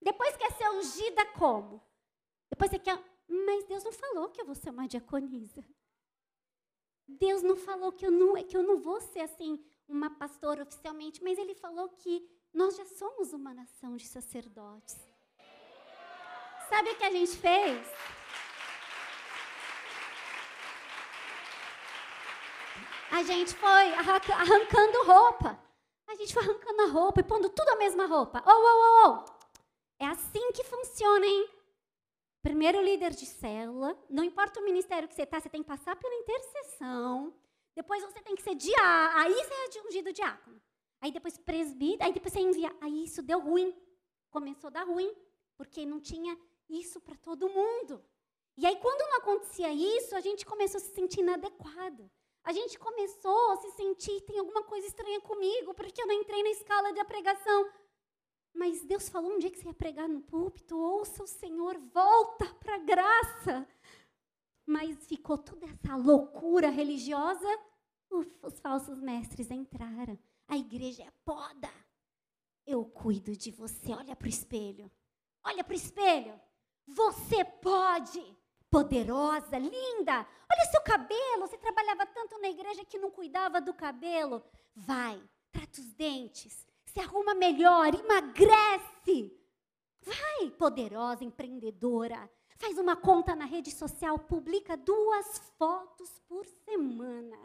[0.00, 1.82] Depois quer ser ungida como?
[2.50, 2.98] Depois você quer.
[3.28, 5.64] Mas Deus não falou que eu vou ser uma diaconisa.
[7.06, 11.22] Deus não falou que eu não, que eu não vou ser assim, uma pastora oficialmente,
[11.22, 14.96] mas ele falou que nós já somos uma nação de sacerdotes.
[16.68, 17.86] Sabe o que a gente fez?
[23.10, 25.58] A gente foi arrancando roupa.
[26.06, 28.42] A gente foi arrancando a roupa e pondo tudo a mesma roupa.
[28.46, 29.38] Oh, oh, oh, oh.
[29.98, 31.48] É assim que funciona, hein?
[32.42, 35.96] Primeiro líder de célula, não importa o ministério que você está, você tem que passar
[35.96, 37.34] pela intercessão.
[37.74, 40.60] Depois você tem que ser diácono, aí você é ungido diácono.
[41.00, 42.74] Aí depois presbítero, aí depois você envia.
[42.80, 43.76] Aí isso deu ruim.
[44.30, 45.14] Começou a dar ruim,
[45.56, 46.38] porque não tinha
[46.68, 48.04] isso para todo mundo.
[48.56, 52.10] E aí quando não acontecia isso, a gente começou a se sentir inadequado.
[52.44, 56.42] A gente começou a se sentir, tem alguma coisa estranha comigo, porque eu não entrei
[56.42, 57.70] na escala da pregação.
[58.54, 62.46] Mas Deus falou um dia que você ia pregar no púlpito, ouça o Senhor, volta
[62.54, 63.68] para a graça.
[64.66, 67.46] Mas ficou toda essa loucura religiosa,
[68.10, 70.18] os falsos mestres entraram.
[70.46, 71.70] A igreja é poda.
[72.66, 73.92] Eu cuido de você.
[73.92, 74.90] Olha para o espelho.
[75.44, 76.40] Olha para o espelho.
[76.88, 78.36] Você pode.
[78.70, 80.26] Poderosa, linda.
[80.50, 81.46] Olha seu cabelo.
[81.46, 84.42] Você trabalhava tanto na igreja que não cuidava do cabelo.
[84.74, 89.32] Vai, trata os dentes se arruma melhor, emagrece.
[90.02, 92.28] Vai, poderosa empreendedora.
[92.56, 97.36] Faz uma conta na rede social, publica duas fotos por semana.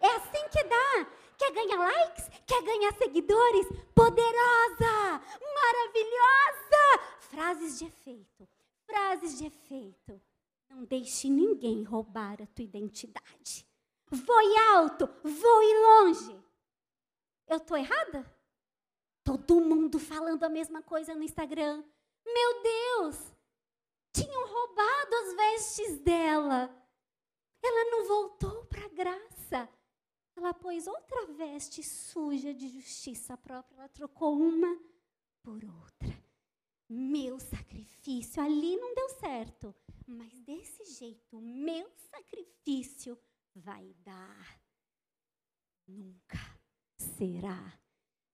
[0.00, 1.06] É assim que dá.
[1.36, 2.28] Quer ganhar likes?
[2.46, 3.66] Quer ganhar seguidores?
[3.94, 5.20] Poderosa!
[5.54, 7.18] Maravilhosa!
[7.20, 8.48] Frases de efeito.
[8.92, 10.20] Frases de efeito.
[10.68, 13.66] Não deixe ninguém roubar a tua identidade.
[14.10, 16.38] Voe alto, voe longe.
[17.48, 18.30] Eu estou errada?
[19.24, 21.82] Todo mundo falando a mesma coisa no Instagram.
[22.22, 23.32] Meu Deus!
[24.12, 26.70] Tinham roubado as vestes dela.
[27.62, 29.70] Ela não voltou para a graça.
[30.36, 33.74] Ela pôs outra veste suja de justiça própria.
[33.74, 34.78] Ela trocou uma
[35.42, 36.21] por outra.
[36.94, 39.74] Meu sacrifício ali não deu certo.
[40.06, 43.18] Mas desse jeito, meu sacrifício
[43.54, 44.60] vai dar.
[45.88, 46.38] Nunca
[46.98, 47.80] será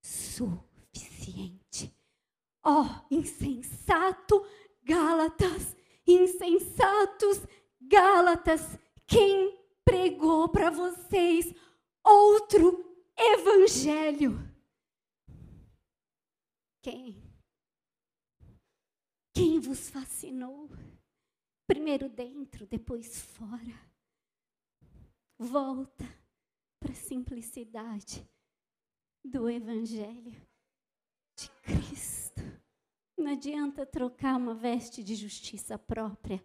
[0.02, 1.96] suficiente.
[2.64, 4.44] Ó, oh, insensato
[4.82, 7.40] Gálatas, insensatos
[7.80, 8.76] Gálatas,
[9.06, 11.54] quem pregou para vocês
[12.02, 12.84] outro
[13.16, 14.36] evangelho?
[16.82, 17.27] Quem?
[19.38, 20.68] Quem vos fascinou?
[21.64, 23.88] Primeiro dentro, depois fora.
[25.38, 26.04] Volta
[26.80, 28.28] para a simplicidade
[29.24, 30.32] do Evangelho
[31.38, 32.40] de Cristo.
[33.16, 36.44] Não adianta trocar uma veste de justiça própria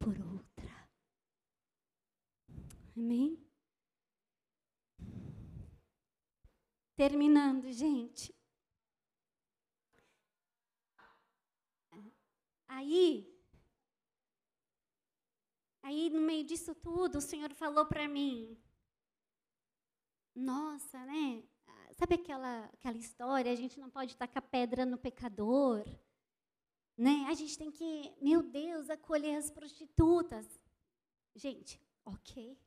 [0.00, 0.90] por outra.
[2.96, 3.38] Amém?
[6.96, 8.34] Terminando, gente.
[12.76, 13.32] Aí,
[15.80, 18.58] aí no meio disso tudo, o Senhor falou para mim:
[20.34, 21.44] Nossa, né?
[21.92, 23.52] sabe aquela, aquela história?
[23.52, 25.84] A gente não pode tacar pedra no pecador.
[26.96, 27.26] Né?
[27.28, 30.46] A gente tem que, meu Deus, acolher as prostitutas.
[31.36, 32.58] Gente, ok.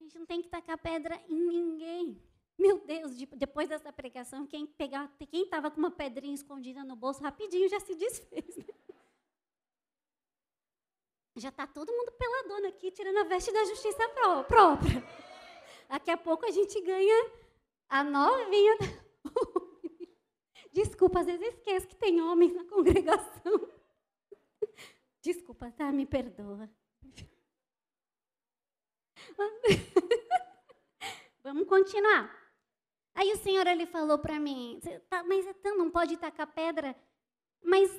[0.00, 2.20] A gente não tem que tacar pedra em ninguém.
[2.60, 7.22] Meu Deus, depois dessa pregação, quem pegar, quem estava com uma pedrinha escondida no bolso,
[7.22, 8.54] rapidinho já se desfez.
[8.54, 8.66] Né?
[11.36, 14.06] Já está todo mundo peladona aqui, tirando a veste da justiça
[14.46, 15.02] própria.
[15.88, 17.30] Daqui a pouco a gente ganha
[17.88, 18.76] a novinha.
[20.70, 23.70] Desculpa, às vezes esqueço que tem homens na congregação.
[25.22, 25.90] Desculpa, tá?
[25.90, 26.68] Me perdoa.
[31.42, 32.39] Vamos continuar.
[33.20, 34.80] Aí o Senhor ele falou para mim,
[35.10, 36.96] tá, mas então não pode tacar pedra.
[37.62, 37.90] Mas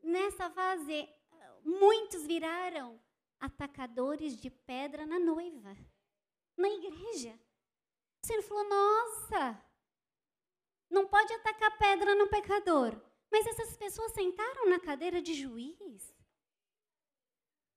[0.00, 1.08] nessa fase,
[1.64, 3.02] muitos viraram
[3.40, 5.76] atacadores de pedra na noiva,
[6.56, 7.36] na igreja.
[8.22, 9.60] O Senhor falou: Nossa,
[10.88, 12.96] não pode atacar pedra no pecador.
[13.28, 16.14] Mas essas pessoas sentaram na cadeira de juiz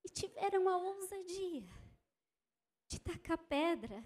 [0.06, 1.68] e tiveram a ousadia
[2.88, 4.06] de tacar pedra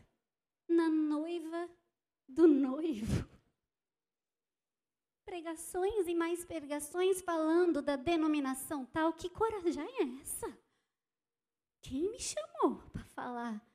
[0.70, 1.70] na noiva
[2.28, 3.28] do noivo.
[5.26, 9.14] Pregações e mais pregações falando da denominação tal.
[9.14, 10.58] Que coragem é essa?
[11.82, 13.68] Quem me chamou para falar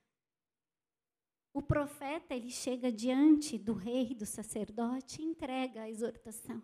[1.54, 6.62] o profeta, ele chega diante do rei, do sacerdote e entrega a exortação.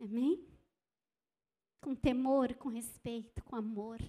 [0.00, 0.44] Amém?
[1.80, 4.00] Com temor, com respeito, com amor.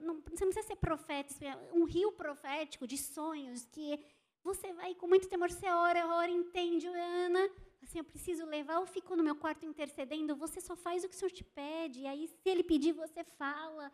[0.00, 1.34] Não, você não precisa ser profeta,
[1.72, 4.04] um rio profético de sonhos que
[4.42, 7.48] você vai com muito temor, você ora, ora, entende, Ana,
[7.82, 11.14] assim, eu preciso levar, eu fico no meu quarto intercedendo, você só faz o que
[11.14, 13.92] o Senhor te pede, e aí se ele pedir, você fala.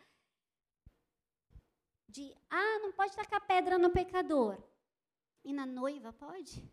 [2.07, 4.57] De, ah, não pode tacar pedra no pecador.
[5.43, 6.67] E na noiva pode?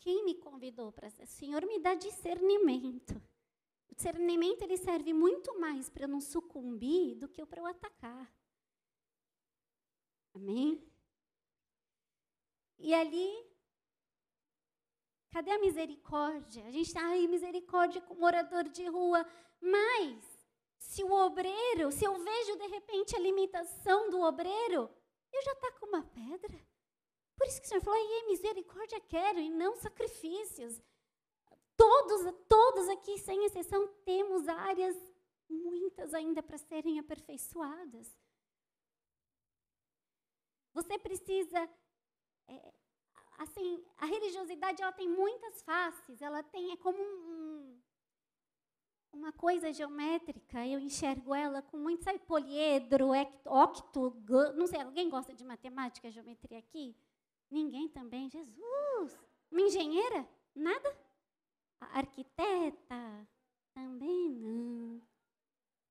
[0.00, 1.22] Quem me convidou para ser?
[1.22, 3.20] O Senhor me dá discernimento.
[3.98, 8.32] Discernimento ele serve muito mais para eu não sucumbir do que para eu atacar.
[10.32, 10.88] Amém?
[12.78, 13.28] E ali,
[15.32, 16.64] cadê a misericórdia?
[16.64, 19.26] A gente está aí, misericórdia com o morador de rua.
[19.60, 20.46] Mas,
[20.78, 24.88] se o obreiro, se eu vejo de repente a limitação do obreiro,
[25.32, 26.64] eu já está com uma pedra.
[27.36, 30.80] Por isso que o Senhor falou, aí misericórdia quero e não sacrifícios.
[31.78, 34.96] Todos, todos aqui, sem exceção, temos áreas
[35.48, 38.06] muitas ainda para serem aperfeiçoadas.
[40.74, 41.70] Você precisa
[42.48, 42.72] é,
[43.38, 47.80] assim, a religiosidade ela tem muitas faces, ela tem é como um,
[49.12, 53.10] uma coisa geométrica, eu enxergo ela com muito, sabe, poliedro,
[53.44, 54.16] octo,
[54.56, 56.96] não sei, alguém gosta de matemática, geometria aqui?
[57.50, 59.18] Ninguém também, Jesus.
[59.50, 60.28] Uma engenheira?
[60.54, 61.07] Nada?
[61.80, 63.28] A arquiteta?
[63.74, 65.00] Também não.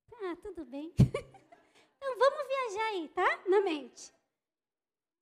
[0.10, 0.94] Tá, tudo bem.
[0.98, 3.44] então vamos viajar aí, tá?
[3.48, 4.12] Na mente.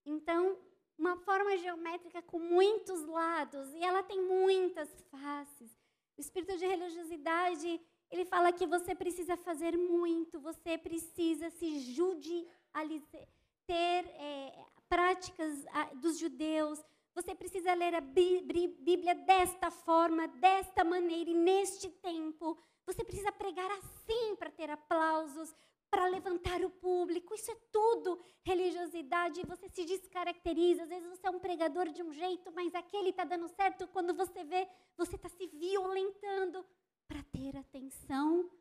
[0.06, 0.58] Então,
[0.98, 5.72] uma forma geométrica com muitos lados e ela tem muitas faces.
[6.18, 13.28] O espírito de religiosidade, ele fala que você precisa fazer muito, você precisa se judicializar,
[13.68, 15.66] ter é, práticas
[15.96, 16.84] dos judeus,
[17.16, 22.60] você precisa ler a Bíblia desta forma, desta maneira e neste tempo.
[22.86, 25.56] Você precisa pregar assim para ter aplausos
[25.90, 27.34] para levantar o público.
[27.34, 29.46] Isso é tudo religiosidade.
[29.46, 30.84] Você se descaracteriza.
[30.84, 33.88] Às vezes você é um pregador de um jeito, mas aquele está dando certo.
[33.88, 34.68] Quando você vê,
[34.98, 36.66] você está se violentando
[37.08, 38.52] para ter atenção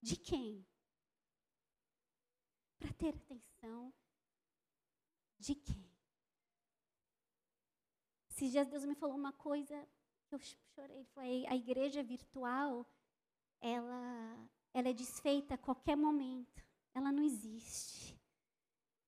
[0.00, 0.66] de quem?
[2.80, 3.94] Para ter atenção
[5.38, 5.91] de quem?
[8.42, 9.88] Esses dias Deus me falou uma coisa
[10.26, 10.38] que eu
[10.74, 11.04] chorei.
[11.14, 12.84] Foi a igreja virtual,
[13.60, 16.60] ela ela é desfeita a qualquer momento.
[16.92, 18.20] Ela não existe.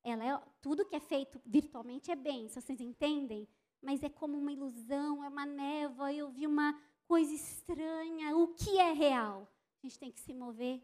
[0.01, 3.45] Ela é, tudo que é feito virtualmente é bem, vocês entendem?
[3.81, 6.13] Mas é como uma ilusão, é uma névoa.
[6.13, 6.73] Eu vi uma
[7.05, 8.37] coisa estranha.
[8.37, 9.51] O que é real?
[9.83, 10.81] A gente tem que se mover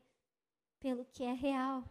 [0.78, 1.86] pelo que é real.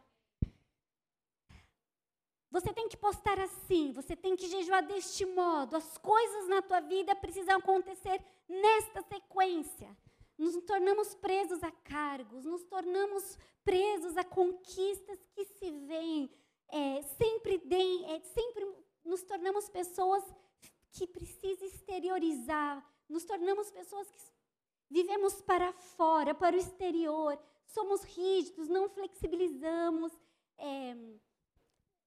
[2.51, 5.77] Você tem que postar assim, você tem que jejuar deste modo.
[5.77, 9.97] As coisas na tua vida precisam acontecer nesta sequência
[10.41, 16.31] nos tornamos presos a cargos, nos tornamos presos a conquistas que se veem,
[16.69, 17.63] é, sempre,
[18.07, 18.75] é, sempre
[19.05, 20.25] nos tornamos pessoas
[20.93, 24.19] que precisam exteriorizar, nos tornamos pessoas que
[24.89, 30.11] vivemos para fora, para o exterior, somos rígidos, não flexibilizamos,
[30.57, 30.97] é,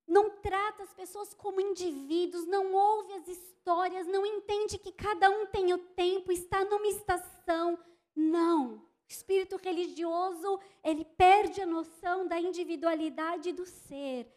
[0.07, 5.45] não trata as pessoas como indivíduos, não ouve as histórias, não entende que cada um
[5.45, 7.77] tem o tempo, está numa estação,
[8.15, 8.75] não.
[8.75, 14.27] O espírito religioso, ele perde a noção da individualidade do ser.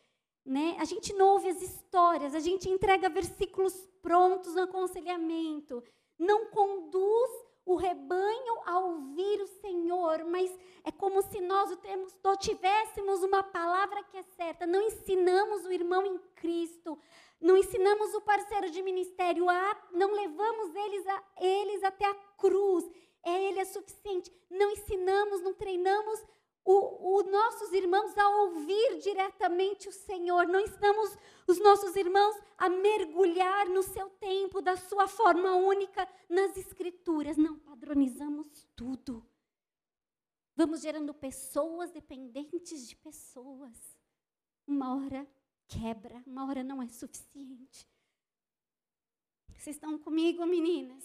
[0.44, 0.76] Né?
[0.78, 5.82] A gente não ouve as histórias, a gente entrega versículos prontos no aconselhamento.
[6.18, 11.76] Não conduz o rebanho a ouvir o Senhor, mas é como se nós
[12.38, 14.66] tivéssemos uma palavra que é certa.
[14.66, 16.96] Não ensinamos o irmão em Cristo,
[17.40, 22.88] não ensinamos o parceiro de ministério, a, não levamos eles, a, eles até a cruz
[23.26, 24.32] é Ele é suficiente.
[24.48, 26.24] Não ensinamos, não treinamos
[26.66, 30.48] os nossos irmãos a ouvir diretamente o Senhor.
[30.48, 31.16] Não ensinamos
[31.46, 37.36] os nossos irmãos a mergulhar no seu tempo, da sua forma única, nas Escrituras.
[37.36, 39.24] Não padronizamos tudo.
[40.56, 43.96] Vamos gerando pessoas dependentes de pessoas.
[44.66, 45.26] Uma hora
[45.68, 47.86] quebra, uma hora não é suficiente.
[49.56, 51.04] Vocês estão comigo, meninas?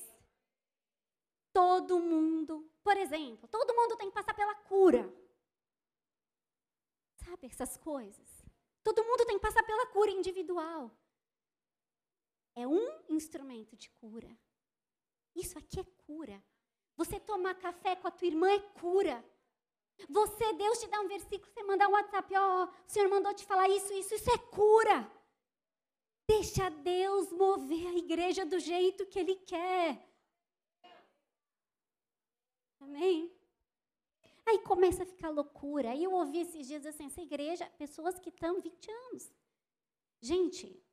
[1.54, 5.21] Todo mundo, por exemplo, todo mundo tem que passar pela cura.
[7.32, 8.30] Sabe essas coisas?
[8.84, 10.92] Todo mundo tem que passar pela cura individual.
[12.54, 14.38] É um instrumento de cura.
[15.34, 16.44] Isso aqui é cura.
[16.98, 19.24] Você tomar café com a tua irmã é cura.
[20.10, 23.34] Você, Deus te dá um versículo, você manda um WhatsApp, ó, oh, o Senhor mandou
[23.34, 25.10] te falar isso, isso, isso é cura.
[26.28, 30.06] Deixa Deus mover a igreja do jeito que Ele quer.
[32.82, 33.32] Amém?
[34.46, 35.92] Aí começa a ficar loucura.
[35.92, 39.32] Aí eu ouvi esses dias assim, essa igreja, pessoas que estão 20 anos.
[40.22, 40.84] Gente,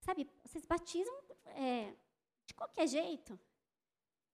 [0.00, 1.14] sabe, vocês batizam
[1.46, 1.94] é,
[2.46, 3.38] de qualquer jeito.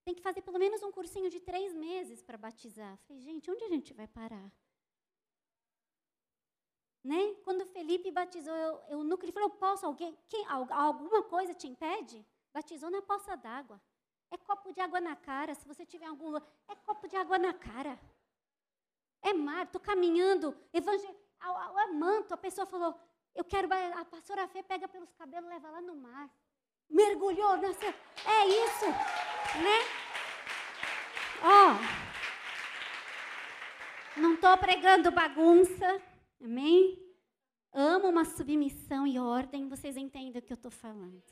[0.05, 2.97] Tem que fazer pelo menos um cursinho de três meses para batizar.
[3.07, 4.51] Falei, gente, onde a gente vai parar?
[7.05, 7.35] Né?
[7.45, 8.55] Quando Felipe batizou
[8.91, 12.25] o núcleo, ele falou: posso, alguém, quem, alguma coisa te impede?
[12.53, 13.81] Batizou na poça d'água.
[14.31, 15.55] É copo de água na cara.
[15.55, 16.37] Se você tiver algum.
[16.37, 17.99] É copo de água na cara.
[19.23, 19.65] É mar.
[19.65, 20.57] Estou caminhando.
[20.73, 21.15] Evangel...
[21.41, 22.99] A, a, manto, a pessoa falou:
[23.35, 23.69] Eu quero.
[23.73, 26.31] A pastora Fê pega pelos cabelos, leva lá no mar.
[26.89, 27.87] Mergulhou nessa.
[27.87, 28.87] É isso.
[28.87, 29.79] Né?
[31.43, 32.09] Ó.
[34.21, 36.03] Não estou pregando bagunça.
[36.43, 36.99] Amém?
[37.73, 39.69] Amo uma submissão e ordem.
[39.69, 41.23] Vocês entendem o que eu estou falando.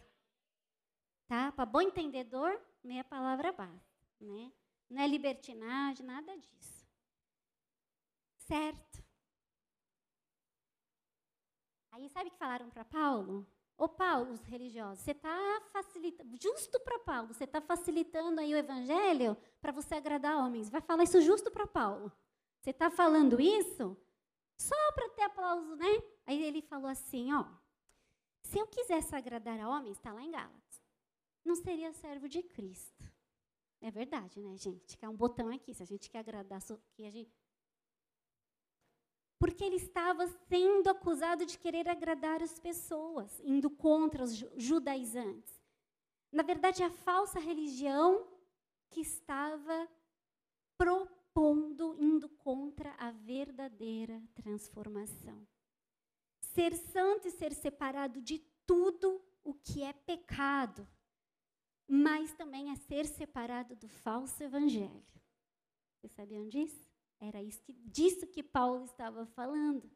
[1.26, 1.50] Tá?
[1.50, 3.90] Para bom entendedor, meia palavra base.
[4.20, 4.52] Né?
[4.88, 6.75] Não é libertinagem, nada disso.
[8.46, 9.04] Certo?
[11.90, 13.46] Aí sabe que falaram para Paulo?
[13.76, 18.56] Ô Paulo, os religiosos, você está facilitando, justo para Paulo, você está facilitando aí o
[18.56, 20.70] evangelho para você agradar homens.
[20.70, 22.10] Vai falar isso justo para Paulo.
[22.60, 23.96] Você está falando isso
[24.56, 26.02] só para ter aplauso, né?
[26.24, 27.44] Aí ele falou assim, ó,
[28.42, 30.82] se eu quisesse agradar a homens, está lá em Gálatas,
[31.44, 33.04] não seria servo de Cristo.
[33.80, 34.96] É verdade, né, gente?
[34.96, 36.62] Que é um botão aqui, se a gente quer agradar,
[36.94, 37.30] que a gente
[39.38, 45.60] porque ele estava sendo acusado de querer agradar as pessoas, indo contra os judaizantes.
[46.32, 48.26] Na verdade, a falsa religião
[48.90, 49.88] que estava
[50.76, 55.46] propondo, indo contra a verdadeira transformação.
[56.40, 60.88] Ser santo e ser separado de tudo o que é pecado,
[61.86, 65.04] mas também é ser separado do falso evangelho.
[65.94, 66.85] Vocês sabiam disso?
[67.20, 69.90] Era isso que, disso que Paulo estava falando.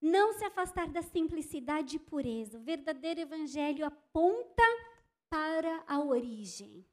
[0.00, 2.58] Não se afastar da simplicidade e pureza.
[2.58, 4.62] O verdadeiro evangelho aponta
[5.28, 6.86] para a origem.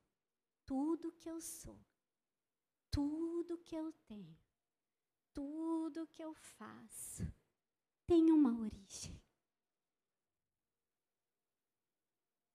[0.65, 1.79] Tudo que eu sou,
[2.89, 4.35] tudo que eu tenho,
[5.31, 7.23] tudo que eu faço
[8.07, 9.21] tem uma origem.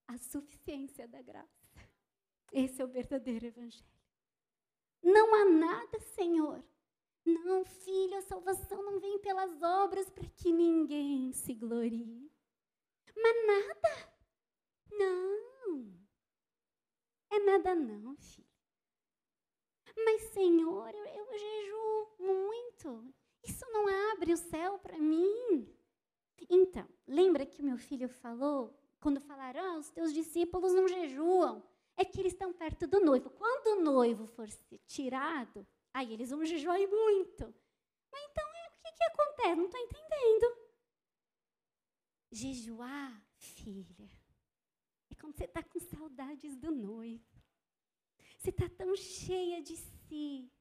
[0.07, 1.49] A suficiência da graça.
[2.51, 3.90] Esse é o verdadeiro evangelho.
[5.01, 6.63] Não há nada, Senhor.
[7.25, 12.31] Não, filho, a salvação não vem pelas obras para que ninguém se glorie.
[13.15, 14.13] Mas nada.
[14.91, 15.93] Não.
[17.29, 18.47] É nada não, filho.
[20.05, 23.13] Mas, Senhor, eu, eu jejuo muito.
[23.43, 25.67] Isso não abre o céu para mim.
[26.49, 31.63] Então, lembra que o meu filho falou, quando falaram, ah, os teus discípulos não jejuam
[32.01, 33.29] é que eles estão perto do noivo.
[33.29, 34.47] Quando o noivo for
[34.87, 37.53] tirado, aí eles vão jejuar muito.
[38.11, 39.55] Mas então, é, o que, que acontece?
[39.55, 40.57] Não estou entendendo.
[42.31, 44.09] Jejuar, filha,
[45.09, 47.23] é quando você está com saudades do noivo.
[48.37, 50.51] Você está tão cheia de si,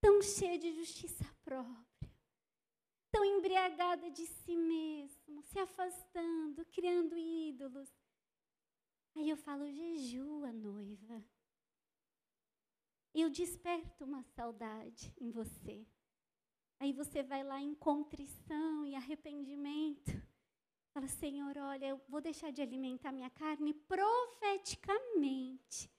[0.00, 2.12] tão cheia de justiça própria,
[3.10, 7.90] tão embriagada de si mesmo, se afastando, criando ídolos.
[9.20, 11.22] Aí eu falo, jejua, noiva.
[13.12, 15.86] Eu desperto uma saudade em você.
[16.78, 20.10] Aí você vai lá em contrição e arrependimento.
[20.94, 25.92] Fala, Senhor, olha, eu vou deixar de alimentar minha carne profeticamente,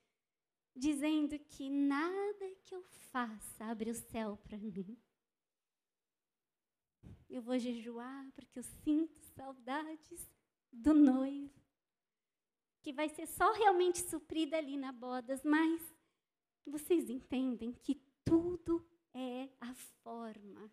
[0.76, 4.98] dizendo que nada que eu faça abre o céu para mim.
[7.30, 10.28] Eu vou jejuar porque eu sinto saudades
[10.72, 11.62] do noivo
[12.82, 15.82] que vai ser só realmente suprida ali na bodas, mas
[16.66, 17.96] vocês entendem que
[18.26, 20.72] tudo é a forma.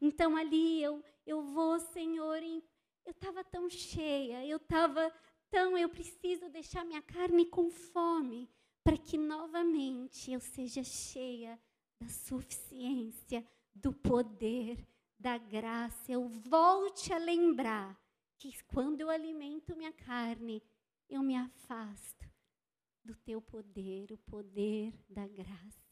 [0.00, 2.62] Então ali eu, eu vou, Senhor, em,
[3.04, 5.12] eu estava tão cheia, eu estava
[5.50, 8.48] tão, eu preciso deixar minha carne com fome,
[8.82, 11.60] para que novamente eu seja cheia
[12.00, 14.86] da suficiência, do poder,
[15.18, 16.10] da graça.
[16.10, 17.96] Eu volte a lembrar
[18.38, 20.62] que quando eu alimento minha carne,
[21.08, 22.30] eu me afasto
[23.04, 25.82] do teu poder, o poder da graça.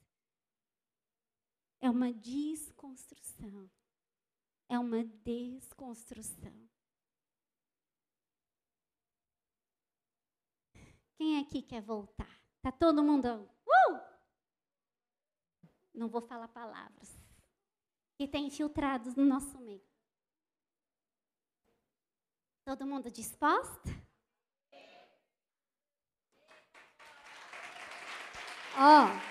[1.81, 3.71] É uma desconstrução.
[4.69, 6.69] É uma desconstrução.
[11.17, 12.41] Quem aqui quer voltar?
[12.63, 13.51] Tá todo mundo?
[13.67, 14.01] Uh!
[15.93, 17.19] Não vou falar palavras.
[18.17, 19.85] Que tem infiltrados no nosso meio.
[22.65, 23.89] Todo mundo disposto?
[28.77, 29.31] Ó.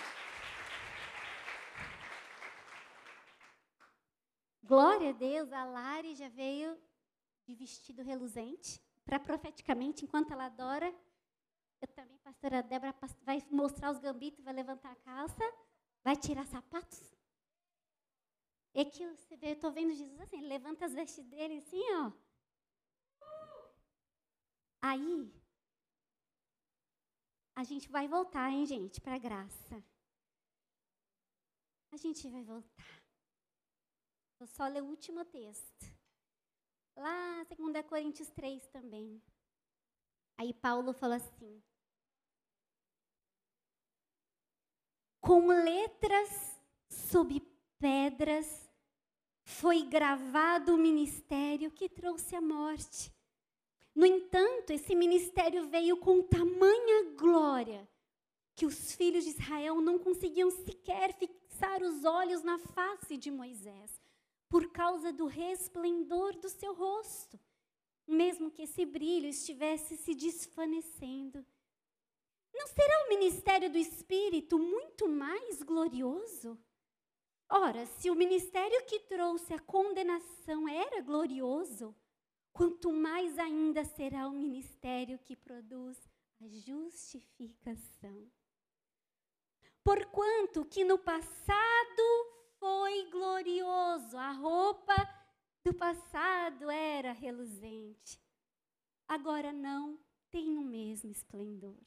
[4.63, 6.77] Glória a Deus, a Lari já veio
[7.45, 10.93] de vestido reluzente para profeticamente, enquanto ela adora,
[11.81, 12.93] eu também, pastora Débora,
[13.23, 15.41] vai mostrar os gambitos, vai levantar a calça,
[16.03, 17.17] vai tirar sapatos.
[18.75, 22.11] É que eu estou vendo Jesus assim, levanta as vestes dele assim, ó.
[24.81, 25.33] Aí,
[27.59, 29.83] a gente vai voltar, hein, gente, para a graça.
[31.91, 33.03] A gente vai voltar.
[34.39, 35.85] Vou só ler o último texto.
[36.95, 39.21] Lá, 2 Coríntios 3 também.
[40.37, 41.61] Aí Paulo fala assim:
[45.19, 46.57] Com letras
[46.89, 47.41] sob
[47.77, 48.71] pedras
[49.43, 53.13] foi gravado o ministério que trouxe a morte.
[53.95, 57.87] No entanto, esse ministério veio com tamanha glória
[58.55, 64.01] que os filhos de Israel não conseguiam sequer fixar os olhos na face de Moisés,
[64.49, 67.39] por causa do resplendor do seu rosto,
[68.05, 71.45] mesmo que esse brilho estivesse se desvanecendo.
[72.53, 76.59] Não será o ministério do Espírito muito mais glorioso?
[77.49, 81.95] Ora, se o ministério que trouxe a condenação era glorioso,
[82.59, 85.97] quanto mais ainda será o ministério que produz
[86.41, 88.29] a justificação.
[89.81, 92.03] Porquanto que no passado
[92.59, 94.93] foi glorioso, a roupa
[95.63, 98.21] do passado era reluzente,
[99.07, 99.97] agora não
[100.29, 101.79] tem o mesmo esplendor.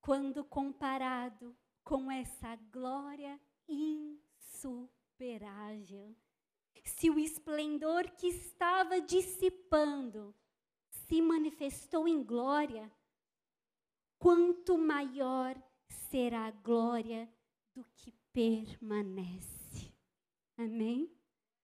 [0.00, 4.96] Quando comparado com essa glória insuperável.
[6.84, 10.34] Se o esplendor que estava dissipando
[10.88, 12.90] se manifestou em glória,
[14.18, 15.56] quanto maior
[15.88, 17.28] será a glória
[17.74, 19.92] do que permanece.
[20.56, 21.15] Amém?